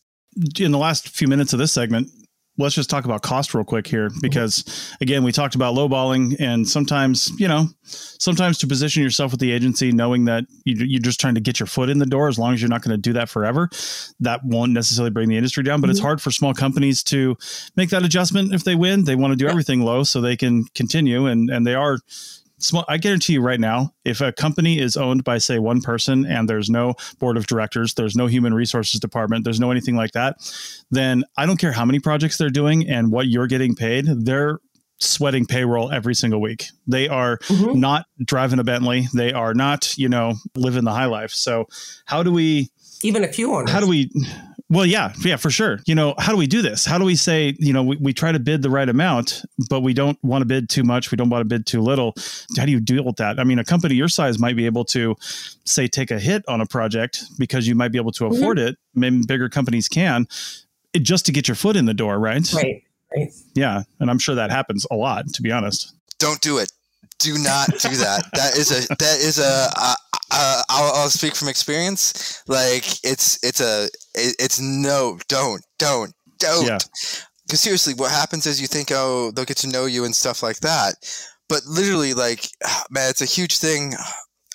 In 0.59 0.73
the 0.73 0.77
last 0.77 1.09
few 1.09 1.29
minutes 1.29 1.53
of 1.53 1.59
this 1.59 1.71
segment, 1.71 2.09
let's 2.57 2.75
just 2.75 2.89
talk 2.89 3.05
about 3.05 3.21
cost 3.21 3.53
real 3.53 3.63
quick 3.63 3.87
here 3.87 4.09
mm-hmm. 4.09 4.19
because 4.21 4.95
again 5.01 5.23
we 5.23 5.31
talked 5.31 5.55
about 5.55 5.75
lowballing 5.75 6.35
and 6.39 6.67
sometimes 6.67 7.31
you 7.39 7.47
know 7.47 7.67
sometimes 7.83 8.57
to 8.57 8.67
position 8.67 9.03
yourself 9.03 9.31
with 9.31 9.39
the 9.39 9.51
agency 9.51 9.91
knowing 9.91 10.25
that 10.25 10.45
you, 10.63 10.97
are 10.97 10.99
just 10.99 11.19
trying 11.19 11.35
to 11.35 11.41
get 11.41 11.59
your 11.59 11.67
foot 11.67 11.89
in 11.89 11.99
the 11.99 12.05
door 12.05 12.27
as 12.27 12.39
long 12.39 12.53
as 12.53 12.61
you're 12.61 12.69
not 12.69 12.81
going 12.81 12.95
to 12.95 13.01
do 13.01 13.13
that 13.13 13.29
forever 13.29 13.69
that 14.19 14.43
won't 14.43 14.71
necessarily 14.71 15.11
bring 15.11 15.29
the 15.29 15.37
industry 15.37 15.63
down 15.63 15.81
but 15.81 15.85
mm-hmm. 15.85 15.91
it's 15.91 15.99
hard 15.99 16.21
for 16.21 16.31
small 16.31 16.53
companies 16.53 17.03
to 17.03 17.35
make 17.75 17.89
that 17.89 18.03
adjustment 18.03 18.53
if 18.53 18.63
they 18.63 18.75
win 18.75 19.03
they 19.03 19.15
want 19.15 19.31
to 19.31 19.37
do 19.37 19.47
everything 19.47 19.81
low 19.81 20.03
so 20.03 20.21
they 20.21 20.37
can 20.37 20.65
continue 20.75 21.25
and 21.25 21.49
and 21.49 21.65
they 21.65 21.75
are 21.75 21.99
small 22.57 22.85
i 22.87 22.97
guarantee 22.97 23.33
you 23.33 23.41
right 23.41 23.59
now 23.59 23.93
if 24.03 24.21
a 24.21 24.31
company 24.31 24.79
is 24.79 24.95
owned 24.97 25.23
by 25.23 25.37
say 25.37 25.59
one 25.59 25.81
person 25.81 26.25
and 26.25 26.49
there's 26.49 26.69
no 26.69 26.93
board 27.19 27.37
of 27.37 27.47
directors 27.47 27.93
there's 27.95 28.15
no 28.15 28.27
human 28.27 28.53
resources 28.53 28.99
department 28.99 29.43
there's 29.43 29.59
no 29.59 29.71
anything 29.71 29.95
like 29.95 30.11
that 30.11 30.37
then 30.91 31.23
i 31.37 31.45
don't 31.45 31.57
care 31.57 31.71
how 31.71 31.85
many 31.85 31.99
projects 31.99 32.37
they're 32.37 32.49
doing 32.49 32.87
and 32.89 33.11
what 33.11 33.27
you're 33.27 33.47
getting 33.47 33.75
paid 33.75 34.05
they're 34.07 34.59
sweating 34.97 35.45
payroll 35.45 35.91
every 35.91 36.15
single 36.15 36.39
week. 36.39 36.67
They 36.87 37.07
are 37.07 37.37
mm-hmm. 37.39 37.79
not 37.79 38.05
driving 38.23 38.59
a 38.59 38.63
bentley. 38.63 39.07
They 39.13 39.33
are 39.33 39.53
not 39.53 39.97
you 39.97 40.09
know 40.09 40.35
living 40.55 40.83
the 40.83 40.91
high 40.91 41.05
life. 41.05 41.31
So 41.31 41.67
how 42.05 42.23
do 42.23 42.31
we 42.31 42.69
even 43.03 43.23
a 43.23 43.27
few 43.27 43.53
owners. 43.53 43.71
how 43.71 43.79
do 43.79 43.87
we 43.87 44.09
well, 44.69 44.85
yeah, 44.85 45.13
yeah, 45.19 45.35
for 45.35 45.51
sure. 45.51 45.79
You 45.85 45.93
know, 45.93 46.15
how 46.17 46.31
do 46.31 46.37
we 46.37 46.47
do 46.47 46.63
this? 46.63 46.85
How 46.85 46.97
do 46.97 47.05
we 47.05 47.15
say, 47.15 47.55
you 47.59 47.71
know, 47.71 47.83
we, 47.83 47.97
we 47.97 48.13
try 48.13 48.31
to 48.31 48.39
bid 48.39 48.63
the 48.63 48.69
right 48.69 48.89
amount, 48.89 49.43
but 49.69 49.81
we 49.81 49.93
don't 49.93 50.17
want 50.23 50.41
to 50.41 50.45
bid 50.45 50.69
too 50.69 50.83
much. 50.83 51.11
We 51.11 51.17
don't 51.17 51.29
want 51.29 51.41
to 51.41 51.45
bid 51.45 51.67
too 51.67 51.81
little. 51.81 52.15
How 52.57 52.65
do 52.65 52.71
you 52.71 52.79
deal 52.79 53.03
with 53.03 53.17
that? 53.17 53.39
I 53.39 53.43
mean, 53.43 53.59
a 53.59 53.63
company 53.63 53.93
your 53.93 54.07
size 54.07 54.39
might 54.39 54.55
be 54.55 54.65
able 54.65 54.83
to, 54.85 55.15
say, 55.65 55.87
take 55.87 56.09
a 56.09 56.19
hit 56.19 56.43
on 56.47 56.61
a 56.61 56.65
project 56.65 57.23
because 57.37 57.67
you 57.67 57.75
might 57.75 57.91
be 57.91 57.99
able 57.99 58.11
to 58.13 58.23
mm-hmm. 58.23 58.35
afford 58.35 58.57
mm-hmm. 58.57 58.69
it. 58.69 58.77
Maybe 58.95 59.21
bigger 59.27 59.49
companies 59.49 59.87
can, 59.87 60.27
it, 60.93 60.99
just 61.03 61.27
to 61.27 61.31
get 61.31 61.47
your 61.47 61.55
foot 61.55 61.75
in 61.75 61.85
the 61.85 61.93
door, 61.93 62.17
right? 62.17 62.51
Right. 62.53 62.81
Right. 63.15 63.31
Yeah, 63.53 63.83
and 63.99 64.09
I'm 64.09 64.17
sure 64.17 64.35
that 64.35 64.49
happens 64.49 64.85
a 64.89 64.95
lot. 64.95 65.31
To 65.35 65.41
be 65.43 65.51
honest, 65.51 65.93
don't 66.17 66.41
do 66.41 66.57
it 66.57 66.71
do 67.19 67.37
not 67.37 67.67
do 67.67 67.95
that. 67.97 68.23
that 68.33 68.57
is 68.57 68.71
a 68.71 68.87
that 68.95 69.17
is 69.19 69.39
a. 69.39 69.69
Uh, 69.75 69.95
uh, 70.35 70.61
I'll, 70.69 70.93
I'll 71.01 71.09
speak 71.09 71.35
from 71.35 71.47
experience. 71.47 72.43
Like 72.47 72.85
it's 73.03 73.43
it's 73.43 73.61
a 73.61 73.85
it, 74.13 74.35
it's 74.37 74.59
no, 74.59 75.17
don't, 75.27 75.63
don't, 75.79 76.13
don't. 76.39 76.67
Yeah. 76.67 76.77
Because 77.47 77.61
seriously, 77.61 77.93
what 77.93 78.11
happens 78.11 78.45
is 78.45 78.59
you 78.59 78.67
think, 78.67 78.89
oh, 78.91 79.31
they'll 79.31 79.45
get 79.45 79.57
to 79.57 79.69
know 79.69 79.85
you 79.85 80.03
and 80.03 80.15
stuff 80.15 80.43
like 80.43 80.59
that. 80.61 80.95
But 81.47 81.63
literally, 81.65 82.13
like, 82.13 82.47
man, 82.89 83.09
it's 83.09 83.21
a 83.21 83.25
huge 83.25 83.59
thing, 83.59 83.93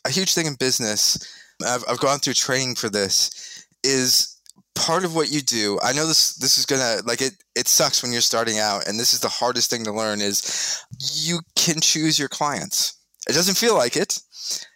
a 0.05 0.11
huge 0.11 0.35
thing 0.35 0.47
in 0.47 0.55
business. 0.55 1.19
I've, 1.65 1.85
I've 1.89 2.01
gone 2.01 2.19
through 2.19 2.35
training 2.35 2.75
for 2.75 2.89
this. 2.89 3.67
Is 3.83 4.37
part 4.75 5.05
of 5.05 5.15
what 5.15 5.31
you 5.31 5.41
do 5.41 5.79
i 5.83 5.93
know 5.93 6.07
this 6.07 6.37
this 6.37 6.57
is 6.57 6.65
gonna 6.65 7.03
like 7.05 7.21
it 7.21 7.33
it 7.55 7.67
sucks 7.67 8.03
when 8.03 8.13
you're 8.13 8.21
starting 8.21 8.59
out 8.59 8.87
and 8.87 8.99
this 8.99 9.13
is 9.13 9.21
the 9.21 9.29
hardest 9.29 9.69
thing 9.69 9.85
to 9.85 9.93
learn 9.93 10.21
is 10.21 10.83
you 11.13 11.41
can 11.57 11.81
choose 11.81 12.19
your 12.19 12.29
clients 12.29 12.95
it 13.29 13.33
doesn't 13.33 13.57
feel 13.57 13.75
like 13.75 13.97
it 13.97 14.19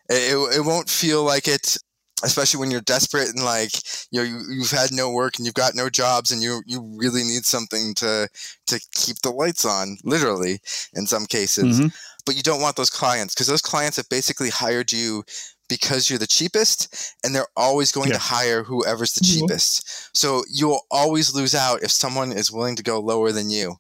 it, 0.09 0.59
it 0.59 0.65
won't 0.65 0.89
feel 0.91 1.25
like 1.25 1.49
it 1.49 1.77
especially 2.23 2.61
when 2.61 2.71
you're 2.71 2.81
desperate 2.83 3.29
and 3.29 3.45
like 3.45 3.73
you 4.11 4.21
know 4.21 4.25
you, 4.25 4.41
you've 4.51 4.71
had 4.71 4.93
no 4.93 5.11
work 5.11 5.35
and 5.37 5.45
you've 5.45 5.55
got 5.55 5.75
no 5.75 5.91
jobs 5.91 6.31
and 6.31 6.43
you 6.43 6.63
you 6.67 6.81
really 6.97 7.23
need 7.25 7.45
something 7.45 7.93
to 7.95 8.29
to 8.67 8.81
keep 8.93 9.17
the 9.23 9.31
lights 9.31 9.65
on 9.65 9.97
literally 10.05 10.59
in 10.95 11.07
some 11.07 11.27
cases 11.27 11.65
Mm-hmm. 11.81 11.89
but 12.25 12.37
you 12.37 12.43
don't 12.43 12.61
want 12.63 12.77
those 12.77 12.91
clients 12.91 13.35
because 13.35 13.47
those 13.49 13.61
clients 13.63 13.97
have 13.97 14.09
basically 14.09 14.49
hired 14.49 14.93
you 14.93 15.23
because 15.69 16.09
you're 16.09 16.19
the 16.19 16.27
cheapest 16.27 17.15
and 17.25 17.35
they're 17.35 17.49
always 17.57 17.91
going 17.91 18.09
Yeah. 18.09 18.15
to 18.15 18.21
hire 18.21 18.63
whoever's 18.63 19.15
the 19.15 19.21
Mhm. 19.21 19.41
cheapest 19.41 20.17
so 20.17 20.45
you'll 20.51 20.83
always 20.91 21.35
lose 21.35 21.55
out 21.55 21.83
if 21.83 21.91
someone 21.91 22.33
is 22.33 22.53
willing 22.53 22.77
to 22.77 22.83
go 22.83 23.01
lower 23.01 23.33
than 23.33 23.51
you 23.51 23.75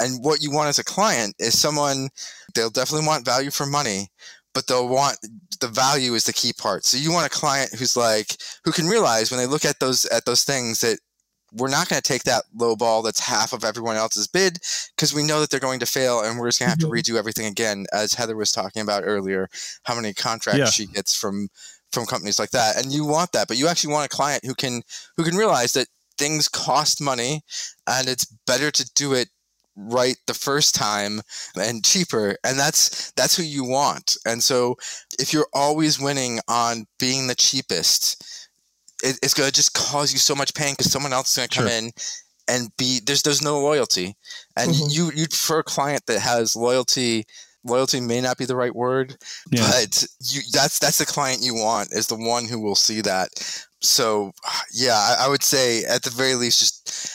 and 0.00 0.24
what 0.24 0.42
you 0.42 0.50
want 0.50 0.68
as 0.68 0.78
a 0.78 0.84
client 0.84 1.34
is 1.38 1.58
someone 1.58 2.08
they'll 2.54 2.70
definitely 2.70 3.06
want 3.06 3.24
value 3.24 3.50
for 3.50 3.66
money 3.66 4.08
but 4.54 4.66
they'll 4.66 4.88
want 4.88 5.16
the 5.60 5.68
value 5.68 6.14
is 6.14 6.24
the 6.24 6.32
key 6.32 6.52
part 6.52 6.84
so 6.84 6.96
you 6.96 7.12
want 7.12 7.26
a 7.26 7.30
client 7.30 7.70
who's 7.78 7.96
like 7.96 8.36
who 8.64 8.72
can 8.72 8.86
realize 8.86 9.30
when 9.30 9.38
they 9.38 9.46
look 9.46 9.64
at 9.64 9.78
those 9.80 10.04
at 10.06 10.24
those 10.24 10.44
things 10.44 10.80
that 10.80 10.98
we're 11.54 11.68
not 11.68 11.86
going 11.88 12.00
to 12.00 12.08
take 12.08 12.22
that 12.24 12.44
low 12.54 12.74
ball 12.74 13.02
that's 13.02 13.20
half 13.20 13.52
of 13.52 13.62
everyone 13.62 13.96
else's 13.96 14.26
bid 14.26 14.58
because 14.96 15.12
we 15.14 15.22
know 15.22 15.38
that 15.40 15.50
they're 15.50 15.60
going 15.60 15.80
to 15.80 15.86
fail 15.86 16.22
and 16.22 16.38
we're 16.38 16.48
just 16.48 16.58
going 16.58 16.66
to 16.66 16.70
have 16.70 16.78
Mhm. 16.78 17.04
to 17.04 17.12
redo 17.12 17.18
everything 17.18 17.46
again 17.46 17.84
as 17.92 18.14
heather 18.14 18.36
was 18.36 18.50
talking 18.52 18.80
about 18.82 19.02
earlier 19.04 19.48
how 19.84 19.94
many 19.94 20.14
contracts 20.14 20.58
Yeah. 20.58 20.70
she 20.70 20.86
gets 20.86 21.14
from 21.14 21.48
from 21.92 22.06
companies 22.06 22.38
like 22.38 22.50
that 22.50 22.76
and 22.82 22.90
you 22.90 23.04
want 23.04 23.32
that 23.32 23.48
but 23.48 23.58
you 23.58 23.68
actually 23.68 23.92
want 23.92 24.06
a 24.06 24.16
client 24.16 24.44
who 24.46 24.54
can 24.54 24.82
who 25.16 25.24
can 25.24 25.36
realize 25.36 25.74
that 25.74 25.88
things 26.16 26.48
cost 26.48 27.00
money 27.00 27.42
and 27.86 28.08
it's 28.08 28.24
better 28.46 28.70
to 28.70 28.90
do 28.94 29.12
it 29.12 29.28
right 29.76 30.16
the 30.26 30.34
first 30.34 30.74
time 30.74 31.20
and 31.56 31.84
cheaper 31.84 32.36
and 32.44 32.58
that's 32.58 33.10
that's 33.12 33.36
who 33.36 33.42
you 33.42 33.64
want 33.64 34.16
and 34.26 34.42
so 34.42 34.76
if 35.18 35.32
you're 35.32 35.48
always 35.54 35.98
winning 35.98 36.38
on 36.48 36.84
being 36.98 37.26
the 37.26 37.34
cheapest 37.34 38.22
it, 39.02 39.18
it's 39.22 39.34
going 39.34 39.48
to 39.48 39.54
just 39.54 39.72
cause 39.74 40.12
you 40.12 40.18
so 40.18 40.34
much 40.34 40.52
pain 40.54 40.74
because 40.74 40.92
someone 40.92 41.12
else 41.12 41.30
is 41.30 41.36
going 41.36 41.48
to 41.48 41.56
come 41.58 41.68
Sure. 41.68 41.76
in 41.78 41.90
and 42.48 42.68
be 42.76 43.00
there's 43.06 43.22
there's 43.22 43.40
no 43.42 43.60
loyalty 43.60 44.14
and 44.56 44.72
Mhm. 44.72 44.92
you 44.92 45.10
you 45.14 45.26
prefer 45.26 45.60
a 45.60 45.64
client 45.64 46.02
that 46.06 46.20
has 46.20 46.54
loyalty 46.54 47.24
loyalty 47.64 48.00
may 48.00 48.20
not 48.20 48.36
be 48.36 48.44
the 48.44 48.56
right 48.56 48.74
word 48.74 49.16
Yeah. 49.50 49.62
but 49.70 50.04
you 50.20 50.42
that's 50.52 50.78
that's 50.80 50.98
the 50.98 51.06
client 51.06 51.40
you 51.42 51.54
want 51.54 51.92
is 51.92 52.08
the 52.08 52.16
one 52.16 52.44
who 52.46 52.58
will 52.60 52.74
see 52.74 53.00
that 53.02 53.28
so 53.80 54.32
yeah 54.72 54.96
I, 54.96 55.24
I 55.26 55.28
would 55.28 55.42
say 55.44 55.84
at 55.84 56.02
the 56.02 56.10
very 56.10 56.34
least 56.34 56.58
just 56.58 57.10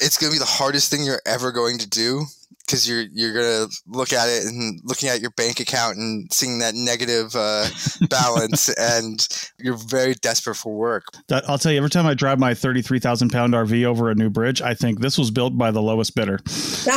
it's 0.00 0.18
going 0.18 0.30
to 0.32 0.34
be 0.34 0.38
the 0.38 0.44
hardest 0.44 0.90
thing 0.90 1.04
you're 1.04 1.22
ever 1.26 1.52
going 1.52 1.78
to 1.78 1.88
do 1.88 2.24
because 2.68 2.86
you're 2.86 3.04
you're 3.12 3.32
going 3.32 3.68
to 3.68 3.76
look 3.86 4.12
at 4.12 4.28
it 4.28 4.44
and 4.44 4.78
looking 4.84 5.08
at 5.08 5.20
your 5.20 5.30
bank 5.30 5.58
account 5.58 5.96
and 5.96 6.30
seeing 6.30 6.58
that 6.58 6.74
negative 6.74 7.34
uh, 7.34 7.66
balance 8.10 8.68
and 8.68 9.26
you're 9.58 9.76
very 9.76 10.14
desperate 10.14 10.54
for 10.54 10.74
work 10.74 11.04
That, 11.28 11.48
I'll 11.48 11.58
tell 11.58 11.72
you, 11.72 11.78
every 11.78 11.90
time 11.90 12.06
I 12.06 12.12
drive 12.14 12.38
my 12.38 12.52
33,000 12.52 13.30
pound 13.30 13.54
RV 13.54 13.84
over 13.84 14.10
a 14.10 14.14
new 14.14 14.28
bridge, 14.28 14.60
I 14.60 14.74
think 14.74 15.00
this 15.00 15.16
was 15.16 15.30
built 15.30 15.56
by 15.56 15.70
the 15.70 15.80
lowest 15.82 16.14
bidder. 16.14 16.40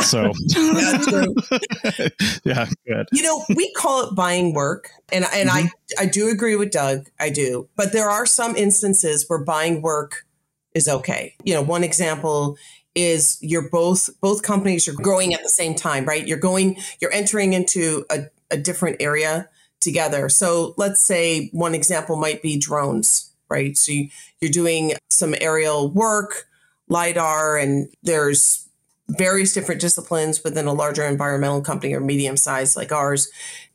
So, 0.02 0.32
Yeah, 0.48 0.98
true. 1.08 1.34
yeah, 2.44 2.68
good. 2.86 3.08
You 3.12 3.22
know, 3.22 3.44
we 3.54 3.72
call 3.72 4.08
it 4.08 4.14
buying 4.14 4.52
work, 4.52 4.90
and 5.12 5.24
and 5.32 5.48
I 5.48 5.62
Mm-hmm. 5.62 6.02
I 6.02 6.06
do 6.06 6.28
agree 6.28 6.56
with 6.56 6.70
Doug. 6.70 7.08
I 7.20 7.30
do, 7.30 7.68
but 7.76 7.92
there 7.92 8.10
are 8.10 8.26
some 8.26 8.56
instances 8.56 9.24
where 9.28 9.38
buying 9.38 9.80
work 9.80 10.26
is 10.74 10.88
okay. 10.88 11.34
You 11.44 11.54
know, 11.54 11.62
one 11.62 11.84
example 11.84 12.56
is 12.94 13.38
you're 13.40 13.68
both 13.70 14.10
both 14.20 14.42
companies 14.42 14.86
are 14.88 14.92
growing 14.92 15.34
at 15.34 15.42
the 15.42 15.48
same 15.48 15.74
time, 15.74 16.04
right? 16.04 16.26
You're 16.26 16.38
going, 16.38 16.76
you're 17.00 17.12
entering 17.12 17.52
into 17.52 18.04
a, 18.10 18.26
a 18.50 18.56
different 18.56 18.96
area 19.00 19.48
together. 19.80 20.28
So 20.28 20.74
let's 20.76 21.00
say 21.00 21.48
one 21.52 21.74
example 21.74 22.16
might 22.16 22.42
be 22.42 22.58
drones, 22.58 23.32
right? 23.48 23.76
So 23.76 23.92
you, 23.92 24.08
you're 24.40 24.50
doing 24.50 24.92
some 25.10 25.34
aerial 25.40 25.90
work, 25.90 26.46
lidar, 26.88 27.56
and 27.56 27.88
there's 28.02 28.68
various 29.08 29.52
different 29.52 29.80
disciplines 29.80 30.42
within 30.44 30.66
a 30.66 30.72
larger 30.72 31.04
environmental 31.04 31.60
company 31.60 31.92
or 31.94 32.00
medium 32.00 32.36
size 32.36 32.76
like 32.76 32.92
ours 32.92 33.30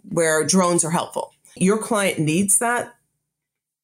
where 0.09 0.45
drones 0.45 0.85
are 0.85 0.91
helpful. 0.91 1.33
Your 1.55 1.77
client 1.77 2.19
needs 2.19 2.59
that 2.59 2.93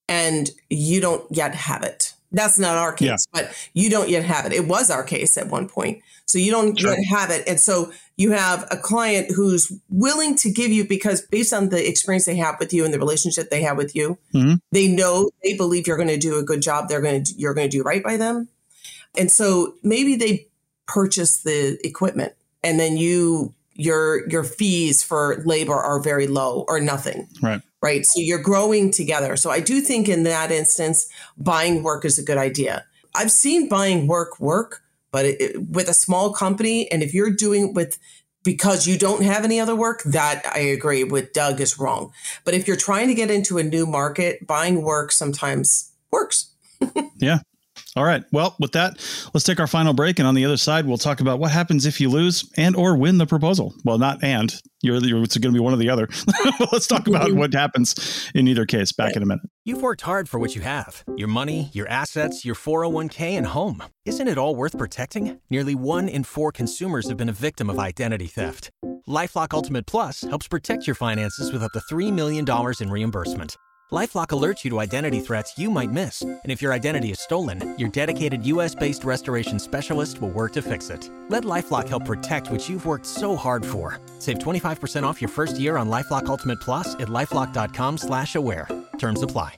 and 0.07 0.51
you 0.69 1.01
don't 1.01 1.25
yet 1.35 1.55
have 1.55 1.83
it. 1.83 2.13
That's 2.33 2.57
not 2.59 2.75
our 2.77 2.91
case, 2.93 3.07
Yeah. 3.07 3.15
but 3.31 3.53
you 3.73 3.89
don't 3.89 4.09
yet 4.09 4.23
have 4.25 4.45
it. 4.45 4.53
It 4.53 4.67
was 4.67 4.89
our 4.89 5.03
case 5.03 5.37
at 5.37 5.49
one 5.49 5.69
point. 5.69 5.99
So 6.25 6.37
you 6.39 6.51
don't 6.51 6.77
Sure. 6.79 6.91
yet 6.91 7.05
have 7.09 7.29
it. 7.29 7.43
And 7.47 7.59
so 7.59 7.91
you 8.17 8.31
have 8.31 8.65
a 8.71 8.77
client 8.77 9.31
who's 9.35 9.71
willing 9.89 10.35
to 10.37 10.49
give 10.51 10.71
you 10.71 10.83
because 10.87 11.21
based 11.21 11.53
on 11.53 11.69
the 11.69 11.87
experience 11.87 12.25
they 12.25 12.35
have 12.37 12.55
with 12.59 12.73
you 12.73 12.85
and 12.85 12.93
the 12.93 12.99
relationship 12.99 13.49
they 13.49 13.61
have 13.61 13.77
with 13.77 13.95
you, 13.95 14.17
Mhm. 14.33 14.59
they 14.71 14.87
know 14.87 15.29
they 15.43 15.53
believe 15.53 15.85
you're 15.87 15.97
going 15.97 16.07
to 16.09 16.17
do 16.17 16.37
a 16.37 16.43
good 16.43 16.61
job. 16.61 16.89
They're 16.89 17.01
going 17.01 17.23
to 17.23 17.33
you're 17.37 17.53
going 17.53 17.69
to 17.69 17.77
do 17.77 17.83
right 17.83 18.03
by 18.03 18.17
them. 18.17 18.47
And 19.15 19.31
so 19.31 19.75
maybe 19.83 20.15
they 20.15 20.47
purchase 20.87 21.37
the 21.37 21.77
equipment 21.85 22.33
and 22.63 22.79
then 22.79 22.97
you 22.97 23.53
your 23.75 24.27
your 24.29 24.43
fees 24.43 25.01
for 25.01 25.41
labor 25.45 25.73
are 25.75 25.99
very 25.99 26.27
low 26.27 26.63
or 26.67 26.79
nothing 26.79 27.27
Right. 27.41 27.61
Right? 27.83 28.05
So 28.05 28.19
you're 28.19 28.41
growing 28.41 28.89
together. 28.89 29.35
So 29.35 29.51
i 29.51 29.59
do 29.59 29.81
think 29.81 30.09
in 30.09 30.23
that 30.23 30.49
instance 30.51 31.07
buying 31.37 31.83
work 31.83 32.05
is 32.05 32.17
a 32.17 32.23
good 32.23 32.37
idea. 32.39 32.85
I've 33.13 33.31
seen 33.31 33.69
buying 33.69 34.07
work 34.07 34.39
work 34.39 34.79
but 35.11 35.25
it, 35.25 35.39
it- 35.41 35.69
with 35.69 35.87
a 35.89 35.93
small 35.93 36.33
company 36.33 36.91
and 36.91 37.03
if 37.03 37.13
you're 37.13 37.29
doing 37.29 37.69
it 37.69 37.73
with 37.75 37.99
because 38.43 38.87
you 38.87 38.97
don't 38.97 39.23
have 39.23 39.45
any 39.45 39.57
other 39.59 39.75
work 39.75 40.03
that 40.03 40.41
i 40.53 40.59
agree 40.59 41.03
with 41.03 41.31
doug 41.33 41.61
is 41.61 41.77
wrong. 41.79 42.11
But 42.45 42.53
if 42.55 42.67
you're 42.67 42.75
trying 42.89 43.07
to 43.09 43.13
get 43.13 43.29
into 43.31 43.57
a 43.59 43.63
new 43.63 43.85
market 43.85 44.47
buying 44.47 44.81
work 44.81 45.11
sometimes 45.11 45.91
works 46.11 46.51
All 47.95 48.03
right. 48.03 48.23
Well, 48.31 48.55
with 48.59 48.71
that, 48.71 48.93
let's 49.33 49.43
take 49.43 49.59
our 49.59 49.67
final 49.67 49.93
break, 49.93 50.17
and 50.17 50.27
on 50.27 50.33
the 50.33 50.45
other 50.45 50.57
side, 50.57 50.87
we'll 50.87 50.97
talk 50.97 51.19
about 51.19 51.39
what 51.39 51.51
happens 51.51 51.85
if 51.85 52.01
you 52.01 52.09
lose 52.09 52.49
and 52.57 52.75
or 52.75 52.97
win 52.97 53.19
the 53.19 53.27
proposal. 53.27 53.73
Well, 53.83 53.99
not 53.99 54.23
and 54.23 54.53
you're, 54.81 54.97
you're 54.97 55.23
it's 55.23 55.37
going 55.37 55.53
to 55.53 55.57
be 55.57 55.63
one 55.63 55.73
or 55.73 55.77
the 55.77 55.89
other. 55.89 56.09
let's 56.71 56.87
talk 56.87 57.07
about 57.07 57.31
what 57.33 57.53
happens 57.53 58.29
in 58.33 58.47
either 58.47 58.65
case. 58.65 58.91
Back 58.91 59.15
in 59.15 59.21
a 59.21 59.25
minute. 59.25 59.43
You've 59.63 59.81
worked 59.81 60.01
hard 60.01 60.27
for 60.27 60.39
what 60.39 60.55
you 60.55 60.61
have 60.61 61.03
your 61.15 61.27
money, 61.27 61.69
your 61.73 61.87
assets, 61.87 62.43
your 62.43 62.55
401k, 62.55 63.37
and 63.37 63.47
home. 63.47 63.83
Isn't 64.05 64.27
it 64.27 64.37
all 64.37 64.55
worth 64.55 64.77
protecting? 64.77 65.39
Nearly 65.49 65.75
one 65.75 66.09
in 66.09 66.23
four 66.23 66.51
consumers 66.51 67.07
have 67.09 67.17
been 67.17 67.29
a 67.29 67.33
victim 67.33 67.69
of 67.69 67.79
identity 67.79 68.27
theft. 68.27 68.71
LifeLock 69.07 69.53
Ultimate 69.53 69.85
Plus 69.85 70.21
helps 70.21 70.47
protect 70.47 70.87
your 70.87 70.95
finances 70.95 71.51
with 71.51 71.61
up 71.61 71.71
to 71.73 71.79
$3 71.93 72.11
million 72.11 72.45
in 72.79 72.89
reimbursement. 72.89 73.57
LifeLock 73.93 74.29
alerts 74.29 74.63
you 74.63 74.71
to 74.71 74.79
identity 74.79 75.19
threats 75.19 75.55
you 75.55 75.69
might 75.69 75.91
miss, 75.91 76.23
and 76.23 76.39
if 76.45 76.63
your 76.63 76.73
identity 76.73 77.11
is 77.11 77.19
stolen, 77.19 77.75
your 77.77 77.89
dedicated 77.89 78.43
U.S.-based 78.43 79.05
restoration 79.05 79.59
specialist 79.59 80.19
will 80.19 80.31
work 80.31 80.53
to 80.53 80.63
fix 80.63 80.89
it. 80.89 81.11
Let 81.29 81.43
LifeLock 81.43 81.87
help 81.87 82.05
protect 82.05 82.49
what 82.49 82.67
you've 82.67 82.87
worked 82.87 83.05
so 83.05 83.35
hard 83.35 83.63
for. 83.63 84.01
Save 84.17 84.39
25% 84.39 85.03
off 85.03 85.21
your 85.21 85.29
first 85.29 85.59
year 85.59 85.77
on 85.77 85.89
LifeLock 85.89 86.25
Ultimate 86.25 86.59
Plus 86.59 86.95
at 86.95 87.07
lifeLock.com/aware. 87.07 88.67
Terms 88.97 89.21
apply. 89.21 89.57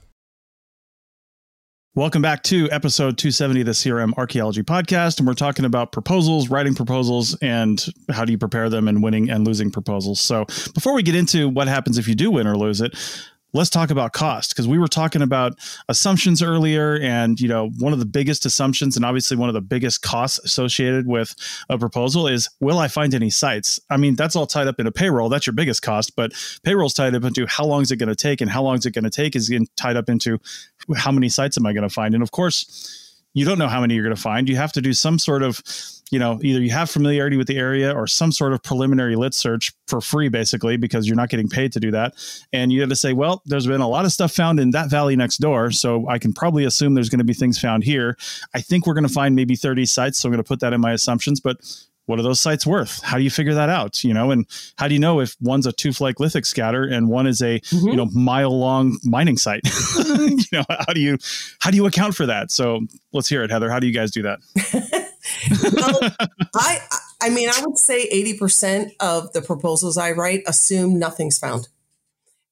Welcome 1.94 2.20
back 2.20 2.42
to 2.42 2.70
episode 2.70 3.16
270 3.16 3.60
of 3.60 3.66
the 3.68 3.72
CRM 3.72 4.12
Archaeology 4.18 4.62
Podcast. 4.62 5.16
And 5.16 5.26
we're 5.26 5.32
talking 5.32 5.64
about 5.64 5.92
proposals, 5.92 6.50
writing 6.50 6.74
proposals, 6.74 7.34
and 7.40 7.82
how 8.10 8.26
do 8.26 8.32
you 8.32 8.38
prepare 8.38 8.68
them 8.68 8.86
and 8.86 9.02
winning 9.02 9.30
and 9.30 9.46
losing 9.46 9.70
proposals. 9.70 10.20
So 10.20 10.44
before 10.74 10.92
we 10.92 11.02
get 11.02 11.14
into 11.14 11.48
what 11.48 11.68
happens 11.68 11.96
if 11.96 12.06
you 12.06 12.14
do 12.14 12.30
win 12.30 12.46
or 12.46 12.54
lose 12.54 12.82
it, 12.82 12.94
let's 13.56 13.70
talk 13.70 13.90
about 13.90 14.12
cost 14.12 14.50
because 14.50 14.68
we 14.68 14.78
were 14.78 14.86
talking 14.86 15.22
about 15.22 15.54
assumptions 15.88 16.42
earlier 16.42 16.98
and 17.00 17.40
you 17.40 17.48
know 17.48 17.70
one 17.78 17.92
of 17.92 17.98
the 17.98 18.04
biggest 18.04 18.44
assumptions 18.44 18.96
and 18.96 19.04
obviously 19.04 19.36
one 19.36 19.48
of 19.48 19.54
the 19.54 19.60
biggest 19.60 20.02
costs 20.02 20.38
associated 20.40 21.06
with 21.06 21.34
a 21.70 21.78
proposal 21.78 22.28
is 22.28 22.48
will 22.60 22.78
i 22.78 22.88
find 22.88 23.14
any 23.14 23.30
sites? 23.30 23.80
I 23.90 23.96
mean 23.96 24.14
that's 24.14 24.36
all 24.36 24.46
tied 24.46 24.66
up 24.66 24.78
in 24.78 24.86
a 24.86 24.92
payroll. 24.92 25.28
That's 25.28 25.46
your 25.46 25.54
biggest 25.54 25.82
cost 25.82 26.14
but 26.16 26.32
payroll's 26.62 26.94
tied 26.94 27.14
up 27.14 27.24
into 27.24 27.46
how 27.46 27.64
long 27.64 27.82
is 27.82 27.90
it 27.90 27.96
going 27.96 28.08
to 28.08 28.14
take 28.14 28.40
and 28.40 28.50
how 28.50 28.62
long 28.62 28.76
is 28.76 28.86
it 28.86 28.92
going 28.92 29.04
to 29.04 29.10
take 29.10 29.34
is 29.34 29.52
tied 29.76 29.96
up 29.96 30.08
into 30.08 30.38
how 30.94 31.10
many 31.10 31.28
sites 31.28 31.56
am 31.56 31.66
i 31.66 31.72
going 31.72 31.82
to 31.82 31.92
find? 31.92 32.14
And 32.14 32.22
of 32.22 32.30
course 32.30 33.02
you 33.32 33.44
don't 33.44 33.58
know 33.58 33.68
how 33.68 33.82
many 33.82 33.94
you're 33.94 34.02
going 34.04 34.16
to 34.16 34.20
find. 34.20 34.48
You 34.48 34.56
have 34.56 34.72
to 34.72 34.80
do 34.80 34.94
some 34.94 35.18
sort 35.18 35.42
of 35.42 35.62
you 36.12 36.18
know 36.20 36.38
either 36.42 36.60
you 36.62 36.70
have 36.70 36.88
familiarity 36.88 37.36
with 37.36 37.48
the 37.48 37.56
area 37.56 37.92
or 37.92 38.06
some 38.06 38.30
sort 38.30 38.52
of 38.52 38.62
preliminary 38.62 39.16
lit 39.16 39.34
search 39.34 39.72
for 39.88 40.00
free 40.00 40.28
basically 40.28 40.76
because 40.76 41.06
you're 41.06 41.16
not 41.16 41.28
getting 41.30 41.48
paid 41.48 41.72
to 41.72 41.80
do 41.80 41.90
that. 41.90 42.14
And 42.52 42.72
you 42.72 42.80
have 42.80 42.90
to 42.90 42.96
say 42.96 43.12
well 43.12 43.42
there's 43.44 43.66
been 43.66 43.80
a 43.80 43.88
lot 43.88 44.04
of 44.04 44.12
stuff 44.12 44.32
found 44.32 44.60
in 44.60 44.70
that 44.70 44.88
valley 44.88 45.16
next 45.16 45.38
door 45.38 45.70
so 45.72 46.08
i 46.08 46.18
can 46.18 46.32
probably 46.32 46.64
assume 46.64 46.94
there's 46.94 47.08
going 47.08 47.18
to 47.18 47.24
be 47.24 47.34
things 47.34 47.58
found 47.58 47.82
here. 47.84 48.16
I 48.54 48.60
think 48.60 48.86
we're 48.86 48.94
going 48.94 49.06
to 49.06 49.12
find 49.12 49.34
maybe 49.34 49.56
30 49.56 49.84
sites 49.86 50.18
so 50.18 50.28
i'm 50.28 50.32
going 50.32 50.42
to 50.44 50.46
put 50.48 50.60
that 50.60 50.72
in 50.72 50.80
my 50.80 50.92
assumptions 50.92 51.40
but 51.40 51.56
what 52.06 52.20
are 52.20 52.22
those 52.22 52.38
sites 52.38 52.64
worth? 52.64 53.02
How 53.02 53.16
do 53.18 53.24
you 53.24 53.30
figure 53.30 53.54
that 53.54 53.68
out 53.68 54.04
you 54.04 54.14
know? 54.14 54.30
And 54.30 54.46
how 54.78 54.86
do 54.86 54.94
you 54.94 55.00
know 55.00 55.18
if 55.18 55.34
one's 55.40 55.66
a 55.66 55.72
two 55.72 55.92
flake 55.92 56.20
lithic 56.20 56.46
scatter 56.46 56.84
and 56.84 57.08
one 57.08 57.26
is 57.26 57.42
a 57.42 57.58
Mhm. 57.62 57.90
you 57.90 57.96
know 57.96 58.06
mile 58.14 58.56
long 58.56 58.96
mining 59.02 59.36
site? 59.38 59.62
You 60.08 60.36
know 60.52 60.64
how 60.68 60.92
do 60.94 61.00
you 61.00 61.18
how 61.58 61.70
do 61.72 61.76
you 61.76 61.84
account 61.86 62.14
for 62.14 62.26
that? 62.26 62.52
So 62.52 62.82
let's 63.12 63.28
hear 63.28 63.42
it 63.42 63.50
heather. 63.50 63.68
How 63.70 63.80
do 63.80 63.88
you 63.88 63.92
guys 63.92 64.12
do 64.12 64.22
that 64.22 64.38
well, 65.72 66.00
I 66.54 66.78
I 67.20 67.30
mean, 67.30 67.48
I 67.48 67.64
would 67.64 67.78
say 67.78 68.02
eighty 68.04 68.36
percent 68.36 68.92
of 69.00 69.32
the 69.32 69.42
proposals 69.42 69.96
I 69.98 70.12
write 70.12 70.42
assume 70.46 70.98
nothing's 70.98 71.38
found, 71.38 71.68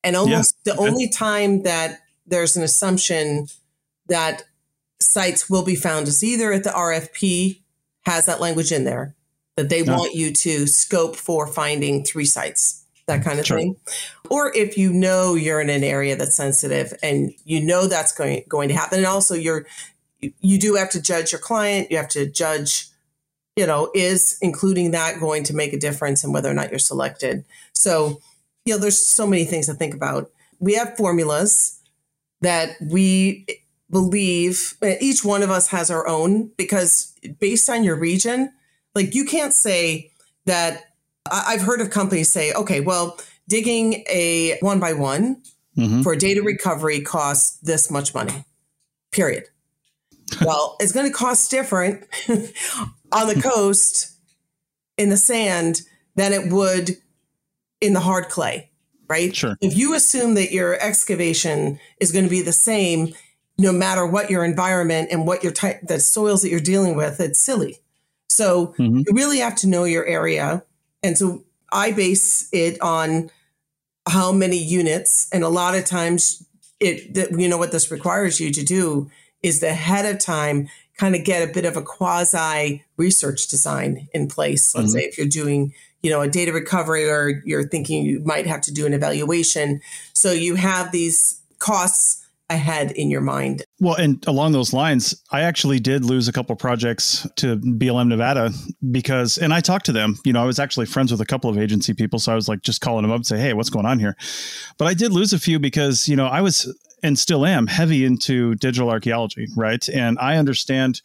and 0.02 0.16
almost 0.16 0.56
the 0.64 0.72
okay. 0.74 0.82
only 0.88 1.08
time 1.08 1.62
that 1.62 2.00
there's 2.26 2.56
an 2.56 2.62
assumption 2.62 3.46
that 4.08 4.44
sites 5.00 5.50
will 5.50 5.64
be 5.64 5.76
found 5.76 6.08
as 6.08 6.22
either 6.24 6.52
at 6.52 6.64
the 6.64 6.70
RFP 6.70 7.60
has 8.06 8.26
that 8.26 8.40
language 8.40 8.72
in 8.72 8.84
there 8.84 9.14
that 9.56 9.68
they 9.68 9.82
Yeah. 9.82 9.96
want 9.96 10.14
you 10.14 10.32
to 10.32 10.66
scope 10.66 11.16
for 11.16 11.46
finding 11.46 12.04
three 12.04 12.24
sites, 12.24 12.82
that 13.06 13.22
kind 13.22 13.38
of 13.38 13.46
Sure. 13.46 13.58
thing. 13.58 13.76
Or 14.30 14.52
if 14.56 14.76
you 14.78 14.92
know 14.92 15.34
you're 15.34 15.60
in 15.60 15.70
an 15.70 15.84
area 15.84 16.16
that's 16.16 16.34
sensitive 16.34 16.92
and 17.02 17.32
you 17.44 17.60
know 17.60 17.86
that's 17.86 18.12
going 18.12 18.44
going 18.48 18.68
to 18.68 18.74
happen, 18.74 18.98
and 18.98 19.06
also 19.06 19.34
you're 19.34 19.66
you, 20.40 20.58
do 20.58 20.74
have 20.74 20.90
to 20.90 21.00
judge 21.02 21.32
your 21.32 21.40
client. 21.40 21.90
You 21.90 21.96
have 21.96 22.08
to 22.10 22.26
judge, 22.26 22.88
you 23.56 23.66
know, 23.66 23.90
is 23.94 24.38
including 24.40 24.92
that 24.92 25.20
going 25.20 25.44
to 25.44 25.54
make 25.54 25.72
a 25.72 25.78
difference 25.78 26.24
in 26.24 26.32
whether 26.32 26.50
or 26.50 26.54
not 26.54 26.70
you're 26.70 26.78
selected. 26.78 27.44
So, 27.74 28.20
you 28.64 28.74
know, 28.74 28.80
there's 28.80 28.98
so 28.98 29.26
many 29.26 29.44
things 29.44 29.66
to 29.66 29.74
think 29.74 29.94
about. 29.94 30.30
We 30.58 30.74
have 30.74 30.96
formulas 30.96 31.80
that 32.40 32.76
we 32.80 33.46
believe 33.90 34.74
each 35.00 35.24
one 35.24 35.42
of 35.42 35.50
us 35.50 35.68
has 35.68 35.90
our 35.90 36.06
own 36.08 36.50
because 36.56 37.14
based 37.38 37.68
on 37.70 37.84
your 37.84 37.96
region, 37.96 38.52
like 38.94 39.14
you 39.14 39.24
can't 39.24 39.52
say 39.52 40.10
that 40.46 40.84
I've 41.30 41.62
heard 41.62 41.80
of 41.80 41.90
companies 41.90 42.28
say, 42.28 42.52
okay, 42.52 42.80
well, 42.80 43.18
digging 43.48 44.04
a 44.08 44.58
one 44.60 44.80
by 44.80 44.92
one 44.92 45.42
Mhm. 45.76 46.02
for 46.04 46.14
data 46.14 46.40
recovery 46.40 47.00
costs 47.00 47.58
this 47.62 47.90
much 47.90 48.14
money, 48.14 48.44
period. 49.10 49.44
Well, 50.44 50.76
it's 50.80 50.92
going 50.92 51.06
to 51.06 51.12
cost 51.12 51.50
different 51.50 52.04
on 53.12 53.28
the 53.28 53.40
coast 53.42 54.12
in 54.96 55.08
the 55.08 55.16
sand 55.16 55.82
than 56.16 56.32
it 56.32 56.52
would 56.52 56.90
in 57.80 57.92
the 57.92 58.00
hard 58.00 58.28
clay, 58.28 58.70
right? 59.08 59.34
Sure. 59.34 59.56
If 59.60 59.76
you 59.76 59.94
assume 59.94 60.34
that 60.34 60.52
your 60.52 60.80
excavation 60.80 61.78
is 62.00 62.12
going 62.12 62.24
to 62.24 62.30
be 62.30 62.42
the 62.42 62.52
same 62.52 63.14
no 63.58 63.72
matter 63.72 64.04
what 64.06 64.30
your 64.30 64.44
environment 64.44 65.08
and 65.12 65.26
what 65.26 65.44
your 65.44 65.52
type, 65.52 65.80
the 65.86 66.00
soils 66.00 66.42
that 66.42 66.48
you're 66.48 66.58
dealing 66.60 66.96
with, 66.96 67.20
it's 67.20 67.38
silly. 67.38 67.78
So 68.28 68.74
Mhm. 68.78 69.04
you 69.06 69.12
really 69.14 69.38
have 69.38 69.54
to 69.56 69.68
know 69.68 69.84
your 69.84 70.04
area. 70.06 70.64
And 71.02 71.16
so 71.16 71.44
I 71.70 71.92
base 71.92 72.48
it 72.52 72.80
on 72.80 73.30
how 74.08 74.32
many 74.32 74.56
units. 74.58 75.28
And 75.32 75.44
a 75.44 75.48
lot 75.48 75.74
of 75.76 75.84
times 75.84 76.42
it, 76.80 77.14
that, 77.14 77.38
you 77.38 77.48
know, 77.48 77.56
what 77.56 77.70
this 77.70 77.90
requires 77.90 78.40
you 78.40 78.50
to 78.52 78.62
do 78.64 79.10
is 79.44 79.60
the 79.60 79.68
ahead 79.68 80.06
of 80.06 80.18
time 80.18 80.68
kind 80.98 81.14
of 81.14 81.22
get 81.24 81.48
a 81.48 81.52
bit 81.52 81.64
of 81.64 81.76
a 81.76 81.82
quasi 81.82 82.82
research 82.96 83.48
design 83.48 84.08
in 84.14 84.26
place. 84.28 84.74
Let's 84.74 84.90
Mhm. 84.90 84.92
say 84.92 85.00
if 85.04 85.18
you're 85.18 85.26
doing, 85.26 85.72
you 86.02 86.10
know, 86.10 86.20
a 86.22 86.28
data 86.28 86.52
recovery 86.52 87.08
or 87.08 87.42
you're 87.44 87.68
thinking 87.68 88.04
you 88.04 88.20
might 88.24 88.46
have 88.46 88.60
to 88.62 88.72
do 88.72 88.86
an 88.86 88.94
evaluation. 88.94 89.80
So 90.14 90.32
you 90.32 90.54
have 90.54 90.92
these 90.92 91.40
costs 91.58 92.20
ahead 92.48 92.92
in 92.92 93.10
your 93.10 93.22
mind. 93.22 93.64
Well, 93.80 93.94
and 93.94 94.22
along 94.26 94.52
those 94.52 94.72
lines, 94.72 95.14
I 95.32 95.40
actually 95.40 95.80
did 95.80 96.04
lose 96.04 96.28
a 96.28 96.32
couple 96.32 96.54
projects 96.56 97.26
to 97.36 97.56
BLM 97.56 98.08
Nevada 98.08 98.52
because, 98.92 99.36
and 99.38 99.52
I 99.52 99.60
talked 99.60 99.86
to 99.86 99.92
them. 99.92 100.18
You 100.24 100.32
know, 100.32 100.42
I 100.42 100.44
was 100.46 100.58
actually 100.58 100.86
friends 100.86 101.10
with 101.10 101.20
a 101.20 101.26
couple 101.26 101.50
of 101.50 101.58
agency 101.58 101.92
people, 101.94 102.18
so 102.18 102.32
I 102.32 102.34
was 102.34 102.46
like 102.48 102.62
just 102.62 102.80
calling 102.80 103.02
them 103.02 103.10
up 103.10 103.16
and 103.16 103.26
say, 103.26 103.38
"Hey, 103.38 103.54
what's 103.54 103.70
going 103.70 103.86
on 103.86 103.98
here?" 103.98 104.14
But 104.78 104.86
I 104.88 104.94
did 104.94 105.10
lose 105.12 105.32
a 105.32 105.38
few 105.38 105.58
because 105.58 106.06
you 106.06 106.16
know 106.16 106.26
I 106.26 106.40
was 106.42 106.72
and 107.04 107.18
still 107.18 107.44
am 107.46 107.68
heavy 107.68 108.04
into 108.04 108.54
digital 108.56 108.90
archaeology, 108.90 109.46
right? 109.54 109.86
And 109.90 110.18
I 110.18 110.38
understand 110.38 111.02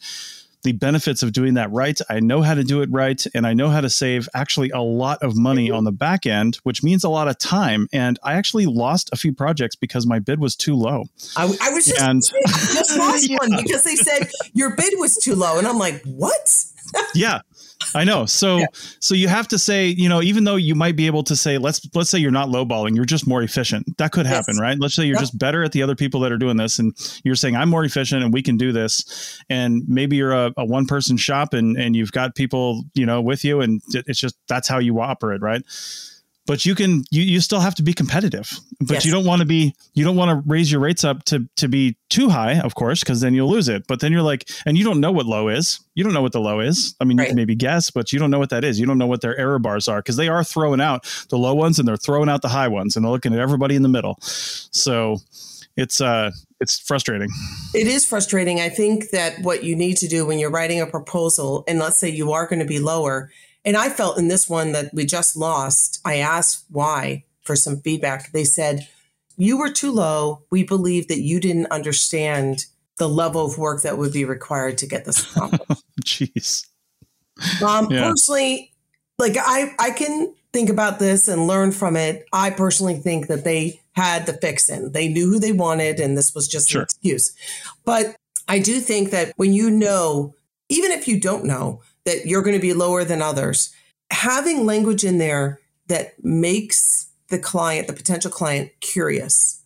the 0.62 0.72
benefits 0.72 1.22
of 1.22 1.32
doing 1.32 1.54
that 1.54 1.70
right. 1.70 1.98
I 2.10 2.20
know 2.20 2.42
how 2.42 2.54
to 2.54 2.64
do 2.64 2.82
it 2.82 2.90
right, 2.90 3.24
and 3.34 3.46
I 3.46 3.54
know 3.54 3.68
how 3.68 3.80
to 3.80 3.88
save 3.88 4.28
actually 4.34 4.70
a 4.70 4.80
lot 4.80 5.22
of 5.22 5.36
money 5.36 5.70
on 5.70 5.84
the 5.84 5.92
back 5.92 6.26
end, 6.26 6.56
which 6.64 6.82
means 6.82 7.04
a 7.04 7.08
lot 7.08 7.28
of 7.28 7.38
time. 7.38 7.86
And 7.92 8.18
I 8.22 8.34
actually 8.34 8.66
lost 8.66 9.10
a 9.12 9.16
few 9.16 9.32
projects 9.32 9.76
because 9.76 10.06
my 10.06 10.18
bid 10.18 10.40
was 10.40 10.56
too 10.56 10.74
low. 10.74 11.04
I, 11.36 11.44
I 11.62 11.70
was 11.70 11.86
just, 11.86 12.00
And- 12.00 12.22
just 12.22 12.98
lost 12.98 13.30
one 13.38 13.56
because 13.62 13.84
they 13.84 13.96
said 13.96 14.30
your 14.52 14.74
bid 14.76 14.94
was 14.96 15.16
too 15.16 15.34
low. 15.34 15.58
And 15.58 15.66
I'm 15.66 15.78
like, 15.78 16.02
what? 16.04 16.64
yeah 17.14 17.40
i 17.94 18.04
know 18.04 18.26
so 18.26 18.58
Yeah. 18.58 18.66
so 19.00 19.14
you 19.14 19.28
have 19.28 19.48
to 19.48 19.58
say 19.58 19.86
you 19.88 20.08
know 20.08 20.20
even 20.22 20.44
though 20.44 20.56
you 20.56 20.74
might 20.74 20.96
be 20.96 21.06
able 21.06 21.22
to 21.24 21.34
say 21.36 21.58
let's 21.58 21.80
let's 21.94 22.10
say 22.10 22.18
you're 22.18 22.30
not 22.30 22.48
lowballing 22.48 22.94
you're 22.94 23.04
just 23.04 23.26
more 23.26 23.42
efficient 23.42 23.96
that 23.98 24.12
could 24.12 24.26
happen 24.26 24.54
Yes. 24.56 24.60
right 24.60 24.78
let's 24.78 24.94
say 24.94 25.04
you're 25.04 25.14
Yep. 25.16 25.20
just 25.20 25.38
better 25.38 25.62
at 25.64 25.72
the 25.72 25.82
other 25.82 25.94
people 25.96 26.20
that 26.20 26.30
are 26.32 26.38
doing 26.38 26.56
this 26.56 26.78
and 26.78 26.94
you're 27.24 27.34
saying 27.36 27.56
i'm 27.56 27.68
more 27.68 27.84
efficient 27.84 28.22
and 28.22 28.32
we 28.32 28.42
can 28.42 28.56
do 28.56 28.70
this 28.72 29.42
and 29.48 29.82
maybe 29.88 30.16
you're 30.16 30.32
a, 30.32 30.52
a 30.56 30.64
one 30.64 30.86
person 30.86 31.16
shop 31.16 31.54
and 31.54 31.76
and 31.76 31.96
you've 31.96 32.12
got 32.12 32.34
people 32.34 32.82
you 32.94 33.06
know 33.06 33.20
with 33.20 33.44
you 33.44 33.60
and 33.60 33.80
it's 33.92 34.20
just 34.20 34.36
that's 34.48 34.68
how 34.68 34.78
you 34.78 35.00
operate 35.00 35.40
right 35.40 35.62
but 36.50 36.66
you 36.66 36.74
can 36.74 37.04
you, 37.12 37.22
you 37.22 37.40
still 37.40 37.60
have 37.60 37.76
to 37.76 37.82
be 37.84 37.92
competitive 37.92 38.58
but 38.80 38.94
Yes. 38.94 39.04
you 39.04 39.12
don't 39.12 39.24
want 39.24 39.38
to 39.38 39.46
be 39.46 39.72
you 39.94 40.04
don't 40.04 40.16
want 40.16 40.30
to 40.30 40.50
raise 40.50 40.70
your 40.72 40.80
rates 40.80 41.04
up 41.04 41.22
to 41.26 41.48
to 41.58 41.68
be 41.68 41.96
too 42.08 42.28
high 42.28 42.58
of 42.58 42.74
course 42.74 43.00
because 43.04 43.20
then 43.20 43.34
you'll 43.34 43.48
lose 43.48 43.68
it 43.68 43.86
but 43.86 44.00
then 44.00 44.10
you're 44.10 44.20
like 44.32 44.50
and 44.66 44.76
you 44.76 44.82
don't 44.82 44.98
know 44.98 45.12
what 45.12 45.26
low 45.26 45.46
is. 45.46 45.78
You 45.94 46.02
don't 46.02 46.12
know 46.12 46.22
what 46.22 46.32
the 46.32 46.40
low 46.40 46.58
is. 46.58 46.96
I 47.00 47.04
mean 47.04 47.18
you 47.18 47.26
can 47.26 47.36
maybe 47.36 47.54
guess 47.54 47.92
but 47.92 48.12
you 48.12 48.18
don't 48.18 48.32
know 48.32 48.40
what 48.40 48.50
that 48.50 48.64
is. 48.64 48.80
You 48.80 48.86
don't 48.86 48.98
know 48.98 49.06
what 49.06 49.20
their 49.20 49.38
error 49.38 49.60
bars 49.60 49.86
are 49.86 50.00
because 50.00 50.16
they 50.16 50.26
are 50.26 50.42
throwing 50.42 50.80
out 50.80 51.06
the 51.30 51.38
low 51.38 51.54
ones 51.54 51.78
and 51.78 51.86
they're 51.86 51.96
throwing 51.96 52.28
out 52.28 52.42
the 52.42 52.48
high 52.48 52.68
ones 52.68 52.96
and 52.96 53.04
they're 53.04 53.12
looking 53.12 53.32
at 53.32 53.38
everybody 53.38 53.76
in 53.76 53.82
the 53.82 53.88
middle. 53.88 54.18
So 54.20 55.18
it's 55.76 56.00
uh 56.00 56.32
it's 56.60 56.80
frustrating. 56.80 57.30
It 57.74 57.86
is 57.86 58.04
frustrating. 58.04 58.60
I 58.60 58.70
think 58.70 59.10
that 59.10 59.40
what 59.42 59.62
you 59.62 59.76
need 59.76 59.96
to 59.98 60.08
do 60.08 60.26
when 60.26 60.38
you're 60.40 60.50
writing 60.50 60.80
a 60.80 60.86
proposal, 60.86 61.64
and 61.66 61.78
let's 61.78 61.96
say 61.96 62.10
you 62.10 62.32
are 62.32 62.46
going 62.46 62.58
to 62.58 62.66
be 62.66 62.78
lower, 62.78 63.30
and 63.64 63.76
I 63.76 63.88
felt 63.88 64.18
in 64.18 64.28
this 64.28 64.48
one 64.48 64.72
that 64.72 64.92
we 64.94 65.04
just 65.04 65.36
lost, 65.36 66.00
I 66.04 66.16
asked 66.16 66.64
why 66.70 67.24
for 67.42 67.56
some 67.56 67.80
feedback. 67.80 68.32
They 68.32 68.44
said, 68.44 68.86
You 69.36 69.58
were 69.58 69.70
too 69.70 69.92
low. 69.92 70.42
We 70.50 70.64
believe 70.64 71.08
that 71.08 71.20
you 71.20 71.40
didn't 71.40 71.66
understand 71.70 72.66
the 72.98 73.08
level 73.08 73.44
of 73.44 73.58
work 73.58 73.82
that 73.82 73.98
would 73.98 74.12
be 74.12 74.24
required 74.24 74.78
to 74.78 74.86
get 74.86 75.04
this 75.04 75.24
accomplished. 75.34 75.82
jeez 76.04 76.66
Um, 77.62 77.90
Yeah. 77.90 78.10
Personally, 78.10 78.72
like 79.18 79.36
I, 79.38 79.74
I 79.78 79.90
can 79.90 80.34
think 80.52 80.68
about 80.70 80.98
this 80.98 81.28
and 81.28 81.46
learn 81.46 81.72
from 81.72 81.96
it. 81.96 82.26
I 82.32 82.50
personally 82.50 82.96
think 82.96 83.28
that 83.28 83.44
they 83.44 83.80
had 83.92 84.26
the 84.26 84.32
fix 84.34 84.68
in. 84.68 84.92
They 84.92 85.08
knew 85.08 85.28
who 85.30 85.38
they 85.38 85.52
wanted, 85.52 86.00
and 86.00 86.16
this 86.16 86.34
was 86.34 86.48
just 86.48 86.70
Sure. 86.70 86.80
an 86.80 86.84
excuse. 86.84 87.34
But 87.84 88.16
I 88.48 88.58
do 88.58 88.80
think 88.80 89.10
that 89.10 89.32
when 89.36 89.52
you 89.52 89.70
know, 89.70 90.34
even 90.68 90.90
if 90.90 91.06
you 91.06 91.20
don't 91.20 91.44
know 91.44 91.82
that 92.04 92.26
you're 92.26 92.42
going 92.42 92.56
to 92.56 92.60
be 92.62 92.72
lower 92.72 93.04
than 93.04 93.22
others, 93.22 93.74
having 94.10 94.64
language 94.66 95.04
in 95.04 95.18
there 95.18 95.60
that 95.88 96.22
makes 96.24 97.08
the 97.28 97.38
client, 97.38 97.86
the 97.86 97.92
potential 97.92 98.30
client, 98.30 98.70
curious 98.80 99.62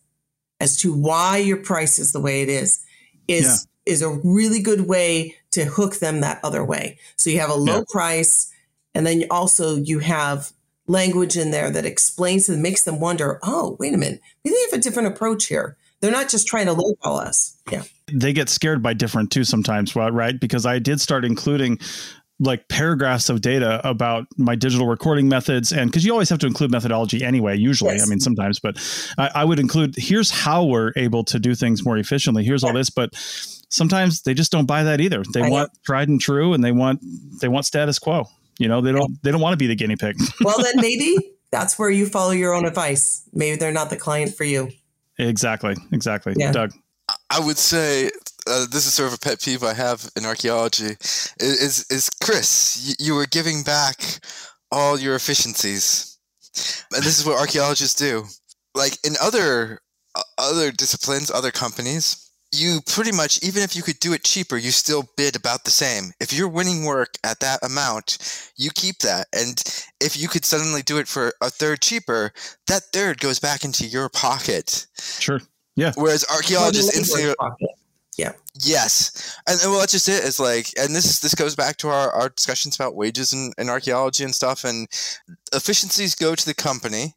as 0.59 0.77
to 0.77 0.93
why 0.93 1.37
your 1.37 1.57
price 1.57 1.99
is 1.99 2.11
the 2.11 2.19
way 2.21 2.41
it 2.41 2.49
is, 2.49 2.83
is 3.27 3.67
is 3.85 4.01
a 4.01 4.09
really 4.23 4.59
good 4.59 4.81
way 4.87 5.35
to 5.51 5.63
hook 5.65 5.97
them 5.97 6.21
that 6.21 6.39
other 6.43 6.65
way. 6.65 6.97
So 7.17 7.29
you 7.29 7.39
have 7.39 7.51
a 7.51 7.55
low 7.55 7.77
Yeah. 7.77 7.83
price, 7.91 8.51
and 8.95 9.05
then 9.05 9.25
also 9.29 9.75
you 9.77 9.99
have 9.99 10.51
language 10.87 11.37
in 11.37 11.51
there 11.51 11.69
that 11.69 11.85
explains 11.85 12.49
and 12.49 12.63
makes 12.63 12.83
them 12.83 12.99
wonder, 12.99 13.39
oh, 13.43 13.75
wait 13.79 13.93
a 13.93 13.97
minute, 13.97 14.21
maybe 14.43 14.55
they 14.55 14.61
have 14.71 14.79
a 14.79 14.83
different 14.83 15.07
approach 15.09 15.45
here. 15.47 15.77
They're 16.01 16.11
not 16.11 16.29
just 16.29 16.47
trying 16.47 16.65
to 16.67 16.73
lowball 16.73 17.19
us. 17.19 17.57
Yeah. 17.71 17.83
they 18.11 18.33
get 18.33 18.49
scared 18.49 18.81
by 18.83 18.93
different 18.93 19.31
too 19.31 19.43
sometimes 19.43 19.95
well, 19.95 20.11
right 20.11 20.39
because 20.39 20.65
i 20.67 20.77
did 20.77 21.01
start 21.01 21.25
including 21.25 21.79
like 22.39 22.67
paragraphs 22.67 23.29
of 23.29 23.39
data 23.41 23.79
about 23.87 24.25
my 24.37 24.55
digital 24.55 24.87
recording 24.87 25.29
methods 25.29 25.71
and 25.71 25.89
because 25.89 26.03
you 26.03 26.11
always 26.11 26.27
have 26.29 26.39
to 26.39 26.45
include 26.45 26.69
methodology 26.69 27.23
anyway 27.23 27.55
usually 27.57 27.93
Yes. 27.93 28.05
i 28.05 28.09
mean 28.09 28.19
sometimes 28.19 28.59
but 28.59 28.75
I, 29.17 29.31
I 29.35 29.45
would 29.45 29.57
include 29.59 29.95
here's 29.97 30.29
how 30.29 30.65
we're 30.65 30.91
able 30.97 31.23
to 31.23 31.39
do 31.39 31.55
things 31.55 31.85
more 31.85 31.97
efficiently 31.97 32.43
here's 32.43 32.61
all 32.63 32.73
this 32.73 32.89
but 32.89 33.11
sometimes 33.69 34.23
they 34.23 34.33
just 34.33 34.51
don't 34.51 34.65
buy 34.65 34.83
that 34.83 34.99
either 34.99 35.23
they 35.33 35.41
I 35.41 35.45
know. 35.45 35.51
want 35.51 35.71
tried 35.85 36.09
and 36.09 36.19
true 36.19 36.53
and 36.53 36.61
they 36.63 36.73
want 36.73 37.01
they 37.39 37.47
want 37.47 37.65
status 37.65 37.99
quo 37.99 38.25
you 38.59 38.67
know 38.67 38.81
they 38.81 38.91
don't 38.91 39.11
they 39.23 39.31
don't 39.31 39.41
want 39.41 39.53
to 39.53 39.57
be 39.57 39.67
the 39.67 39.75
guinea 39.75 39.95
pig 39.95 40.17
Well, 40.43 40.57
then 40.61 40.73
maybe 40.77 41.15
that's 41.51 41.79
where 41.79 41.89
you 41.89 42.05
follow 42.05 42.31
your 42.31 42.53
own 42.53 42.65
advice. 42.65 43.23
Maybe 43.31 43.55
they're 43.55 43.71
not 43.71 43.89
the 43.89 43.95
client 43.97 44.35
for 44.35 44.43
you. 44.43 44.71
exactly 45.17 45.75
exactly 45.93 46.33
Yeah. 46.37 46.51
doug 46.51 46.73
I 47.29 47.39
would 47.39 47.57
say 47.57 48.09
uh, 48.47 48.65
this 48.71 48.85
is 48.85 48.93
sort 48.93 49.07
of 49.07 49.15
a 49.15 49.19
pet 49.19 49.41
peeve 49.41 49.63
I 49.63 49.73
have 49.73 50.09
in 50.15 50.25
archaeology. 50.25 50.95
Is 51.39 51.85
is 51.89 52.09
Chris? 52.21 52.97
You, 52.99 53.07
you 53.07 53.15
were 53.15 53.25
giving 53.25 53.63
back 53.63 54.01
all 54.71 54.99
your 54.99 55.15
efficiencies, 55.15 56.17
and 56.93 57.03
this 57.03 57.19
is 57.19 57.25
what 57.25 57.39
archaeologists 57.39 57.99
do. 57.99 58.25
Like 58.73 58.97
in 59.05 59.13
other 59.21 59.81
uh, 60.15 60.21
other 60.37 60.71
disciplines, 60.71 61.31
other 61.31 61.51
companies, 61.51 62.31
you 62.51 62.79
pretty 62.85 63.11
much 63.11 63.41
even 63.43 63.63
if 63.63 63.75
you 63.75 63.83
could 63.83 63.99
do 63.99 64.13
it 64.13 64.23
cheaper, 64.23 64.57
you 64.57 64.71
still 64.71 65.09
bid 65.17 65.35
about 65.35 65.63
the 65.63 65.71
same. 65.71 66.11
If 66.19 66.31
you're 66.33 66.47
winning 66.47 66.85
work 66.85 67.15
at 67.23 67.39
that 67.39 67.59
amount, 67.63 68.51
you 68.57 68.69
keep 68.73 68.99
that, 68.99 69.27
and 69.33 69.61
if 70.01 70.17
you 70.19 70.27
could 70.27 70.45
suddenly 70.45 70.81
do 70.81 70.97
it 70.97 71.07
for 71.07 71.33
a 71.41 71.49
third 71.49 71.81
cheaper, 71.81 72.31
that 72.67 72.83
third 72.93 73.19
goes 73.19 73.39
back 73.39 73.63
into 73.63 73.85
your 73.85 74.09
pocket. 74.09 74.87
sure 74.97 75.41
yeah 75.75 75.91
Whereas 75.95 76.25
archaeologists 76.31 76.89
Or 76.89 76.93
the 76.93 76.97
instantly 76.99 77.35
pocket. 78.17 78.39
Yes, 78.63 79.37
and, 79.47 79.59
and 79.61 79.71
well, 79.71 79.79
that's 79.81 79.91
just 79.91 80.07
it. 80.09 80.23
it. 80.23 80.25
Is 80.25 80.39
like, 80.39 80.67
and 80.79 80.95
this 80.95 81.19
this 81.19 81.35
goes 81.35 81.55
back 81.55 81.77
to 81.77 81.89
our, 81.89 82.11
our 82.11 82.29
discussions 82.29 82.75
about 82.75 82.95
wages 82.95 83.33
and, 83.33 83.53
and 83.57 83.69
archaeology 83.69 84.23
and 84.23 84.33
stuff. 84.33 84.63
And 84.63 84.87
efficiencies 85.53 86.15
go 86.15 86.35
to 86.35 86.45
the 86.45 86.53
company, 86.53 87.15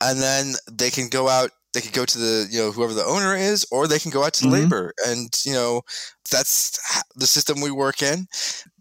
and 0.00 0.20
then 0.20 0.54
they 0.70 0.90
can 0.90 1.08
go 1.08 1.28
out 1.28 1.50
they 1.72 1.80
could 1.80 1.92
go 1.92 2.04
to 2.04 2.18
the 2.18 2.46
you 2.50 2.60
know 2.60 2.70
whoever 2.70 2.94
the 2.94 3.04
owner 3.04 3.34
is 3.34 3.66
or 3.72 3.88
they 3.88 3.98
can 3.98 4.12
go 4.12 4.22
out 4.22 4.32
to 4.34 4.44
Mhm. 4.46 4.52
labor 4.52 4.92
and 5.08 5.28
you 5.44 5.52
know 5.52 5.82
that's 6.30 6.78
the 7.16 7.26
system 7.26 7.60
we 7.60 7.72
work 7.72 8.00
in 8.00 8.28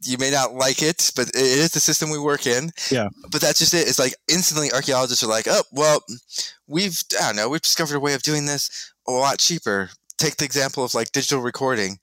you 0.03 0.15
may 0.19 0.29
not 0.29 0.53
like 0.53 0.83
it 0.83 1.11
but 1.15 1.27
it 1.29 1.35
is 1.35 1.71
the 1.71 1.79
system 1.79 2.11
we 2.11 2.19
work 2.19 2.45
in 2.45 2.69
Yeah. 2.91 3.09
but 3.31 3.41
that's 3.41 3.57
just 3.57 3.73
it 3.73 3.87
it's 3.87 3.97
like 3.97 4.13
instantly 4.27 4.71
archaeologists 4.71 5.23
are 5.23 5.27
like 5.27 5.47
oh 5.49 5.63
well 5.71 6.03
we've 6.67 7.01
i 7.19 7.25
don't 7.25 7.35
know 7.35 7.49
we've 7.49 7.61
discovered 7.63 7.95
a 7.95 7.99
way 7.99 8.13
of 8.13 8.21
doing 8.21 8.45
this 8.45 8.93
a 9.07 9.11
lot 9.11 9.39
cheaper 9.39 9.89
take 10.17 10.37
the 10.37 10.45
example 10.45 10.83
of 10.83 10.93
like 10.93 11.11
digital 11.11 11.41
recording 11.41 11.97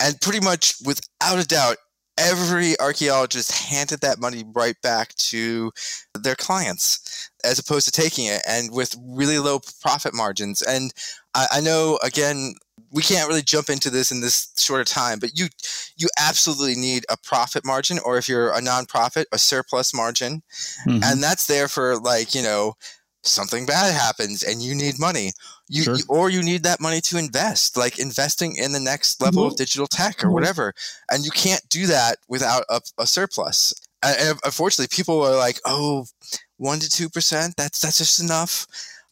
and 0.00 0.20
pretty 0.20 0.40
much 0.40 0.74
without 0.84 1.38
a 1.38 1.46
doubt 1.46 1.76
every 2.16 2.78
archaeologist 2.78 3.50
handed 3.50 4.00
that 4.00 4.20
money 4.20 4.44
right 4.54 4.76
back 4.82 5.12
to 5.16 5.72
their 6.20 6.36
clients 6.36 7.28
as 7.42 7.58
opposed 7.58 7.86
to 7.86 7.90
taking 7.90 8.26
it 8.26 8.40
and 8.46 8.70
with 8.70 8.94
really 9.04 9.38
low 9.40 9.58
profit 9.80 10.14
margins. 10.14 10.62
And 10.62 10.92
i, 11.34 11.46
I 11.52 11.60
know 11.60 11.98
again 12.04 12.54
we 12.92 13.02
can't 13.02 13.28
really 13.28 13.42
jump 13.42 13.68
into 13.68 13.90
this 13.90 14.12
in 14.12 14.20
this 14.20 14.52
shorter 14.56 14.84
time 14.84 15.18
but 15.18 15.36
you 15.36 15.46
you 15.96 16.08
absolutely 16.18 16.76
need 16.80 17.04
a 17.10 17.16
profit 17.16 17.64
margin 17.64 17.98
or 18.04 18.16
if 18.16 18.28
you're 18.28 18.52
a 18.52 18.60
nonprofit 18.60 19.24
a 19.32 19.38
surplus 19.38 19.92
margin. 19.92 20.42
Mhm. 20.86 21.02
and 21.04 21.22
that's 21.22 21.46
there 21.46 21.66
for 21.66 21.98
like 21.98 22.34
you 22.34 22.42
know 22.42 22.74
something 23.24 23.66
bad 23.66 23.92
happens 23.92 24.42
and 24.42 24.62
you 24.62 24.74
need 24.74 24.98
money 25.00 25.32
you, 25.68 25.82
Sure. 25.82 25.96
you- 25.96 26.04
or 26.08 26.30
you 26.30 26.42
need 26.42 26.62
that 26.64 26.80
money 26.80 27.00
to 27.02 27.16
invest 27.18 27.76
like 27.76 27.98
investing 27.98 28.56
in 28.56 28.72
the 28.72 28.80
next 28.80 29.20
level 29.22 29.46
of 29.46 29.56
digital 29.56 29.86
tech 29.86 30.22
or 30.22 30.28
Mhm. 30.28 30.32
whatever 30.32 30.74
and 31.10 31.24
you 31.24 31.30
can't 31.30 31.66
do 31.70 31.86
that 31.86 32.18
without 32.28 32.64
a, 32.68 32.80
a 32.98 33.06
surplus 33.06 33.72
and, 34.02 34.16
and 34.20 34.38
unfortunately 34.44 34.94
people 34.94 35.22
are 35.22 35.36
like 35.36 35.60
oh 35.64 36.06
one 36.58 36.80
to 36.80 36.88
two 36.90 37.08
percent 37.08 37.54
that's 37.56 37.80
that's 37.80 37.98
just 37.98 38.20
enough 38.20 38.66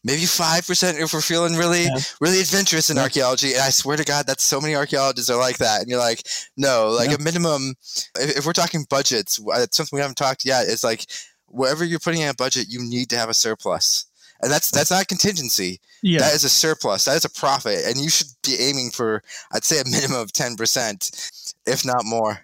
maybe 0.05 0.27
five 0.27 0.67
percent 0.67 0.99
if 0.99 1.15
we're 1.15 1.21
feeling 1.23 1.55
really 1.57 1.85
Yeah. 1.85 1.99
really 2.21 2.41
adventurous 2.41 2.91
in 2.91 2.97
Yeah. 2.97 3.05
archaeology 3.05 3.53
and 3.55 3.63
i 3.63 3.71
swear 3.71 3.97
to 3.97 4.05
god 4.05 4.27
that's 4.27 4.45
so 4.45 4.61
many 4.61 4.75
archaeologists 4.75 5.31
are 5.31 5.39
like 5.39 5.57
that 5.59 5.81
and 5.81 5.89
you're 5.89 5.99
like 5.99 6.27
no 6.59 6.91
like 6.91 7.09
Yeah. 7.11 7.17
a 7.17 7.23
minimum 7.23 7.75
if, 8.19 8.39
if 8.39 8.47
we're 8.47 8.53
talking 8.53 8.85
budgets 8.91 9.41
uh, 9.55 9.67
something 9.73 9.97
we 9.97 10.03
haven't 10.03 10.17
talked 10.17 10.45
yet 10.45 10.67
it's 10.69 10.85
like 10.85 11.07
wherever 11.47 11.85
you're 11.85 11.99
putting 11.99 12.21
in 12.21 12.29
a 12.29 12.35
budget 12.35 12.67
you 12.69 12.81
need 12.83 13.09
to 13.11 13.17
have 13.17 13.29
a 13.31 13.35
surplus 13.35 14.05
and 14.43 14.51
that's 14.51 14.71
that's 14.71 14.91
not 14.91 15.03
a 15.03 15.07
contingency 15.07 15.81
yeah. 16.03 16.19
that 16.19 16.35
is 16.35 16.45
a 16.45 16.49
surplus 16.49 17.05
that 17.05 17.17
is 17.17 17.25
a 17.25 17.31
profit 17.31 17.81
and 17.87 17.97
you 17.97 18.11
should 18.11 18.29
be 18.45 18.57
aiming 18.61 18.91
for 18.91 19.23
i'd 19.53 19.65
say 19.65 19.81
a 19.81 19.85
minimum 19.85 20.21
of 20.21 20.33
10% 20.33 21.53
if 21.67 21.85
not 21.85 22.05
more 22.05 22.41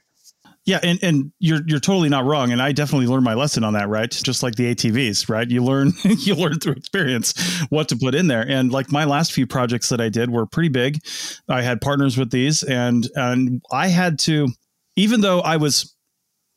Yeah, 0.68 0.80
and, 0.82 0.98
and 1.02 1.32
you're 1.38 1.62
you're 1.66 1.80
totally 1.80 2.10
not 2.10 2.26
wrong, 2.26 2.52
and 2.52 2.60
I 2.60 2.72
definitely 2.72 3.06
learned 3.06 3.24
my 3.24 3.32
lesson 3.32 3.64
on 3.64 3.72
that, 3.72 3.88
right? 3.88 4.10
Just 4.10 4.42
like 4.42 4.56
the 4.56 4.74
ATVs, 4.74 5.26
right? 5.30 5.48
You 5.48 5.64
learn 5.64 5.94
you 6.04 6.34
learn 6.34 6.60
through 6.60 6.74
experience 6.74 7.32
what 7.70 7.88
to 7.88 7.96
put 7.96 8.14
in 8.14 8.26
there, 8.26 8.46
and 8.46 8.70
like 8.70 8.92
my 8.92 9.04
last 9.06 9.32
few 9.32 9.46
projects 9.46 9.88
that 9.88 9.98
I 9.98 10.10
did 10.10 10.28
were 10.28 10.44
pretty 10.44 10.68
big. 10.68 11.00
I 11.48 11.62
had 11.62 11.80
partners 11.80 12.18
with 12.18 12.30
these, 12.30 12.62
and 12.64 13.08
and 13.14 13.62
I 13.72 13.88
had 13.88 14.18
to, 14.20 14.48
even 14.94 15.22
though 15.22 15.40
I 15.40 15.56
was 15.56 15.94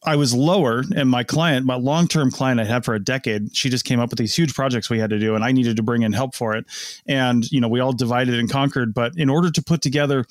I 0.03 0.15
was 0.15 0.33
lower, 0.33 0.83
and 0.95 1.07
my 1.09 1.23
client, 1.23 1.65
my 1.65 1.75
long 1.75 2.07
term 2.07 2.31
client 2.31 2.59
I 2.59 2.63
had 2.63 2.83
for 2.83 2.95
a 2.95 2.99
decade, 2.99 3.55
she 3.55 3.69
just 3.69 3.85
came 3.85 3.99
up 3.99 4.09
with 4.09 4.17
these 4.17 4.35
huge 4.35 4.55
projects 4.55 4.89
we 4.89 4.97
had 4.97 5.11
to 5.11 5.19
do, 5.19 5.35
and 5.35 5.43
I 5.43 5.51
needed 5.51 5.77
to 5.77 5.83
bring 5.83 6.01
in 6.01 6.11
help 6.11 6.33
for 6.33 6.55
it. 6.55 6.65
And 7.05 7.49
you 7.51 7.61
know, 7.61 7.67
we 7.67 7.79
all 7.79 7.93
divided 7.93 8.33
and 8.33 8.49
conquered. 8.49 8.95
But 8.95 9.15
in 9.15 9.29
order 9.29 9.51
to 9.51 9.61
put 9.61 9.83
together, 9.83 10.25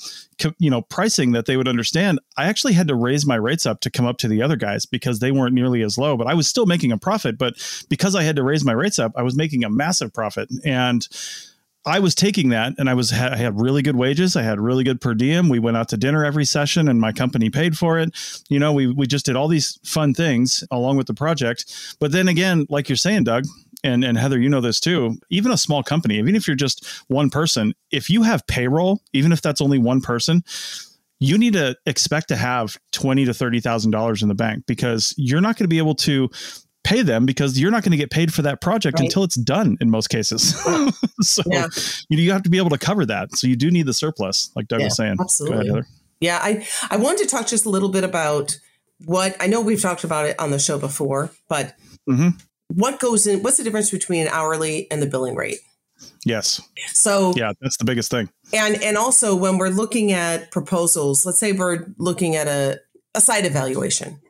you 0.58 0.70
know, 0.70 0.82
pricing 0.82 1.32
that 1.32 1.46
they 1.46 1.56
would 1.56 1.68
understand, 1.68 2.18
I 2.36 2.46
actually 2.46 2.72
had 2.72 2.88
to 2.88 2.96
raise 2.96 3.24
my 3.24 3.36
rates 3.36 3.64
up 3.64 3.80
to 3.80 3.90
come 3.90 4.06
up 4.06 4.18
to 4.18 4.28
the 4.28 4.42
other 4.42 4.56
guys 4.56 4.86
because 4.86 5.20
they 5.20 5.30
weren't 5.30 5.54
nearly 5.54 5.82
as 5.82 5.96
low. 5.96 6.16
But 6.16 6.26
I 6.26 6.34
was 6.34 6.48
still 6.48 6.66
making 6.66 6.90
a 6.90 6.98
profit. 6.98 7.38
But 7.38 7.54
because 7.88 8.16
I 8.16 8.24
had 8.24 8.36
to 8.36 8.42
raise 8.42 8.64
my 8.64 8.72
rates 8.72 8.98
up, 8.98 9.12
I 9.14 9.22
was 9.22 9.36
making 9.36 9.62
a 9.62 9.70
massive 9.70 10.12
profit. 10.12 10.48
And 10.64 11.06
I 11.86 11.98
was 11.98 12.14
taking 12.14 12.50
that 12.50 12.74
and 12.78 12.90
I 12.90 12.94
was 12.94 13.12
I 13.12 13.36
had 13.36 13.58
really 13.58 13.82
good 13.82 13.96
wages. 13.96 14.36
I 14.36 14.42
had 14.42 14.60
really 14.60 14.84
good 14.84 15.00
per 15.00 15.14
diem. 15.14 15.48
We 15.48 15.58
went 15.58 15.76
out 15.76 15.88
to 15.90 15.96
dinner 15.96 16.24
every 16.24 16.44
session 16.44 16.88
and 16.88 17.00
my 17.00 17.12
company 17.12 17.48
paid 17.48 17.76
for 17.78 17.98
it. 17.98 18.14
You 18.48 18.58
know, 18.58 18.72
we 18.72 18.86
we 18.86 19.06
just 19.06 19.24
did 19.24 19.36
all 19.36 19.48
these 19.48 19.78
fun 19.84 20.12
things 20.12 20.62
along 20.70 20.98
with 20.98 21.06
the 21.06 21.14
project. 21.14 21.96
But 21.98 22.12
then 22.12 22.28
again, 22.28 22.66
like 22.68 22.88
you're 22.88 22.96
saying, 22.96 23.24
Doug, 23.24 23.44
and 23.82 24.04
and 24.04 24.18
Heather, 24.18 24.38
you 24.38 24.50
know 24.50 24.60
this 24.60 24.78
too. 24.78 25.16
Even 25.30 25.52
a 25.52 25.56
small 25.56 25.82
company, 25.82 26.18
even 26.18 26.36
if 26.36 26.46
you're 26.46 26.56
just 26.56 26.86
one 27.08 27.30
person, 27.30 27.72
if 27.90 28.10
you 28.10 28.22
have 28.22 28.46
payroll, 28.46 29.00
even 29.14 29.32
if 29.32 29.40
that's 29.40 29.62
only 29.62 29.78
one 29.78 30.02
person, 30.02 30.42
you 31.18 31.38
need 31.38 31.54
to 31.54 31.76
expect 31.86 32.28
to 32.28 32.36
have 32.36 32.76
twenty 32.92 33.24
to 33.24 33.32
thirty 33.32 33.60
thousand 33.60 33.90
dollars 33.90 34.22
in 34.22 34.28
the 34.28 34.34
bank 34.34 34.64
because 34.66 35.14
you're 35.16 35.40
not 35.40 35.56
going 35.56 35.64
to 35.64 35.68
be 35.68 35.78
able 35.78 35.94
to 35.94 36.28
pay 36.90 37.02
them 37.02 37.24
because 37.26 37.58
you're 37.60 37.70
not 37.70 37.82
going 37.84 37.92
to 37.92 37.96
get 37.96 38.10
paid 38.10 38.34
for 38.34 38.42
that 38.42 38.60
project 38.60 38.98
Right. 38.98 39.04
until 39.06 39.22
it's 39.24 39.36
done 39.36 39.78
in 39.80 39.90
most 39.90 40.08
cases. 40.08 40.54
so 41.22 41.42
Yeah. 41.46 41.66
you, 42.08 42.18
you 42.18 42.32
have 42.32 42.42
to 42.42 42.50
be 42.50 42.58
able 42.58 42.70
to 42.70 42.78
cover 42.78 43.06
that. 43.06 43.36
So 43.36 43.46
you 43.46 43.56
do 43.56 43.70
need 43.70 43.86
the 43.86 43.94
surplus, 43.94 44.50
like 44.56 44.66
Doug 44.68 44.80
Yeah, 44.80 44.86
was 44.86 44.96
saying. 44.96 45.16
Absolutely. 45.20 45.68
ahead, 45.70 45.84
Yeah, 46.20 46.38
I, 46.42 46.66
I 46.90 46.96
wanted 46.96 47.22
to 47.24 47.26
talk 47.28 47.46
just 47.46 47.64
a 47.64 47.70
little 47.70 47.88
bit 47.90 48.02
about 48.04 48.58
what 49.06 49.36
I 49.40 49.46
know 49.46 49.60
we've 49.60 49.80
talked 49.80 50.04
about 50.04 50.26
it 50.26 50.38
on 50.40 50.50
the 50.50 50.58
show 50.58 50.78
before, 50.78 51.30
but 51.48 51.74
Mhm. 52.08 52.40
what 52.74 52.98
goes 53.00 53.26
in, 53.26 53.42
what's 53.42 53.56
the 53.56 53.64
difference 53.64 53.90
between 53.90 54.26
hourly 54.28 54.90
and 54.90 55.00
the 55.00 55.06
billing 55.06 55.34
rate? 55.36 55.58
Yes. 56.24 56.60
So, 56.92 57.32
Yeah, 57.36 57.52
that's 57.60 57.76
the 57.76 57.84
biggest 57.84 58.10
thing. 58.10 58.28
and, 58.52 58.82
and 58.82 58.96
also 58.96 59.34
when 59.36 59.58
we're 59.58 59.68
looking 59.68 60.12
at 60.12 60.50
proposals, 60.50 61.24
let's 61.24 61.38
say 61.38 61.52
we're 61.52 61.86
looking 61.98 62.36
at 62.36 62.46
a, 62.48 62.80
a 63.14 63.20
site 63.20 63.44
evaluation. 63.46 64.20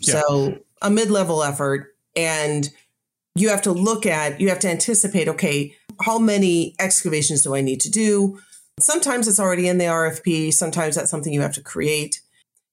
Yeah. 0.00 0.22
So, 0.22 0.58
a 0.82 0.90
mid 0.90 1.10
level 1.10 1.42
effort, 1.42 1.94
and 2.16 2.70
you 3.34 3.48
have 3.48 3.62
to 3.62 3.72
look 3.72 4.06
at, 4.06 4.40
you 4.40 4.48
have 4.48 4.58
to 4.60 4.68
anticipate, 4.68 5.28
okay, 5.28 5.74
how 6.02 6.18
many 6.18 6.74
excavations 6.78 7.42
do 7.42 7.54
I 7.54 7.60
need 7.60 7.80
to 7.80 7.90
do? 7.90 8.40
Sometimes 8.80 9.26
it's 9.28 9.40
already 9.40 9.68
in 9.68 9.78
the 9.78 9.84
RFP, 9.86 10.52
sometimes 10.52 10.94
that's 10.96 11.10
something 11.10 11.32
you 11.32 11.40
have 11.40 11.54
to 11.54 11.62
create. 11.62 12.20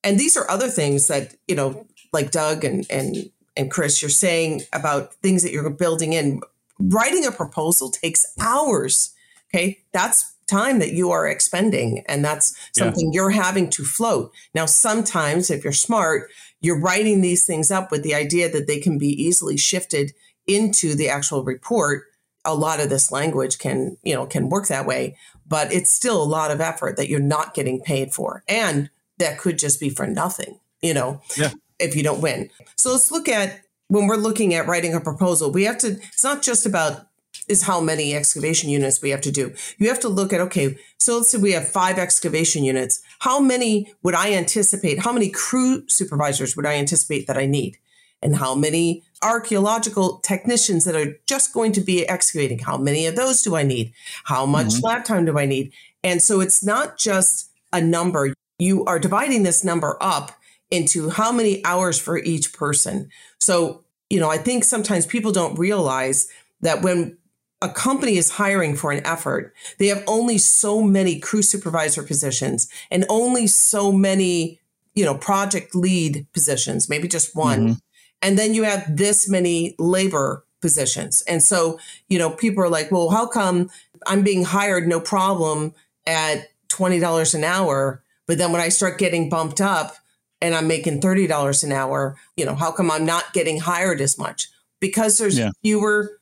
And 0.03 0.20
these 0.20 0.38
are 0.38 0.49
other 0.49 0.68
things 0.68 1.08
that, 1.08 1.36
you 1.47 1.56
know, 1.56 1.86
like 2.14 2.32
Doug 2.32 2.64
and 2.64 2.86
and 2.89 3.30
and 3.58 3.72
Chris, 3.72 4.01
you're 4.01 4.10
saying 4.10 4.64
about 4.74 5.14
things 5.16 5.41
that 5.43 5.51
you're 5.51 5.70
building 5.70 6.14
in. 6.14 6.41
Writing 6.78 7.26
a 7.26 7.32
proposal 7.32 7.89
takes 7.89 8.26
hours. 8.39 9.14
Okay. 9.49 9.80
That's 9.93 10.34
time 10.47 10.80
that 10.80 10.91
you 10.91 11.10
are 11.12 11.26
expending, 11.28 12.03
and 12.08 12.24
that's 12.24 12.53
Yeah. 12.76 12.84
something 12.84 13.14
you're 13.14 13.32
having 13.32 13.70
to 13.72 13.84
float. 13.84 14.32
Now, 14.53 14.66
sometimes 14.66 15.49
if 15.49 15.64
you're 15.64 15.74
smart, 15.74 16.30
you're 16.66 16.80
writing 16.80 17.22
these 17.22 17.45
things 17.45 17.70
up 17.72 17.91
with 17.91 18.03
the 18.03 18.16
idea 18.16 18.49
that 18.49 18.66
they 18.68 18.80
can 18.80 18.97
be 18.97 19.09
easily 19.09 19.55
shifted 19.57 20.13
into 20.47 20.95
the 20.95 21.07
actual 21.09 21.43
report. 21.43 22.05
A 22.43 22.55
lot 22.55 22.80
of 22.80 22.89
this 22.89 23.11
language 23.11 23.57
can, 23.59 23.97
you 24.03 24.13
know, 24.16 24.26
can 24.26 24.49
work 24.49 24.68
that 24.68 24.86
way, 24.86 25.16
but 25.47 25.72
it's 25.72 25.89
still 25.89 26.22
a 26.22 26.26
lot 26.26 26.51
of 26.51 26.61
effort 26.61 26.97
that 26.97 27.09
you're 27.09 27.20
not 27.20 27.53
getting 27.53 27.82
paid 27.82 28.13
for. 28.13 28.43
And 28.47 28.89
that 29.18 29.38
could 29.38 29.57
just 29.59 29.80
be 29.80 29.89
for 29.89 30.07
nothing, 30.07 30.59
you 30.82 30.93
know, 30.93 31.22
Yeah. 31.38 31.51
if 31.80 31.95
you 31.95 32.03
don't 32.03 32.22
win. 32.22 32.49
So 32.76 32.91
let's 32.91 33.11
look 33.11 33.30
at 33.30 33.61
when 33.88 34.07
we're 34.07 34.16
looking 34.16 34.53
at 34.55 34.68
writing 34.68 34.93
a 34.93 34.99
proposal, 35.01 35.51
we 35.51 35.63
have 35.66 35.78
to, 35.80 35.91
it's 35.91 36.24
not 36.24 36.41
just 36.41 36.66
about 36.66 37.07
is 37.48 37.64
how 37.64 37.80
many 37.80 38.16
excavation 38.16 38.70
units 38.70 39.02
we 39.02 39.10
have 39.10 39.22
to 39.22 39.32
do. 39.32 39.54
You 39.78 39.88
have 39.89 40.00
to 40.02 40.10
look 40.10 40.34
at, 40.34 40.41
okay, 40.41 40.78
so 41.00 41.18
let's 41.18 41.30
say 41.30 41.38
we 41.38 41.52
have 41.52 41.68
five 41.68 41.98
excavation 41.98 42.64
units. 42.64 43.02
How 43.20 43.39
many 43.39 43.93
would 44.04 44.16
I 44.16 44.34
anticipate? 44.34 45.00
How 45.00 45.14
many 45.14 45.30
crew 45.30 45.88
supervisors 45.88 46.56
would 46.56 46.66
I 46.66 46.76
anticipate 46.76 47.28
that 47.28 47.38
I 47.38 47.46
need? 47.46 47.78
And 48.22 48.38
how 48.38 48.56
many 48.56 49.04
archaeological 49.22 50.18
technicians 50.20 50.86
that 50.86 50.96
are 50.96 51.18
just 51.28 51.54
going 51.54 51.72
to 51.74 51.82
be 51.82 52.08
excavating? 52.08 52.60
How 52.60 52.78
many 52.78 53.06
of 53.06 53.16
those 53.16 53.41
do 53.43 53.56
I 53.56 53.64
need? 53.64 53.93
How 54.24 54.46
much 54.46 54.68
Mhm. 54.68 54.84
lab 54.84 55.06
time 55.06 55.26
do 55.26 55.38
I 55.38 55.46
need? 55.46 55.72
And 56.04 56.22
so 56.22 56.41
it's 56.41 56.64
not 56.64 56.98
just 56.98 57.50
a 57.72 57.82
number. 57.82 58.34
You 58.58 58.86
are 58.86 59.00
dividing 59.00 59.43
this 59.43 59.64
number 59.64 59.98
up 60.02 60.32
into 60.72 61.10
how 61.10 61.32
many 61.32 61.64
hours 61.66 62.00
for 62.00 62.18
each 62.18 62.54
person. 62.54 63.10
So, 63.39 63.84
you 64.10 64.20
know, 64.20 64.30
I 64.30 64.38
think 64.38 64.64
sometimes 64.64 65.06
people 65.06 65.32
don't 65.32 65.60
realize 65.60 66.28
that 66.62 66.82
when 66.82 67.18
a 67.62 67.70
company 67.70 68.18
is 68.18 68.32
hiring 68.32 68.76
for 68.76 68.91
an 68.91 69.06
effort, 69.06 69.53
they 69.80 69.88
have 69.88 70.03
only 70.08 70.38
so 70.38 70.82
many 70.82 71.20
crew 71.20 71.41
supervisor 71.41 72.03
positions 72.03 72.68
and 72.91 73.06
only 73.10 73.47
so 73.47 73.91
many, 73.91 74.60
you 74.93 75.06
know, 75.06 75.16
project 75.16 75.74
lead 75.76 76.28
positions, 76.34 76.89
maybe 76.89 77.08
just 77.08 77.36
one. 77.36 77.70
Mhm. 77.70 77.80
And 78.22 78.38
then 78.38 78.53
you 78.53 78.64
have 78.64 78.84
this 78.95 79.28
many 79.30 79.76
labor 79.80 80.45
positions. 80.62 81.22
And 81.28 81.43
so, 81.43 81.80
you 82.10 82.18
know, 82.18 82.30
people 82.30 82.64
are 82.64 82.70
like, 82.70 82.91
well, 82.91 83.10
how 83.10 83.26
come 83.26 83.70
I'm 84.08 84.24
being 84.24 84.43
hired 84.43 84.88
no 84.88 84.99
problem 84.99 85.74
at 86.06 86.49
$20 86.70 87.34
an 87.34 87.43
hour, 87.43 88.03
but 88.28 88.38
then 88.38 88.51
when 88.51 88.62
I 88.62 88.70
start 88.70 88.97
getting 88.97 89.30
bumped 89.30 89.62
up 89.62 89.95
and 90.41 90.53
I'm 90.56 90.68
making 90.68 91.01
$30 91.01 91.64
an 91.64 91.72
hour, 91.72 92.18
you 92.36 92.45
know, 92.45 92.56
how 92.56 92.72
come 92.72 92.91
I'm 92.91 93.06
not 93.06 93.34
getting 93.34 93.60
hired 93.60 94.01
as 94.01 94.18
much? 94.18 94.49
Because 94.80 95.18
there's 95.18 95.38
Yeah. 95.38 95.51
fewer 95.64 96.20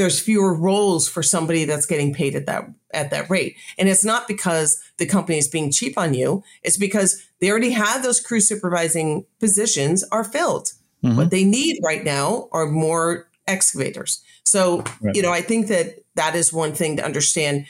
there's 0.00 0.18
fewer 0.18 0.54
roles 0.54 1.06
for 1.10 1.22
somebody 1.22 1.66
that's 1.66 1.84
getting 1.84 2.14
paid 2.14 2.34
at 2.34 2.46
that 2.46 2.64
at 2.94 3.10
that 3.10 3.28
rate. 3.28 3.54
And 3.78 3.86
it's 3.86 4.02
not 4.04 4.26
because 4.26 4.82
the 4.96 5.04
company 5.04 5.36
is 5.36 5.46
being 5.46 5.70
cheap 5.70 5.98
on 5.98 6.14
you. 6.14 6.42
It's 6.62 6.78
because 6.78 7.22
they 7.40 7.50
already 7.50 7.72
have 7.72 8.02
those 8.02 8.18
crew 8.18 8.40
supervising 8.40 9.26
positions 9.40 10.02
are 10.04 10.24
filled. 10.24 10.72
Mhm. 11.04 11.16
What 11.16 11.30
they 11.30 11.44
need 11.44 11.80
right 11.84 12.02
now 12.02 12.48
are 12.50 12.64
more 12.66 13.28
excavators. 13.46 14.22
So, 14.42 14.82
Right. 15.02 15.14
you 15.14 15.20
know, 15.20 15.32
I 15.32 15.42
think 15.42 15.66
that 15.66 15.98
that 16.14 16.34
is 16.34 16.50
one 16.50 16.74
thing 16.74 16.96
to 16.96 17.04
understand. 17.04 17.66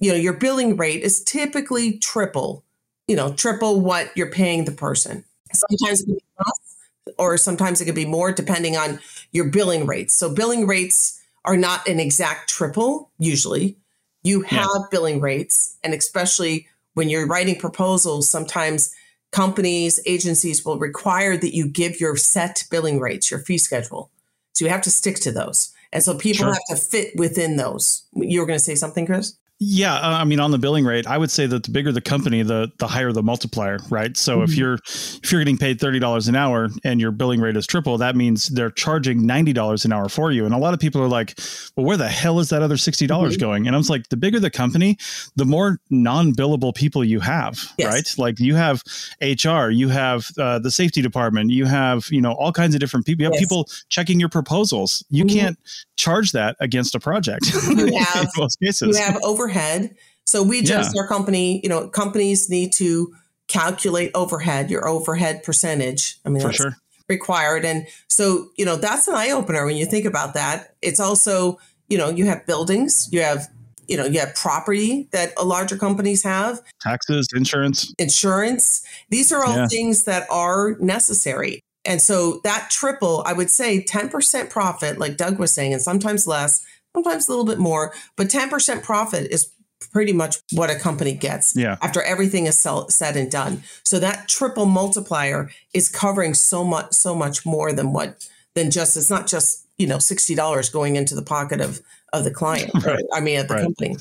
You 0.00 0.10
know, 0.10 0.18
your 0.18 0.32
billing 0.32 0.76
rate 0.76 1.02
is 1.02 1.22
typically 1.22 1.98
triple, 1.98 2.64
you 3.06 3.14
know, 3.14 3.32
triple 3.34 3.80
what 3.80 4.10
you're 4.16 4.30
paying 4.32 4.64
the 4.64 4.72
person. 4.72 5.24
Sometimes 5.54 6.00
it 6.00 6.06
can 6.06 6.14
be 6.14 6.20
less, 6.38 7.14
or 7.18 7.36
sometimes 7.38 7.80
it 7.80 7.84
could 7.84 7.94
be 7.94 8.04
more 8.04 8.32
depending 8.32 8.76
on 8.76 8.98
your 9.30 9.44
billing 9.44 9.86
rates. 9.86 10.14
So, 10.14 10.28
billing 10.28 10.66
rates 10.66 11.17
are 11.44 11.56
not 11.56 11.86
an 11.88 12.00
exact 12.00 12.50
triple 12.50 13.10
usually. 13.18 13.76
You 14.22 14.44
Yeah. 14.50 14.66
have 14.66 14.90
billing 14.90 15.20
rates, 15.20 15.76
and 15.82 15.94
especially 15.94 16.66
when 16.94 17.08
you're 17.08 17.26
writing 17.26 17.56
proposals, 17.58 18.28
sometimes 18.28 18.90
companies, 19.30 20.00
agencies 20.06 20.64
will 20.64 20.78
require 20.78 21.36
that 21.36 21.54
you 21.54 21.68
give 21.68 22.00
your 22.00 22.16
set 22.16 22.64
billing 22.70 22.98
rates, 22.98 23.30
your 23.30 23.40
fee 23.40 23.58
schedule. 23.58 24.10
So 24.54 24.64
you 24.64 24.70
have 24.70 24.82
to 24.82 24.90
stick 24.90 25.16
to 25.20 25.30
those. 25.32 25.70
And 25.92 26.02
so 26.02 26.14
people 26.16 26.46
Sure. 26.46 26.52
have 26.52 26.64
to 26.70 26.76
fit 26.76 27.14
within 27.16 27.56
those. 27.56 28.02
You 28.14 28.40
were 28.40 28.46
going 28.46 28.58
to 28.58 28.64
say 28.64 28.74
something, 28.74 29.06
Chris? 29.06 29.34
Yeah, 29.60 29.94
uh, 29.96 30.18
I 30.20 30.24
mean, 30.24 30.38
on 30.38 30.52
the 30.52 30.58
billing 30.58 30.84
rate, 30.84 31.04
I 31.08 31.18
would 31.18 31.32
say 31.32 31.46
that 31.46 31.64
the 31.64 31.70
bigger 31.72 31.90
the 31.90 32.00
company, 32.00 32.42
the 32.44 32.70
the 32.78 32.86
higher 32.86 33.10
the 33.10 33.24
multiplier, 33.24 33.78
right? 33.90 34.16
So 34.16 34.42
if 34.42 34.50
Mhm. 34.50 34.56
you're 34.56 34.74
if 34.84 35.32
you're 35.32 35.40
getting 35.40 35.58
paid 35.58 35.80
thirty 35.80 35.98
dollars 35.98 36.28
an 36.28 36.36
hour 36.36 36.68
and 36.84 37.00
your 37.00 37.10
billing 37.10 37.40
rate 37.40 37.56
is 37.56 37.66
triple, 37.66 37.98
that 37.98 38.14
means 38.14 38.46
they're 38.50 38.70
charging 38.70 39.26
ninety 39.26 39.52
dollars 39.52 39.84
an 39.84 39.92
hour 39.92 40.08
for 40.08 40.30
you. 40.30 40.44
And 40.44 40.54
a 40.54 40.58
lot 40.58 40.74
of 40.74 40.80
people 40.80 41.02
are 41.02 41.08
like, 41.08 41.40
"Well, 41.74 41.84
where 41.84 41.96
the 41.96 42.06
hell 42.08 42.38
is 42.38 42.50
that 42.50 42.62
other 42.62 42.76
sixty 42.76 43.08
dollars 43.08 43.36
Mhm. 43.36 43.40
going?" 43.40 43.66
And 43.66 43.74
I 43.74 43.78
was 43.78 43.90
like, 43.90 44.08
"The 44.10 44.16
bigger 44.16 44.38
the 44.38 44.48
company, 44.50 44.96
the 45.34 45.44
more 45.44 45.80
non-billable 45.90 46.76
people 46.76 47.02
you 47.04 47.18
have, 47.18 47.58
Yes. 47.78 47.92
right? 47.92 48.14
Like 48.16 48.38
you 48.38 48.54
have 48.54 48.84
HR, 49.20 49.70
you 49.70 49.88
have 49.88 50.28
uh, 50.38 50.60
the 50.60 50.70
safety 50.70 51.02
department, 51.02 51.50
you 51.50 51.64
have 51.66 52.06
you 52.12 52.20
know 52.20 52.32
all 52.34 52.52
kinds 52.52 52.76
of 52.76 52.80
different 52.80 53.06
people. 53.06 53.22
You 53.22 53.26
have 53.26 53.34
Yes. 53.34 53.42
people 53.42 53.68
checking 53.88 54.20
your 54.20 54.28
proposals. 54.28 55.02
You 55.10 55.24
Mhm. 55.24 55.32
can't 55.32 55.58
charge 55.96 56.30
that 56.30 56.54
against 56.60 56.94
a 56.94 57.00
project 57.00 57.44
You 57.52 57.70
in 57.88 57.92
have- 58.04 58.28
most 58.38 58.60
cases. 58.60 58.96
You 58.96 59.04
have 59.04 59.18
overhead. 59.48 59.94
So 60.26 60.42
we 60.42 60.62
just, 60.62 60.96
our 60.96 61.06
company, 61.06 61.60
you 61.62 61.68
know, 61.68 61.88
companies 61.88 62.50
need 62.50 62.72
to 62.74 63.14
calculate 63.48 64.10
overhead, 64.14 64.70
your 64.70 64.86
overhead 64.86 65.42
percentage. 65.42 66.18
I 66.24 66.28
mean, 66.28 66.42
for 66.42 66.48
that's 66.48 66.58
sure. 66.58 66.76
required. 67.08 67.64
And 67.64 67.86
so, 68.08 68.50
you 68.58 68.64
know, 68.64 68.76
that's 68.76 69.08
an 69.08 69.14
eye 69.14 69.30
opener 69.30 69.64
when 69.64 69.76
you 69.76 69.86
think 69.86 70.04
about 70.04 70.34
that. 70.34 70.74
It's 70.82 71.00
also, 71.00 71.58
you 71.88 71.96
know, 71.96 72.10
you 72.10 72.26
have 72.26 72.46
buildings, 72.46 73.08
you 73.10 73.22
have, 73.22 73.48
you 73.86 73.96
know, 73.96 74.04
you 74.04 74.20
have 74.20 74.34
property 74.34 75.08
that 75.12 75.32
a 75.38 75.44
larger 75.46 75.78
companies 75.78 76.22
have, 76.24 76.60
taxes, 76.82 77.26
insurance. 77.34 77.94
insurance. 77.98 78.82
These 79.08 79.32
are 79.32 79.42
all 79.42 79.56
Yeah. 79.56 79.68
things 79.68 80.04
that 80.04 80.26
are 80.30 80.76
necessary. 80.78 81.62
And 81.86 82.02
so 82.02 82.42
that 82.44 82.68
triple, 82.70 83.22
I 83.24 83.32
would 83.32 83.50
say 83.50 83.82
10% 83.82 84.50
profit, 84.50 84.98
like 84.98 85.16
Doug 85.16 85.38
was 85.38 85.52
saying, 85.52 85.72
and 85.72 85.80
sometimes 85.80 86.26
less, 86.26 86.62
sometimes 86.94 87.28
a 87.28 87.30
little 87.30 87.44
bit 87.44 87.58
more, 87.58 87.92
but 88.16 88.28
10% 88.28 88.82
profit 88.82 89.30
is 89.30 89.50
pretty 89.92 90.12
much 90.12 90.36
what 90.52 90.70
a 90.70 90.74
company 90.74 91.12
gets 91.14 91.54
Yeah. 91.54 91.76
after 91.82 92.02
everything 92.02 92.46
is 92.46 92.58
sell- 92.58 92.88
said 92.90 93.16
and 93.16 93.30
done. 93.30 93.62
So 93.84 93.98
that 94.00 94.28
triple 94.28 94.66
multiplier 94.66 95.50
is 95.72 95.88
covering 95.88 96.34
so 96.34 96.64
much, 96.64 96.92
so 96.92 97.14
much 97.14 97.46
more 97.46 97.72
than 97.72 97.92
what, 97.92 98.26
than 98.54 98.70
just, 98.70 98.96
it's 98.96 99.10
not 99.10 99.26
just, 99.28 99.66
you 99.78 99.86
know, 99.86 99.98
$60 99.98 100.72
going 100.72 100.96
into 100.96 101.14
the 101.14 101.22
pocket 101.22 101.60
of, 101.60 101.80
of 102.12 102.24
the 102.24 102.30
client. 102.32 102.70
Right. 102.84 103.04
I 103.14 103.20
mean, 103.20 103.38
of 103.38 103.48
the 103.48 103.54
Right. 103.54 103.62
company. 103.62 103.96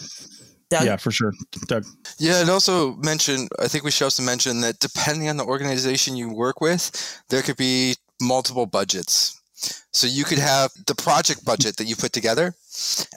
Doug? 0.69 0.85
Yeah, 0.85 0.97
for 0.97 1.11
sure. 1.11 1.31
Doug. 1.67 1.85
Yeah, 2.17 2.41
and 2.41 2.49
also 2.49 2.95
mention, 2.95 3.47
I 3.59 3.67
think 3.69 3.83
we 3.85 3.91
should 3.91 4.03
also 4.05 4.23
mention 4.23 4.61
that 4.61 4.79
depending 4.79 5.29
on 5.29 5.37
the 5.37 5.45
organization 5.45 6.17
you 6.17 6.33
work 6.33 6.59
with, 6.59 7.21
there 7.29 7.41
could 7.41 7.55
be 7.55 7.95
multiple 8.21 8.65
budgets. 8.65 9.36
So 9.91 10.07
you 10.07 10.23
could 10.23 10.37
have 10.37 10.71
the 10.85 10.95
project 10.95 11.43
budget 11.43 11.77
that 11.77 11.85
you 11.85 11.95
put 11.95 12.13
together, 12.13 12.53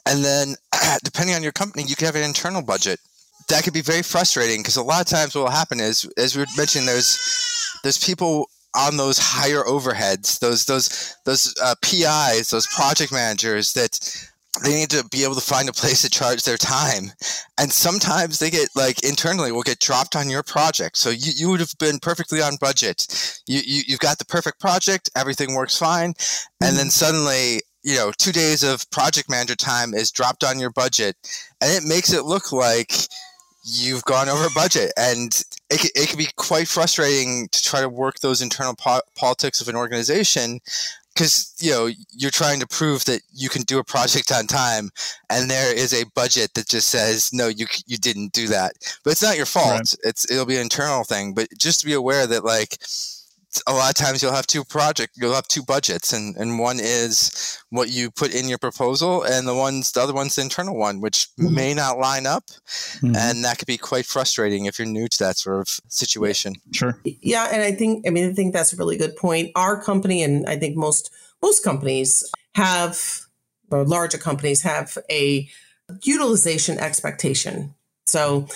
and 0.07 0.25
then 0.25 0.55
depending 1.05 1.35
on 1.35 1.43
your 1.43 1.53
company, 1.53 1.85
you 1.87 1.97
could 1.97 2.07
have 2.07 2.17
an 2.17 2.23
internal 2.23 2.63
budget. 2.63 3.01
That 3.49 3.65
could 3.65 3.75
be 3.75 3.83
very 3.83 4.03
frustrating 4.03 4.61
because 4.61 4.77
a 4.77 4.83
lot 4.83 5.01
of 5.01 5.07
times 5.07 5.35
what 5.35 5.45
will 5.45 5.51
happen 5.51 5.81
is, 5.81 6.05
as 6.17 6.37
we 6.37 6.43
were 6.43 6.47
mentioning, 6.57 6.87
there's 6.87 7.19
there's 7.83 8.03
people 8.03 8.49
on 8.77 8.97
those 8.97 9.19
higher 9.19 9.63
overheads, 9.63 10.39
those 10.39 10.65
those 10.65 11.17
those 11.25 11.55
uh, 11.63 11.75
PIs, 11.83 12.51
those 12.51 12.67
project 12.69 13.13
managers 13.13 13.73
that 13.73 14.30
they 14.65 14.75
need 14.75 14.91
to 14.91 15.05
be 15.11 15.23
able 15.23 15.37
to 15.37 15.41
find 15.41 15.69
a 15.69 15.73
place 15.73 16.03
to 16.03 16.11
charge 16.11 16.43
their 16.43 16.57
time. 16.57 17.13
And 17.59 17.73
sometimes 17.73 18.39
they 18.39 18.51
get 18.51 18.69
like 18.75 19.05
internally 19.05 19.53
will 19.53 19.63
get 19.63 19.79
dropped 19.79 20.17
on 20.17 20.29
your 20.29 20.43
project. 20.43 20.97
So 20.97 21.11
you, 21.11 21.33
you 21.37 21.49
would 21.51 21.61
have 21.61 21.73
been 21.79 21.99
perfectly 22.01 22.43
on 22.43 22.57
budget. 22.61 23.07
You, 23.47 23.61
you 23.65 23.83
you've 23.87 24.01
got 24.01 24.19
the 24.19 24.25
perfect 24.25 24.61
project 24.61 25.11
everything 25.17 25.55
works 25.55 25.77
fine 25.77 26.15
and 26.61 26.77
then 26.77 26.87
mm-hmm. 26.87 26.89
suddenly 26.89 27.63
you 27.83 27.97
know 27.97 28.13
two 28.17 28.33
days 28.33 28.63
of 28.63 28.89
project 28.91 29.31
manager 29.31 29.57
time 29.57 29.95
is 29.95 30.11
dropped 30.11 30.45
on 30.45 30.59
your 30.59 30.71
budget 30.71 31.17
and 31.61 31.73
it 31.73 31.87
makes 31.87 32.13
it 32.13 32.25
look 32.25 32.53
like 32.53 32.93
you've 33.63 34.05
gone 34.05 34.29
over 34.29 34.49
budget. 34.55 34.93
And 34.97 35.33
it, 35.71 35.91
it 35.95 36.09
can 36.09 36.19
be 36.19 36.29
quite 36.37 36.69
frustrating 36.69 37.49
to 37.49 37.63
try 37.63 37.81
to 37.81 37.89
work 37.89 38.21
those 38.21 38.43
internal 38.43 38.75
po- 38.75 39.03
politics 39.17 39.61
of 39.61 39.69
an 39.69 39.77
organization 39.77 40.61
because 41.21 41.55
you 41.59 41.71
know 41.71 41.91
you're 42.13 42.31
trying 42.31 42.59
to 42.61 42.67
prove 42.67 43.05
that 43.05 43.21
you 43.31 43.51
can 43.51 43.61
do 43.63 43.79
a 43.79 43.85
project 43.85 44.33
on 44.33 44.47
time 44.47 44.89
and 45.29 45.51
there 45.51 45.75
is 45.77 45.93
a 45.93 46.07
budget 46.15 46.55
that 46.55 46.67
just 46.67 46.89
says 46.89 47.31
no 47.31 47.49
you 47.49 47.67
you 47.87 47.99
didn't 47.99 48.33
do 48.33 48.47
that. 48.47 48.73
But 49.05 49.11
it's 49.11 49.23
not 49.23 49.37
your 49.37 49.47
fault. 49.47 49.71
Right. 49.71 49.95
it's 50.05 50.31
it'll 50.31 50.47
be 50.47 50.57
an 50.57 50.63
internal 50.63 51.05
thing. 51.05 51.35
But 51.35 51.49
just 51.59 51.81
to 51.81 51.87
be 51.87 51.93
aware 51.93 52.27
that 52.27 52.43
like 52.45 52.79
a 53.67 53.73
lot 53.73 53.91
of 53.91 53.95
times 53.97 54.23
you'll 54.23 54.33
have 54.33 54.47
two 54.47 54.65
project 54.65 55.13
you'll 55.17 55.35
have 55.35 55.49
two 55.49 55.63
budgets 55.63 56.13
and 56.13 56.37
and 56.37 56.59
one 56.59 56.79
is 56.81 57.59
what 57.71 57.91
you 57.91 58.11
put 58.11 58.33
in 58.35 58.49
your 58.49 58.59
proposal 58.59 59.23
and 59.25 59.47
the 59.47 59.55
one's 59.55 59.91
the 59.93 60.01
other 60.01 60.13
one's 60.15 60.37
the 60.37 60.43
internal 60.43 60.77
one 60.77 61.01
which 61.01 61.29
Mhm. 61.39 61.51
may 61.53 61.75
not 61.75 61.99
line 61.99 62.27
up 62.27 62.45
Mhm. 63.01 63.17
and 63.17 63.45
that 63.45 63.59
could 63.59 63.67
be 63.67 63.77
quite 63.79 64.07
frustrating 64.07 64.67
if 64.67 64.79
you're 64.79 64.87
new 64.87 65.09
to 65.09 65.19
that 65.19 65.37
sort 65.37 65.61
of 65.61 65.81
situation 65.89 66.55
Sure. 66.73 66.99
Yeah, 67.05 67.49
and 67.53 67.63
I 67.63 67.73
think 67.73 68.07
I 68.07 68.11
mean 68.11 68.31
I 68.31 68.33
think 68.35 68.53
that's 68.53 68.73
a 68.73 68.77
really 68.77 68.97
good 68.97 69.17
point. 69.17 69.51
Our 69.57 69.83
company 69.83 70.23
and 70.23 70.47
I 70.49 70.57
think 70.57 70.77
most 70.77 71.11
most 71.43 71.65
companies 71.65 72.23
have 72.55 73.23
or 73.71 73.85
larger 73.85 74.19
companies 74.19 74.63
have 74.63 74.97
a 75.11 75.49
utilization 76.03 76.79
expectation. 76.79 77.75
So 78.07 78.47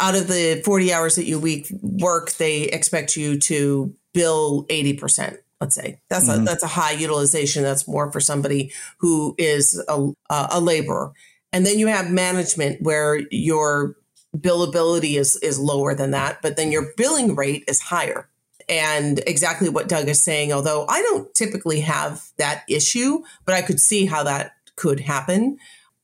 out 0.00 0.14
of 0.14 0.28
the 0.28 0.62
40 0.64 0.92
hours 0.92 1.16
that 1.16 1.26
you 1.26 1.38
week 1.38 1.68
work, 1.82 2.32
they 2.32 2.62
expect 2.64 3.16
you 3.16 3.38
to 3.40 3.94
bill 4.14 4.64
80%, 4.70 5.38
let's 5.60 5.74
say. 5.74 6.00
That's 6.08 6.28
a 6.28 6.38
Mhm. 6.38 6.44
that's 6.46 6.62
a 6.62 6.68
high 6.68 6.92
utilization. 6.92 7.62
That's 7.62 7.88
more 7.88 8.10
for 8.12 8.20
somebody 8.20 8.72
who 8.98 9.34
is 9.38 9.82
a, 9.88 10.10
a 10.30 10.60
laborer. 10.60 11.12
And 11.52 11.66
then 11.66 11.78
you 11.78 11.86
have 11.88 12.10
management 12.10 12.82
where 12.82 13.20
your 13.30 13.96
billability 14.36 15.18
is 15.18 15.36
is 15.36 15.58
lower 15.58 15.94
than 15.94 16.10
that, 16.12 16.42
but 16.42 16.56
then 16.56 16.70
your 16.70 16.92
billing 16.96 17.34
rate 17.34 17.64
is 17.66 17.80
higher. 17.80 18.28
And 18.68 19.20
exactly 19.26 19.70
what 19.70 19.88
Doug 19.88 20.08
is 20.08 20.20
saying, 20.20 20.52
although 20.52 20.84
I 20.88 21.00
don't 21.00 21.34
typically 21.34 21.80
have 21.80 22.22
that 22.36 22.64
issue, 22.68 23.22
but 23.46 23.54
I 23.54 23.62
could 23.62 23.80
see 23.80 24.04
how 24.04 24.22
that 24.24 24.52
could 24.76 25.00
happen. 25.00 25.56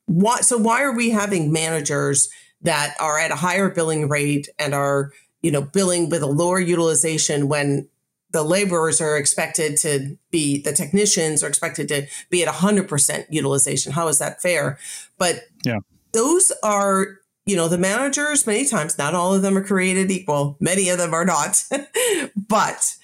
Why, 0.07 0.41
so 0.41 0.57
why 0.57 0.83
are 0.83 0.93
we 0.97 1.11
having 1.11 1.53
managers 1.53 2.31
that 2.65 2.97
are 2.99 3.19
at 3.19 3.31
a 3.31 3.37
higher 3.37 3.71
billing 3.71 4.09
rate 4.09 4.49
and 4.59 4.75
are, 4.75 5.13
you 5.43 5.51
know, 5.51 5.63
billing 5.63 6.09
with 6.09 6.23
a 6.23 6.27
lower 6.27 6.59
utilization 6.59 7.49
when 7.49 7.89
the 8.33 8.43
laborers 8.43 9.01
are 9.01 9.17
expected 9.17 9.77
to 9.79 10.19
be 10.33 10.61
the 10.61 10.73
technicians 10.73 11.45
are 11.45 11.49
expected 11.49 11.87
to 11.89 12.07
be 12.31 12.43
at 12.43 12.53
100% 12.53 13.27
utilization. 13.31 13.93
How 13.93 14.09
is 14.09 14.19
that 14.19 14.43
fair? 14.43 14.79
But 15.19 15.45
Yeah. 15.63 15.79
those 16.13 16.53
are 16.63 17.19
you 17.47 17.55
know 17.57 17.69
the 17.69 17.79
managers 17.79 18.47
many 18.47 18.65
times 18.65 18.97
not 18.97 19.15
all 19.15 19.35
of 19.35 19.43
them 19.43 19.57
are 19.57 19.63
created 19.63 20.11
equal. 20.11 20.57
Many 20.61 20.89
of 20.89 20.99
them 20.99 21.15
are 21.15 21.25
not. 21.25 21.63
But 22.49 22.97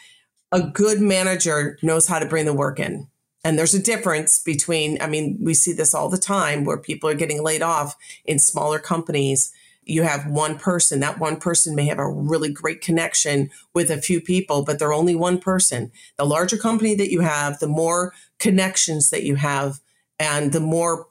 a 0.51 0.63
good 0.63 1.01
manager 1.01 1.79
knows 1.83 2.07
how 2.09 2.19
to 2.19 2.27
bring 2.27 2.47
the 2.47 2.53
work 2.55 2.81
in 2.81 3.07
and 3.45 3.59
there's 3.59 3.75
a 3.75 3.83
difference 3.83 4.39
between 4.39 5.01
i 5.01 5.07
mean 5.07 5.39
we 5.41 5.55
see 5.55 5.73
this 5.73 5.95
all 5.95 6.09
the 6.09 6.19
time 6.19 6.65
where 6.65 6.77
people 6.77 7.09
are 7.09 7.15
getting 7.15 7.43
laid 7.43 7.63
off 7.63 7.97
in 8.25 8.39
smaller 8.39 8.79
companies. 8.79 9.53
You 9.85 10.03
have 10.03 10.27
one 10.27 10.59
person. 10.59 11.01
That 11.01 11.19
one 11.19 11.39
person 11.39 11.75
may 11.75 11.87
have 11.87 11.99
a 11.99 12.09
really 12.09 12.53
great 12.53 12.81
connection 12.81 13.51
with 13.75 13.91
a 13.91 14.01
few 14.01 14.21
people 14.21 14.65
but 14.65 14.79
they're 14.79 14.93
only 14.93 15.17
one 15.17 15.39
person. 15.39 15.91
The 16.17 16.27
larger 16.27 16.57
company 16.57 16.95
that 16.97 17.11
you 17.11 17.21
have 17.21 17.59
the 17.59 17.69
more 17.69 18.15
connections 18.39 19.11
that 19.11 19.25
you 19.25 19.37
have 19.37 19.81
and 20.19 20.53
the 20.53 20.61
more 20.61 21.09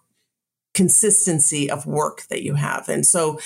consistency 0.73 1.69
of 1.69 1.85
work 1.87 2.23
that 2.29 2.43
you 2.43 2.53
have. 2.53 2.87
And 2.87 3.05
so 3.05 3.39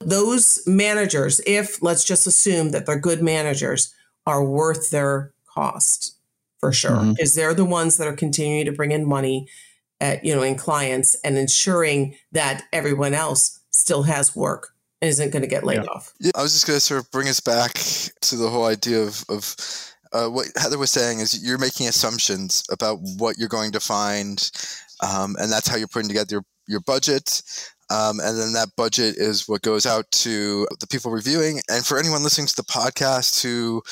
those 0.00 0.62
managers 0.66 1.40
if 1.46 1.80
let's 1.82 2.04
just 2.04 2.26
assume 2.26 2.70
that 2.70 2.86
they're 2.86 2.98
good 2.98 3.22
managers 3.22 3.94
are 4.26 4.44
worth 4.44 4.90
their 4.90 5.32
cost 5.46 6.16
for 6.62 6.72
sure 6.72 6.92
Mhm. 6.92 7.16
because 7.16 7.34
they're 7.34 7.54
the 7.54 7.64
ones 7.64 7.96
that 7.96 8.06
are 8.06 8.14
continuing 8.14 8.64
to 8.66 8.72
bring 8.72 8.92
in 8.92 9.04
money 9.06 9.48
at, 10.00 10.24
you 10.24 10.34
know 10.34 10.42
in 10.42 10.54
clients 10.56 11.16
and 11.24 11.36
ensuring 11.36 12.16
that 12.30 12.62
everyone 12.72 13.14
else 13.14 13.58
still 13.72 14.04
has 14.04 14.34
work 14.36 14.68
and 15.00 15.08
isn't 15.10 15.30
going 15.30 15.42
to 15.42 15.48
get 15.48 15.64
laid 15.64 15.82
Yeah. 15.82 15.90
off 15.90 16.12
Yeah, 16.20 16.30
I 16.36 16.42
was 16.42 16.52
just 16.52 16.66
going 16.66 16.76
to 16.76 16.80
sort 16.80 17.00
of 17.00 17.10
bring 17.10 17.28
us 17.28 17.40
back 17.40 17.72
to 17.74 18.36
the 18.36 18.48
whole 18.48 18.64
idea 18.66 19.02
of, 19.02 19.24
of 19.28 19.56
uh, 20.12 20.28
what 20.28 20.46
Heather 20.56 20.78
was 20.78 20.90
saying 20.92 21.18
is 21.18 21.42
you're 21.42 21.58
making 21.58 21.88
assumptions 21.88 22.62
about 22.70 23.00
what 23.18 23.38
you're 23.38 23.48
going 23.48 23.72
to 23.72 23.80
find, 23.80 24.50
um, 25.00 25.34
and 25.40 25.50
that's 25.50 25.66
how 25.66 25.76
you're 25.76 25.88
putting 25.88 26.08
together 26.08 26.30
your, 26.36 26.44
your 26.68 26.80
budget. 26.80 27.42
Um, 27.90 28.20
and 28.20 28.38
then 28.38 28.52
that 28.52 28.68
budget 28.76 29.16
is 29.16 29.48
what 29.48 29.62
goes 29.62 29.86
out 29.86 30.08
to 30.12 30.66
the 30.80 30.86
people 30.86 31.10
reviewing. 31.10 31.60
And 31.70 31.84
for 31.84 31.98
anyone 31.98 32.22
listening 32.22 32.46
to 32.46 32.56
the 32.56 32.62
podcast 32.64 33.42
who 33.42 33.82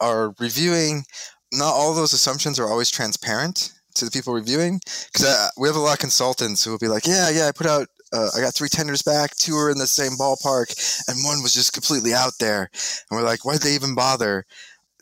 are 0.00 0.34
reviewing, 0.38 1.04
not 1.52 1.72
all 1.72 1.94
those 1.94 2.12
assumptions 2.12 2.58
are 2.58 2.68
always 2.68 2.90
transparent 2.90 3.72
to 3.94 4.04
the 4.04 4.10
people 4.10 4.34
reviewing 4.34 4.80
because 5.12 5.50
we 5.56 5.68
have 5.68 5.76
a 5.76 5.80
lot 5.80 5.94
of 5.94 5.98
consultants 5.98 6.64
who 6.64 6.70
will 6.70 6.78
be 6.78 6.88
like, 6.88 7.06
yeah, 7.06 7.30
yeah, 7.30 7.46
I 7.46 7.52
put 7.52 7.66
out 7.66 7.88
uh, 8.12 8.28
I 8.36 8.40
got 8.40 8.54
three 8.54 8.68
tenders 8.68 9.02
back. 9.02 9.34
Two 9.36 9.54
were 9.54 9.70
in 9.70 9.78
the 9.78 9.86
same 9.86 10.12
ballpark, 10.12 11.08
and 11.08 11.24
one 11.24 11.42
was 11.42 11.52
just 11.52 11.72
completely 11.72 12.14
out 12.14 12.34
there. 12.38 12.70
And 13.10 13.18
we're 13.18 13.26
like, 13.26 13.44
why'd 13.44 13.60
they 13.60 13.74
even 13.74 13.94
bother? 13.94 14.46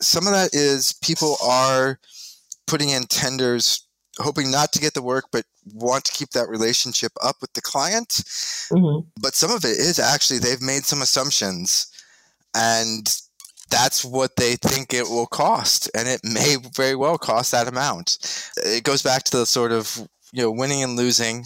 Some 0.01 0.27
of 0.27 0.33
that 0.33 0.53
is 0.53 0.93
people 1.03 1.37
are 1.43 1.99
putting 2.67 2.89
in 2.89 3.03
tenders, 3.03 3.87
hoping 4.17 4.51
not 4.51 4.71
to 4.73 4.79
get 4.79 4.93
the 4.93 5.01
work, 5.01 5.25
but 5.31 5.45
want 5.73 6.03
to 6.05 6.11
keep 6.11 6.31
that 6.31 6.49
relationship 6.49 7.11
up 7.23 7.37
with 7.41 7.53
the 7.53 7.61
client. 7.61 8.09
Mm-hmm. 8.09 9.07
But 9.21 9.35
some 9.35 9.51
of 9.51 9.63
it 9.63 9.77
is 9.77 9.99
actually 9.99 10.39
they've 10.39 10.61
made 10.61 10.83
some 10.85 11.01
assumptions, 11.01 11.87
and 12.55 13.07
that's 13.69 14.05
what 14.05 14.35
they 14.35 14.55
think 14.55 14.93
it 14.93 15.09
will 15.09 15.27
cost, 15.27 15.89
and 15.95 16.07
it 16.07 16.21
may 16.23 16.57
very 16.75 16.95
well 16.95 17.17
cost 17.17 17.51
that 17.51 17.67
amount. 17.67 18.51
It 18.57 18.83
goes 18.83 19.01
back 19.01 19.23
to 19.25 19.37
the 19.37 19.45
sort 19.45 19.71
of 19.71 20.07
you 20.31 20.43
know 20.43 20.51
winning 20.51 20.83
and 20.83 20.95
losing 20.95 21.45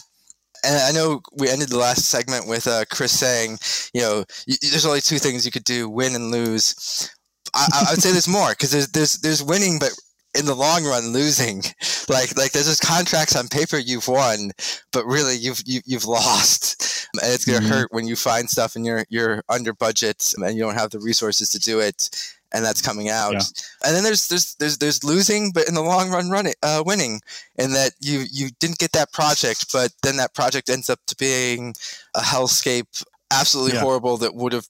and 0.63 0.78
I 0.78 0.91
know 0.91 1.22
we 1.38 1.49
ended 1.49 1.70
the 1.70 1.78
last 1.78 2.05
segment 2.05 2.47
with 2.47 2.67
uh, 2.67 2.86
Chris 2.91 3.17
saying, 3.17 3.59
you 3.93 4.01
know, 4.01 4.26
there's 4.47 4.86
only 4.86 5.01
two 5.01 5.20
things 5.20 5.45
you 5.45 5.51
could 5.51 5.63
do: 5.63 5.89
win 5.89 6.15
and 6.15 6.32
lose. 6.32 7.09
I, 7.53 7.86
I 7.88 7.91
would 7.91 8.01
say 8.01 8.11
there's 8.11 8.28
more 8.28 8.49
because 8.49 8.72
there's 8.72 8.88
there's 8.89 9.13
there's 9.20 9.43
winning, 9.43 9.80
but 9.80 9.91
in 10.39 10.45
the 10.45 10.55
long 10.55 10.85
run, 10.85 11.13
losing. 11.13 11.63
Like 12.09 12.35
like 12.35 12.53
there's 12.53 12.65
just 12.65 12.81
contracts 12.81 13.35
on 13.35 13.47
paper 13.47 13.77
you've 13.77 14.07
won, 14.07 14.49
but 14.91 15.05
really 15.05 15.35
you've 15.35 15.61
you, 15.67 15.75
have 15.75 15.83
you 15.85 15.95
have 15.95 16.05
lost, 16.05 17.07
and 17.13 17.31
it's 17.31 17.45
gonna 17.45 17.59
mm-hmm. 17.59 17.69
hurt 17.69 17.91
when 17.91 18.07
you 18.07 18.15
find 18.15 18.49
stuff 18.49 18.75
and 18.75 18.83
you're 18.83 19.05
you're 19.09 19.43
under 19.47 19.73
budget 19.73 20.33
and 20.35 20.55
you 20.55 20.63
don't 20.63 20.73
have 20.73 20.89
the 20.89 20.99
resources 20.99 21.51
to 21.51 21.59
do 21.59 21.79
it 21.79 22.09
and 22.51 22.65
that's 22.65 22.81
coming 22.81 23.09
out. 23.09 23.33
Yeah. 23.33 23.41
And 23.85 23.95
then 23.95 24.03
there's 24.03 24.27
there's 24.27 24.55
there's 24.55 24.77
there's 24.77 25.03
losing, 25.03 25.51
but 25.51 25.67
in 25.67 25.75
the 25.75 25.83
long 25.83 26.09
run, 26.09 26.29
running 26.29 26.53
uh, 26.63 26.83
winning, 26.85 27.21
in 27.57 27.73
that 27.73 27.91
you 28.01 28.25
you 28.31 28.49
didn't 28.59 28.79
get 28.79 28.91
that 28.93 29.11
project, 29.13 29.71
but 29.71 29.91
then 30.03 30.17
that 30.17 30.33
project 30.33 30.69
ends 30.69 30.89
up 30.89 30.99
to 31.07 31.15
being 31.15 31.75
a 32.15 32.21
hellscape, 32.21 33.03
absolutely 33.31 33.73
yeah. 33.73 33.81
horrible 33.81 34.17
that 34.17 34.35
would 34.35 34.53
have 34.53 34.67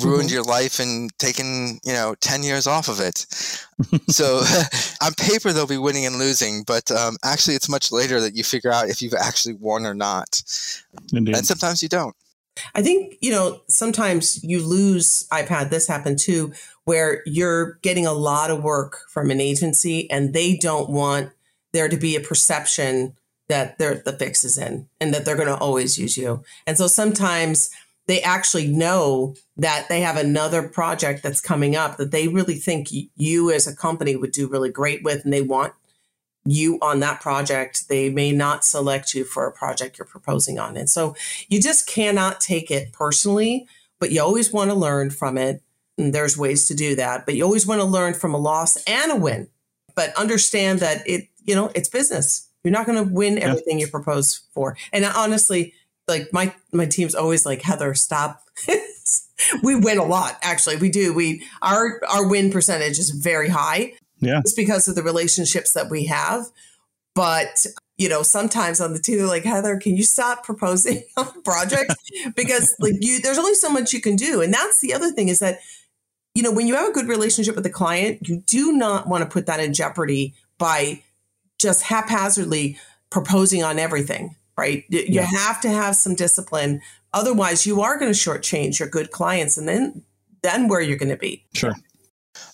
ruined 0.00 0.28
mm-hmm. 0.28 0.34
your 0.34 0.44
life 0.44 0.78
and 0.78 1.16
taken 1.18 1.78
you 1.84 1.92
know 1.92 2.14
10 2.20 2.42
years 2.42 2.66
off 2.66 2.88
of 2.88 3.00
it 3.00 3.26
so 4.08 4.42
on 5.02 5.12
paper 5.14 5.52
they'll 5.52 5.66
be 5.66 5.78
winning 5.78 6.06
and 6.06 6.16
losing 6.16 6.62
but 6.64 6.90
um, 6.90 7.16
actually 7.24 7.54
it's 7.54 7.68
much 7.68 7.92
later 7.92 8.20
that 8.20 8.34
you 8.34 8.44
figure 8.44 8.72
out 8.72 8.88
if 8.88 9.02
you've 9.02 9.14
actually 9.14 9.54
won 9.54 9.84
or 9.84 9.94
not 9.94 10.42
Indeed. 11.12 11.36
and 11.36 11.46
sometimes 11.46 11.82
you 11.82 11.88
don't 11.88 12.14
i 12.74 12.82
think 12.82 13.16
you 13.20 13.30
know 13.30 13.60
sometimes 13.68 14.42
you 14.42 14.62
lose 14.62 15.26
i've 15.30 15.48
had 15.48 15.70
this 15.70 15.86
happen 15.86 16.16
too 16.16 16.52
where 16.84 17.22
you're 17.26 17.78
getting 17.82 18.06
a 18.06 18.12
lot 18.12 18.50
of 18.50 18.62
work 18.62 19.02
from 19.08 19.30
an 19.30 19.40
agency 19.40 20.10
and 20.10 20.32
they 20.32 20.56
don't 20.56 20.90
want 20.90 21.30
there 21.72 21.88
to 21.88 21.96
be 21.96 22.16
a 22.16 22.20
perception 22.20 23.16
that 23.52 23.76
the 23.78 24.16
fix 24.18 24.44
is 24.44 24.56
in 24.56 24.88
and 25.00 25.12
that 25.12 25.24
they're 25.24 25.36
going 25.36 25.48
to 25.48 25.56
always 25.56 25.98
use 25.98 26.16
you. 26.16 26.42
And 26.66 26.78
so 26.78 26.86
sometimes 26.86 27.70
they 28.06 28.22
actually 28.22 28.66
know 28.66 29.34
that 29.62 29.88
they 29.88 30.00
have 30.00 30.16
another 30.16 30.68
project 30.68 31.22
that's 31.22 31.40
coming 31.40 31.76
up 31.76 31.96
that 31.96 32.10
they 32.10 32.26
really 32.26 32.56
think 32.56 32.88
you 32.90 33.50
as 33.50 33.66
a 33.66 33.74
company 33.74 34.16
would 34.16 34.32
do 34.32 34.48
really 34.48 34.70
great 34.70 35.04
with 35.04 35.24
and 35.24 35.32
they 35.32 35.40
want 35.40 35.72
you 36.44 36.78
on 36.82 36.98
that 36.98 37.20
project. 37.20 37.88
They 37.88 38.10
may 38.10 38.32
not 38.32 38.64
select 38.64 39.14
you 39.14 39.24
for 39.24 39.46
a 39.46 39.52
project 39.52 39.98
you're 39.98 40.06
proposing 40.06 40.58
on. 40.58 40.76
And 40.76 40.90
so 40.90 41.14
you 41.48 41.60
just 41.60 41.86
cannot 41.86 42.40
take 42.40 42.72
it 42.72 42.92
personally, 42.92 43.68
but 44.00 44.10
you 44.10 44.20
always 44.20 44.52
want 44.52 44.70
to 44.70 44.74
learn 44.74 45.10
from 45.10 45.38
it 45.38 45.62
and 45.96 46.12
there's 46.12 46.36
ways 46.36 46.66
to 46.66 46.74
do 46.74 46.96
that, 46.96 47.24
but 47.24 47.36
you 47.36 47.44
always 47.44 47.66
want 47.66 47.80
to 47.80 47.86
learn 47.86 48.14
from 48.14 48.34
a 48.34 48.38
loss 48.38 48.82
and 48.84 49.12
a 49.12 49.16
win. 49.16 49.48
But 49.94 50.12
understand 50.16 50.80
that 50.80 51.06
it, 51.06 51.28
you 51.44 51.54
know, 51.54 51.70
it's 51.76 51.88
business. 51.88 52.48
You're 52.64 52.72
not 52.72 52.86
going 52.86 52.98
to 52.98 53.12
win 53.12 53.38
everything 53.38 53.78
yeah. 53.78 53.86
you 53.86 53.90
propose 53.92 54.40
for. 54.52 54.76
And 54.92 55.04
honestly, 55.04 55.74
like 56.12 56.32
my 56.32 56.54
my 56.72 56.86
team's 56.86 57.14
always 57.14 57.46
like 57.46 57.62
Heather, 57.62 57.94
stop. 57.94 58.42
we 59.62 59.74
win 59.74 59.98
a 59.98 60.04
lot. 60.04 60.38
Actually, 60.42 60.76
we 60.76 60.90
do. 60.90 61.12
We 61.12 61.44
our 61.62 62.00
our 62.08 62.28
win 62.28 62.50
percentage 62.50 62.98
is 62.98 63.10
very 63.10 63.48
high. 63.48 63.94
Yeah, 64.20 64.40
it's 64.40 64.52
because 64.52 64.88
of 64.88 64.94
the 64.94 65.02
relationships 65.02 65.72
that 65.72 65.90
we 65.90 66.06
have. 66.06 66.44
But 67.14 67.66
you 67.98 68.08
know, 68.08 68.22
sometimes 68.22 68.80
on 68.80 68.92
the 68.92 68.98
team, 68.98 69.18
they're 69.18 69.26
like, 69.26 69.44
Heather, 69.44 69.78
can 69.78 69.96
you 69.96 70.02
stop 70.02 70.44
proposing 70.44 71.02
projects? 71.44 71.94
because 72.34 72.74
like 72.80 72.94
you, 73.00 73.20
there's 73.20 73.38
only 73.38 73.54
so 73.54 73.70
much 73.70 73.92
you 73.92 74.00
can 74.00 74.16
do. 74.16 74.40
And 74.40 74.52
that's 74.52 74.80
the 74.80 74.94
other 74.94 75.10
thing 75.10 75.28
is 75.28 75.38
that 75.40 75.60
you 76.34 76.42
know, 76.42 76.52
when 76.52 76.66
you 76.66 76.74
have 76.74 76.88
a 76.88 76.92
good 76.92 77.08
relationship 77.08 77.54
with 77.54 77.64
the 77.64 77.70
client, 77.70 78.26
you 78.26 78.42
do 78.46 78.72
not 78.72 79.06
want 79.06 79.22
to 79.22 79.28
put 79.28 79.46
that 79.46 79.60
in 79.60 79.74
jeopardy 79.74 80.34
by 80.56 81.02
just 81.58 81.82
haphazardly 81.82 82.78
proposing 83.10 83.62
on 83.62 83.78
everything, 83.78 84.34
right? 84.56 84.84
You 84.88 85.04
yeah. 85.06 85.22
have 85.22 85.60
to 85.62 85.68
have 85.68 85.96
some 85.96 86.14
discipline. 86.14 86.80
Otherwise, 87.12 87.66
you 87.66 87.80
are 87.80 87.98
going 87.98 88.12
to 88.12 88.18
shortchange 88.18 88.78
your 88.78 88.88
good 88.88 89.10
clients, 89.10 89.56
and 89.56 89.68
then 89.68 90.02
then 90.42 90.68
where 90.68 90.80
you're 90.80 90.98
going 90.98 91.08
to 91.10 91.16
be. 91.16 91.44
Sure. 91.54 91.74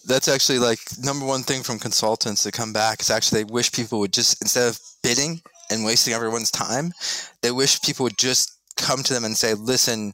That's 0.05 0.29
actually 0.29 0.59
like 0.59 0.81
number 1.03 1.25
one 1.25 1.43
thing 1.43 1.63
from 1.63 1.79
consultants 1.79 2.45
that 2.45 2.53
come 2.53 2.73
back 2.73 3.01
is 3.01 3.11
actually 3.11 3.45
they 3.45 3.53
wish 3.53 3.73
people 3.73 3.99
would 4.01 4.13
just 4.13 4.43
instead 4.43 4.69
of 4.69 4.81
bidding 5.03 5.41
and 5.71 5.85
wasting 5.85 6.15
everyone's 6.15 6.51
time, 6.51 6.93
they 7.43 7.51
wish 7.51 7.81
people 7.83 8.05
would 8.05 8.19
just 8.19 8.59
come 8.77 9.03
to 9.03 9.15
them 9.15 9.25
and 9.25 9.37
say, 9.37 9.55
"Listen, 9.55 10.13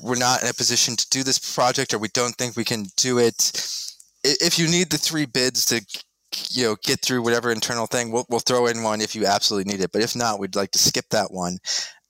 we're 0.00 0.16
not 0.16 0.42
in 0.42 0.48
a 0.48 0.54
position 0.54 0.96
to 0.96 1.08
do 1.10 1.22
this 1.22 1.54
project 1.54 1.94
or 1.94 1.98
we 1.98 2.08
don't 2.08 2.34
think 2.36 2.56
we 2.56 2.64
can 2.64 2.86
do 2.96 3.18
it 3.18 3.52
if 4.24 4.58
you 4.58 4.68
need 4.68 4.90
the 4.90 4.98
three 4.98 5.26
bids 5.26 5.64
to 5.66 5.84
you 6.50 6.64
know 6.64 6.76
get 6.84 7.00
through 7.00 7.22
whatever 7.22 7.50
internal 7.50 7.86
thing 7.86 8.10
we'll, 8.10 8.26
we'll 8.28 8.40
throw 8.40 8.66
in 8.66 8.82
one 8.82 9.00
if 9.00 9.14
you 9.14 9.26
absolutely 9.26 9.70
need 9.70 9.80
it 9.80 9.92
but 9.92 10.02
if 10.02 10.16
not 10.16 10.38
we'd 10.38 10.56
like 10.56 10.70
to 10.70 10.78
skip 10.78 11.06
that 11.10 11.32
one 11.32 11.58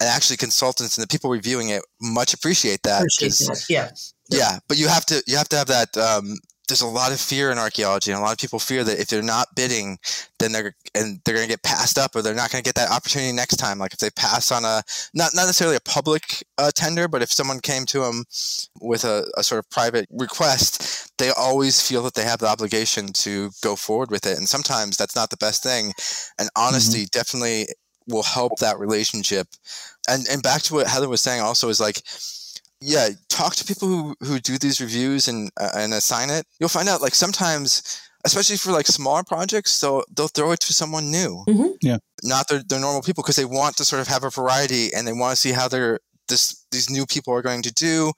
and 0.01 0.09
actually 0.09 0.37
consultants 0.37 0.97
and 0.97 1.03
the 1.03 1.09
people 1.09 1.31
reviewing 1.31 1.71
it 1.71 1.83
much 2.01 2.33
appreciate 2.33 2.83
that, 2.85 3.01
appreciate 3.01 3.33
that. 3.49 3.65
yeah 3.69 3.91
yeah 4.31 4.59
but 4.69 4.79
you 4.79 4.89
have 4.89 5.05
to 5.05 5.23
you 5.27 5.37
have 5.37 5.49
to 5.49 5.57
have 5.57 5.69
that 5.69 5.97
um, 5.97 6.37
there's 6.69 6.83
a 6.83 6.87
lot 6.87 7.13
of 7.13 7.21
fear 7.21 7.51
in 7.51 7.59
archaeology, 7.59 8.13
and 8.13 8.21
a 8.21 8.23
lot 8.23 8.33
of 8.33 8.39
people 8.39 8.59
fear 8.59 8.85
that 8.85 9.01
if 9.01 9.09
they're 9.09 9.23
not 9.23 9.49
bidding, 9.57 9.99
then 10.39 10.53
they're 10.53 10.75
and 10.95 11.21
they're 11.25 11.35
going 11.35 11.47
to 11.47 11.53
get 11.53 11.63
passed 11.63 11.99
up, 11.99 12.15
or 12.15 12.23
they're 12.23 12.35
not 12.35 12.51
going 12.51 12.63
to 12.63 12.69
get 12.69 12.75
that 12.77 12.91
opportunity 12.91 13.33
next 13.33 13.57
time. 13.57 13.79
Like 13.79 13.93
if 13.93 13.99
they 13.99 14.11
pass 14.11 14.53
on 14.53 14.65
a 14.65 14.83
not 15.15 15.33
not 15.35 15.47
necessarily 15.47 15.77
a 15.77 15.81
public 15.81 16.45
uh, 16.59 16.71
tender, 16.75 17.09
but 17.09 17.23
if 17.23 17.33
someone 17.33 17.61
came 17.61 17.87
to 17.87 18.01
them 18.01 18.25
with 18.81 19.05
a, 19.05 19.27
a 19.37 19.43
sort 19.43 19.59
of 19.59 19.71
private 19.71 20.07
request, 20.11 21.13
they 21.19 21.31
always 21.31 21.81
feel 21.81 22.03
that 22.03 22.15
they 22.15 22.25
have 22.25 22.39
the 22.39 22.47
obligation 22.47 23.13
to 23.15 23.51
go 23.63 23.75
forward 23.75 24.11
with 24.11 24.27
it, 24.27 24.37
and 24.37 24.49
sometimes 24.49 24.97
that's 24.97 25.17
not 25.17 25.31
the 25.31 25.37
best 25.39 25.63
thing. 25.63 25.93
And 26.39 26.51
honesty 26.55 27.05
mm-hmm. 27.05 27.19
definitely 27.19 27.69
will 28.09 28.23
help 28.23 28.59
that 28.59 28.79
relationship. 28.79 29.49
And 30.09 30.27
and 30.31 30.43
back 30.43 30.63
to 30.63 30.75
what 30.75 30.87
Heather 30.87 31.09
was 31.09 31.21
saying 31.21 31.41
also 31.41 31.69
is 31.69 31.81
like 31.81 32.03
yeah, 32.81 33.09
talk 33.29 33.57
to 33.57 33.65
people 33.65 33.89
who, 33.89 34.15
who 34.21 34.39
do 34.39 34.59
these 34.59 34.81
reviews 34.81 35.29
and 35.29 35.51
uh, 35.61 35.71
and 35.75 35.93
assign 35.93 36.31
it. 36.31 36.47
You'll 36.61 36.69
find 36.69 36.89
out 36.89 37.03
like 37.03 37.15
sometimes, 37.15 38.01
especially 38.25 38.57
for 38.57 38.71
like 38.71 38.87
smaller 38.87 39.25
projects, 39.25 39.81
they'll 39.81 40.05
they'll 40.15 40.29
throw 40.29 40.53
it 40.53 40.61
to 40.61 40.73
someone 40.73 41.11
new. 41.11 41.45
Mm-hmm. 41.49 41.73
Yeah, 41.83 41.99
not 42.23 42.49
their, 42.49 42.63
their 42.63 42.81
normal 42.81 43.03
people 43.03 43.23
because 43.23 43.37
they 43.37 43.45
want 43.45 43.77
to 43.79 43.85
sort 43.85 44.01
of 44.01 44.09
have 44.09 44.25
a 44.25 44.31
variety 44.31 44.91
and 44.95 45.07
they 45.07 45.13
want 45.13 45.33
to 45.33 45.37
see 45.37 45.53
how 45.53 45.69
they're 45.69 45.99
this 46.29 46.65
these 46.71 46.91
new 46.91 47.07
people 47.07 47.35
are 47.35 47.43
going 47.43 47.63
to 47.63 47.73
do 47.73 48.13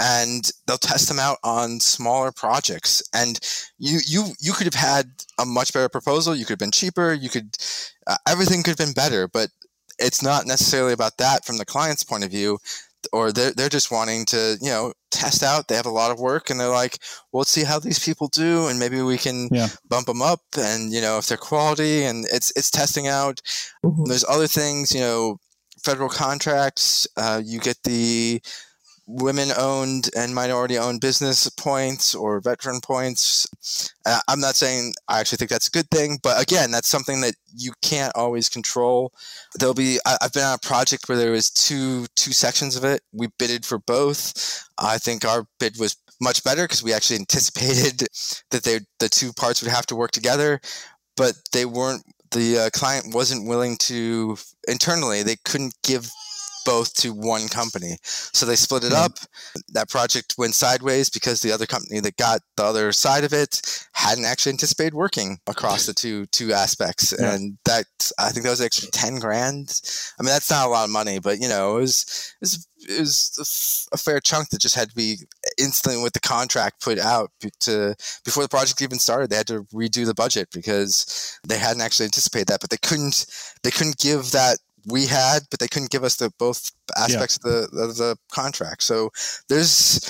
and 0.00 0.50
they'll 0.66 0.78
test 0.78 1.08
them 1.08 1.18
out 1.18 1.38
on 1.44 1.78
smaller 1.80 2.32
projects 2.32 3.02
and 3.14 3.38
you 3.78 4.00
you 4.06 4.32
you 4.40 4.52
could 4.52 4.64
have 4.64 4.74
had 4.74 5.06
a 5.38 5.44
much 5.44 5.72
better 5.72 5.88
proposal 5.88 6.34
you 6.34 6.44
could 6.44 6.54
have 6.54 6.58
been 6.58 6.70
cheaper 6.70 7.12
you 7.12 7.28
could 7.28 7.56
uh, 8.06 8.16
everything 8.26 8.62
could 8.62 8.70
have 8.70 8.86
been 8.86 8.94
better 8.94 9.28
but 9.28 9.48
it's 9.98 10.22
not 10.22 10.46
necessarily 10.46 10.92
about 10.92 11.18
that 11.18 11.44
from 11.44 11.58
the 11.58 11.64
client's 11.66 12.02
point 12.02 12.24
of 12.24 12.30
view 12.30 12.58
or 13.12 13.32
they're, 13.32 13.52
they're 13.52 13.68
just 13.68 13.90
wanting 13.90 14.24
to 14.26 14.56
you 14.60 14.70
know 14.70 14.92
test 15.10 15.42
out 15.42 15.68
they 15.68 15.76
have 15.76 15.86
a 15.86 15.90
lot 15.90 16.10
of 16.10 16.18
work 16.18 16.50
and 16.50 16.58
they're 16.58 16.68
like 16.68 16.98
well 17.30 17.40
let's 17.40 17.50
see 17.50 17.64
how 17.64 17.78
these 17.78 17.98
people 17.98 18.28
do 18.28 18.66
and 18.68 18.78
maybe 18.78 19.02
we 19.02 19.18
can 19.18 19.48
yeah. 19.52 19.68
bump 19.88 20.06
them 20.06 20.22
up 20.22 20.40
and 20.58 20.92
you 20.92 21.00
know 21.00 21.18
if 21.18 21.26
they're 21.26 21.36
quality 21.36 22.04
and 22.04 22.26
it's 22.32 22.52
it's 22.56 22.70
testing 22.70 23.06
out 23.06 23.40
mm-hmm. 23.84 24.04
there's 24.04 24.24
other 24.28 24.46
things 24.46 24.94
you 24.94 25.00
know 25.00 25.38
federal 25.82 26.08
contracts 26.08 27.06
uh, 27.16 27.40
you 27.44 27.58
get 27.58 27.76
the 27.84 28.40
women 29.06 29.50
owned 29.56 30.08
and 30.16 30.34
minority 30.34 30.78
owned 30.78 31.00
business 31.00 31.48
points 31.50 32.14
or 32.14 32.40
veteran 32.40 32.80
points. 32.80 33.90
Uh, 34.06 34.20
I'm 34.28 34.40
not 34.40 34.54
saying 34.54 34.94
I 35.08 35.20
actually 35.20 35.38
think 35.38 35.50
that's 35.50 35.68
a 35.68 35.72
good 35.72 35.90
thing, 35.90 36.18
but 36.22 36.40
again, 36.40 36.70
that's 36.70 36.88
something 36.88 37.20
that 37.22 37.34
you 37.54 37.72
can't 37.82 38.12
always 38.14 38.48
control. 38.48 39.12
There'll 39.58 39.74
be 39.74 39.98
I, 40.06 40.16
have 40.22 40.32
been 40.32 40.44
on 40.44 40.54
a 40.54 40.66
project 40.66 41.08
where 41.08 41.18
there 41.18 41.32
was 41.32 41.50
two 41.50 42.06
two 42.16 42.32
sections 42.32 42.76
of 42.76 42.84
it. 42.84 43.02
We 43.12 43.28
bidded 43.38 43.64
for 43.64 43.78
both. 43.78 44.68
I 44.78 44.98
think 44.98 45.24
our 45.24 45.46
bid 45.58 45.78
was 45.78 45.96
much 46.20 46.44
better 46.44 46.64
because 46.64 46.82
we 46.82 46.92
actually 46.92 47.16
anticipated 47.20 48.08
that 48.50 48.62
they 48.64 48.80
the 49.00 49.08
two 49.08 49.32
parts 49.32 49.62
would 49.62 49.70
have 49.70 49.86
to 49.86 49.96
work 49.96 50.12
together, 50.12 50.60
but 51.16 51.34
they 51.52 51.64
weren't. 51.64 52.02
The 52.30 52.58
uh, 52.58 52.70
client 52.70 53.14
wasn't 53.14 53.46
willing 53.46 53.76
to 53.78 54.38
internally. 54.66 55.22
They 55.22 55.36
couldn't 55.44 55.74
give 55.82 56.10
both 56.64 56.94
to 56.94 57.12
one 57.12 57.48
company. 57.48 57.96
So 58.02 58.46
they 58.46 58.56
split 58.56 58.84
it 58.84 58.92
mm-hmm. 58.92 59.04
up. 59.04 59.18
That 59.68 59.88
project 59.88 60.34
went 60.38 60.54
sideways 60.54 61.10
because 61.10 61.40
the 61.40 61.52
other 61.52 61.66
company 61.66 62.00
that 62.00 62.16
got 62.16 62.40
the 62.56 62.64
other 62.64 62.92
side 62.92 63.24
of 63.24 63.32
it 63.32 63.60
hadn't 63.92 64.24
actually 64.24 64.52
anticipated 64.52 64.94
working 64.94 65.38
across 65.46 65.86
the 65.86 65.94
two 65.94 66.26
two 66.26 66.52
aspects. 66.52 67.14
Yeah. 67.18 67.34
And 67.34 67.58
that 67.64 67.86
I 68.18 68.30
think 68.30 68.44
that 68.44 68.50
was 68.50 68.60
extra 68.60 68.90
ten 68.90 69.18
grand. 69.18 69.80
I 70.18 70.22
mean 70.22 70.30
that's 70.30 70.50
not 70.50 70.66
a 70.66 70.70
lot 70.70 70.84
of 70.84 70.90
money, 70.90 71.18
but 71.18 71.40
you 71.40 71.48
know, 71.48 71.76
it 71.76 71.80
was 71.80 72.34
it 72.40 72.44
was 72.44 72.68
it 72.88 73.00
was 73.00 73.88
a 73.92 73.96
fair 73.96 74.20
chunk 74.20 74.50
that 74.50 74.60
just 74.60 74.74
had 74.74 74.90
to 74.90 74.94
be 74.94 75.18
instantly 75.58 76.02
with 76.02 76.12
the 76.12 76.20
contract 76.20 76.82
put 76.82 76.98
out 76.98 77.30
to 77.60 77.94
before 78.24 78.42
the 78.42 78.48
project 78.48 78.82
even 78.82 78.98
started. 78.98 79.30
They 79.30 79.36
had 79.36 79.46
to 79.48 79.64
redo 79.72 80.04
the 80.06 80.14
budget 80.14 80.48
because 80.52 81.38
they 81.46 81.58
hadn't 81.58 81.82
actually 81.82 82.06
anticipated 82.06 82.48
that, 82.48 82.60
but 82.60 82.70
they 82.70 82.76
couldn't 82.76 83.26
they 83.62 83.70
couldn't 83.70 83.98
give 83.98 84.32
that 84.32 84.58
we 84.86 85.06
had, 85.06 85.42
but 85.50 85.60
they 85.60 85.68
couldn't 85.68 85.90
give 85.90 86.04
us 86.04 86.16
the 86.16 86.30
both 86.38 86.70
aspects 86.96 87.38
yeah. 87.44 87.50
of 87.50 87.70
the 87.70 87.78
of 87.78 87.96
the 87.96 88.16
contract. 88.30 88.82
So 88.82 89.10
there's 89.48 90.00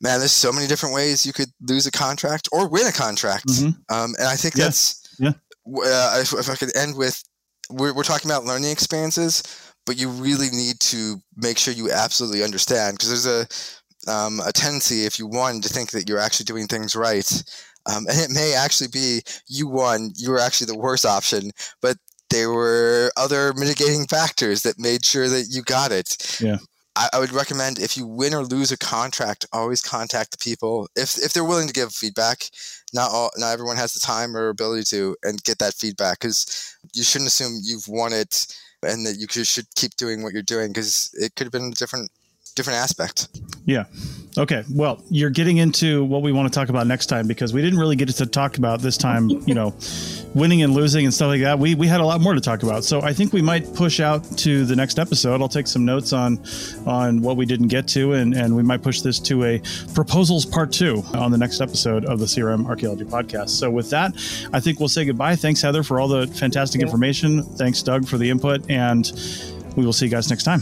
man, 0.00 0.18
there's 0.18 0.32
so 0.32 0.52
many 0.52 0.66
different 0.66 0.94
ways 0.94 1.24
you 1.24 1.32
could 1.32 1.50
lose 1.62 1.86
a 1.86 1.90
contract 1.90 2.48
or 2.52 2.68
win 2.68 2.86
a 2.86 2.92
contract, 2.92 3.46
mm-hmm. 3.48 3.94
um, 3.94 4.14
and 4.18 4.28
I 4.28 4.36
think 4.36 4.56
yeah. 4.56 4.64
that's 4.64 5.16
yeah. 5.18 5.32
Uh, 5.66 6.18
if, 6.20 6.32
if, 6.32 6.48
I 6.48 6.54
could 6.54 6.76
end 6.76 6.96
with, 6.96 7.20
we're 7.70 7.94
we're 7.94 8.04
talking 8.04 8.30
about 8.30 8.44
learning 8.44 8.70
experiences, 8.70 9.42
but 9.84 9.98
you 9.98 10.08
really 10.08 10.48
need 10.52 10.78
to 10.80 11.16
make 11.36 11.58
sure 11.58 11.74
you 11.74 11.90
absolutely 11.90 12.44
understand 12.44 12.96
because 12.96 13.08
there's 13.08 13.26
a 13.26 14.10
um, 14.10 14.40
a 14.46 14.52
tendency 14.52 15.04
if 15.04 15.18
you 15.18 15.26
won 15.26 15.60
to 15.60 15.68
think 15.68 15.90
that 15.90 16.08
you're 16.08 16.18
actually 16.18 16.44
doing 16.44 16.66
things 16.66 16.94
right. 16.94 17.30
Um, 17.86 18.06
and 18.08 18.18
it 18.18 18.30
may 18.30 18.54
actually 18.54 18.88
be 18.88 19.22
you 19.48 19.68
won, 19.68 20.10
you 20.16 20.30
were 20.30 20.40
actually 20.40 20.66
the 20.66 20.78
worst 20.78 21.06
option, 21.06 21.50
but 21.80 21.96
there 22.30 22.50
were 22.50 23.10
other 23.16 23.52
mitigating 23.54 24.06
factors 24.06 24.62
that 24.62 24.78
made 24.78 25.04
sure 25.04 25.28
that 25.28 25.46
you 25.50 25.62
got 25.62 25.92
it. 25.92 26.38
Yeah. 26.40 26.58
I, 26.96 27.08
I, 27.12 27.18
would 27.18 27.32
recommend 27.32 27.78
if 27.78 27.96
you 27.96 28.06
win 28.06 28.32
or 28.34 28.42
lose 28.42 28.72
a 28.72 28.78
contract, 28.78 29.44
always 29.52 29.82
contact 29.82 30.30
the 30.30 30.38
people 30.38 30.88
if 30.96 31.18
if 31.18 31.32
they're 31.32 31.44
willing 31.44 31.66
to 31.66 31.74
give 31.74 31.92
feedback. 31.92 32.48
Not 32.94 33.10
all, 33.10 33.30
not 33.36 33.52
everyone 33.52 33.76
has 33.76 33.92
the 33.92 34.00
time 34.00 34.36
or 34.36 34.48
ability 34.48 34.84
to, 34.84 35.16
and 35.22 35.42
get 35.44 35.58
that 35.58 35.74
feedback 35.74 36.20
because 36.20 36.74
you 36.94 37.02
shouldn't 37.02 37.28
assume 37.28 37.60
you've 37.62 37.88
won 37.88 38.12
it 38.12 38.46
and 38.82 39.04
that 39.04 39.16
you 39.16 39.44
should 39.44 39.66
keep 39.74 39.96
doing 39.96 40.22
what 40.22 40.32
you're 40.32 40.42
doing 40.42 40.68
because 40.68 41.10
it 41.14 41.34
could 41.34 41.44
have 41.44 41.52
been 41.52 41.72
a 41.72 41.74
different 41.74 42.10
different 42.54 42.78
aspect. 42.78 43.28
Yeah. 43.66 43.84
Okay. 44.38 44.64
Well, 44.70 45.02
you're 45.08 45.30
getting 45.30 45.56
into 45.56 46.04
what 46.04 46.20
we 46.20 46.30
want 46.30 46.52
to 46.52 46.58
talk 46.58 46.68
about 46.68 46.86
next 46.86 47.06
time 47.06 47.26
because 47.26 47.54
we 47.54 47.62
didn't 47.62 47.78
really 47.78 47.96
get 47.96 48.08
to 48.08 48.26
talk 48.26 48.58
about 48.58 48.80
this 48.80 48.98
time, 48.98 49.30
you 49.30 49.54
know, 49.54 49.74
winning 50.34 50.62
and 50.62 50.74
losing 50.74 51.06
and 51.06 51.14
stuff 51.14 51.28
like 51.28 51.40
that. 51.40 51.58
We 51.58 51.74
we 51.74 51.86
had 51.86 52.00
a 52.00 52.04
lot 52.04 52.20
more 52.20 52.34
to 52.34 52.40
talk 52.40 52.62
about. 52.62 52.84
So 52.84 53.00
I 53.00 53.14
think 53.14 53.32
we 53.32 53.40
might 53.40 53.72
push 53.74 53.98
out 53.98 54.24
to 54.38 54.66
the 54.66 54.76
next 54.76 54.98
episode. 54.98 55.40
I'll 55.40 55.48
take 55.48 55.66
some 55.66 55.84
notes 55.84 56.12
on 56.12 56.42
on 56.86 57.22
what 57.22 57.36
we 57.36 57.46
didn't 57.46 57.68
get 57.68 57.88
to 57.88 58.12
and 58.12 58.34
and 58.34 58.54
we 58.54 58.62
might 58.62 58.82
push 58.82 59.00
this 59.00 59.18
to 59.20 59.44
a 59.44 59.62
proposals 59.94 60.44
part 60.44 60.70
2 60.70 61.02
on 61.14 61.30
the 61.30 61.38
next 61.38 61.60
episode 61.60 62.04
of 62.04 62.18
the 62.18 62.26
CRM 62.26 62.66
Archaeology 62.66 63.04
podcast. 63.04 63.50
So 63.50 63.70
with 63.70 63.88
that, 63.90 64.12
I 64.52 64.60
think 64.60 64.80
we'll 64.80 64.88
say 64.88 65.06
goodbye. 65.06 65.36
Thanks 65.36 65.62
Heather 65.62 65.82
for 65.82 65.98
all 65.98 66.08
the 66.08 66.26
fantastic 66.26 66.80
yeah. 66.80 66.86
information. 66.86 67.42
Thanks 67.42 67.82
Doug 67.82 68.06
for 68.06 68.18
the 68.18 68.28
input 68.28 68.70
and 68.70 69.10
we 69.76 69.84
will 69.84 69.92
see 69.92 70.06
you 70.06 70.10
guys 70.10 70.28
next 70.28 70.44
time. 70.44 70.60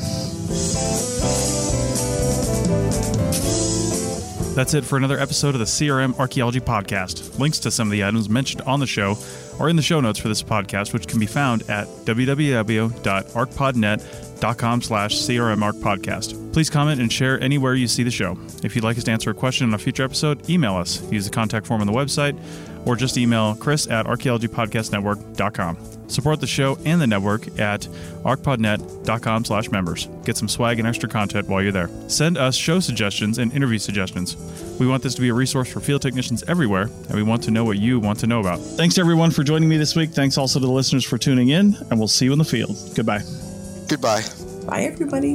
That's 4.55 4.72
it 4.72 4.84
for 4.84 4.96
another 4.96 5.18
episode 5.18 5.57
of 5.57 5.59
the 5.59 5.64
CRM 5.64 6.16
Archaeology 6.16 6.61
Podcast. 6.61 7.40
Links 7.40 7.59
to 7.59 7.72
some 7.72 7.88
of 7.88 7.92
the 7.92 8.05
items 8.05 8.28
mentioned 8.28 8.62
on 8.62 8.78
the 8.78 8.86
show 8.86 9.18
are 9.59 9.68
in 9.68 9.74
the 9.74 9.82
show 9.82 10.00
notes 10.00 10.20
for 10.20 10.28
this 10.28 10.44
podcast, 10.44 10.92
which 10.92 11.09
can 11.09 11.18
be 11.18 11.26
found 11.26 11.68
at 11.68 11.88
www.archpodnet.com 11.88 14.82
slash 14.82 15.16
crmarchpodcast. 15.16 16.52
Please 16.52 16.70
comment 16.70 17.00
and 17.00 17.12
share 17.12 17.40
anywhere 17.40 17.74
you 17.74 17.88
see 17.88 18.05
the 18.05 18.12
show. 18.12 18.38
If 18.62 18.76
you'd 18.76 18.84
like 18.84 18.96
us 18.96 19.02
to 19.05 19.11
answer 19.11 19.30
a 19.30 19.34
question 19.34 19.66
in 19.66 19.74
a 19.74 19.78
future 19.78 20.05
episode, 20.05 20.48
email 20.48 20.76
us. 20.76 21.02
Use 21.11 21.24
the 21.24 21.32
contact 21.32 21.66
form 21.66 21.80
on 21.80 21.88
the 21.88 21.92
website 21.92 22.38
or 22.87 22.97
just 22.97 23.16
email 23.16 23.55
chris 23.55 23.89
at 23.89 24.07
archaeologypodcastnetwork.com. 24.07 25.78
Support 26.09 26.41
the 26.41 26.47
show 26.47 26.78
and 26.85 27.01
the 27.01 27.07
network 27.07 27.59
at 27.59 27.82
archpodnet.com 28.24 29.45
slash 29.45 29.70
members. 29.70 30.07
Get 30.24 30.37
some 30.37 30.49
swag 30.49 30.78
and 30.78 30.87
extra 30.87 31.09
content 31.09 31.49
while 31.49 31.62
you're 31.62 31.72
there. 31.72 31.89
Send 32.09 32.37
us 32.37 32.55
show 32.55 32.80
suggestions 32.80 33.39
and 33.39 33.53
interview 33.53 33.78
suggestions. 33.78 34.37
We 34.78 34.87
want 34.87 35.03
this 35.03 35.14
to 35.14 35.20
be 35.20 35.30
a 35.30 35.35
resource 35.35 35.72
for 35.72 35.80
field 35.80 36.03
technicians 36.03 36.43
everywhere, 36.45 36.82
and 37.09 37.14
we 37.14 37.22
want 37.22 37.43
to 37.45 37.51
know 37.51 37.64
what 37.64 37.78
you 37.78 38.01
want 38.01 38.18
to 38.20 38.26
know 38.26 38.41
about. 38.41 38.59
Thanks 38.61 38.99
everyone 38.99 39.30
for 39.30 39.43
joining 39.45 39.68
me 39.68 39.76
this 39.76 39.97
week. 39.97 40.11
Thanks 40.11 40.37
also 40.37 40.61
to 40.61 40.66
the 40.66 40.72
listeners 40.72 41.05
for 41.05 41.16
tuning 41.18 41.49
in, 41.49 41.76
and 41.91 41.99
we'll 41.99 42.09
see 42.09 42.26
you 42.26 42.32
in 42.32 42.39
the 42.39 42.45
field. 42.45 42.76
Goodbye. 42.95 43.22
Goodbye. 43.89 44.22
Bye, 44.66 44.82
everybody. 44.82 45.35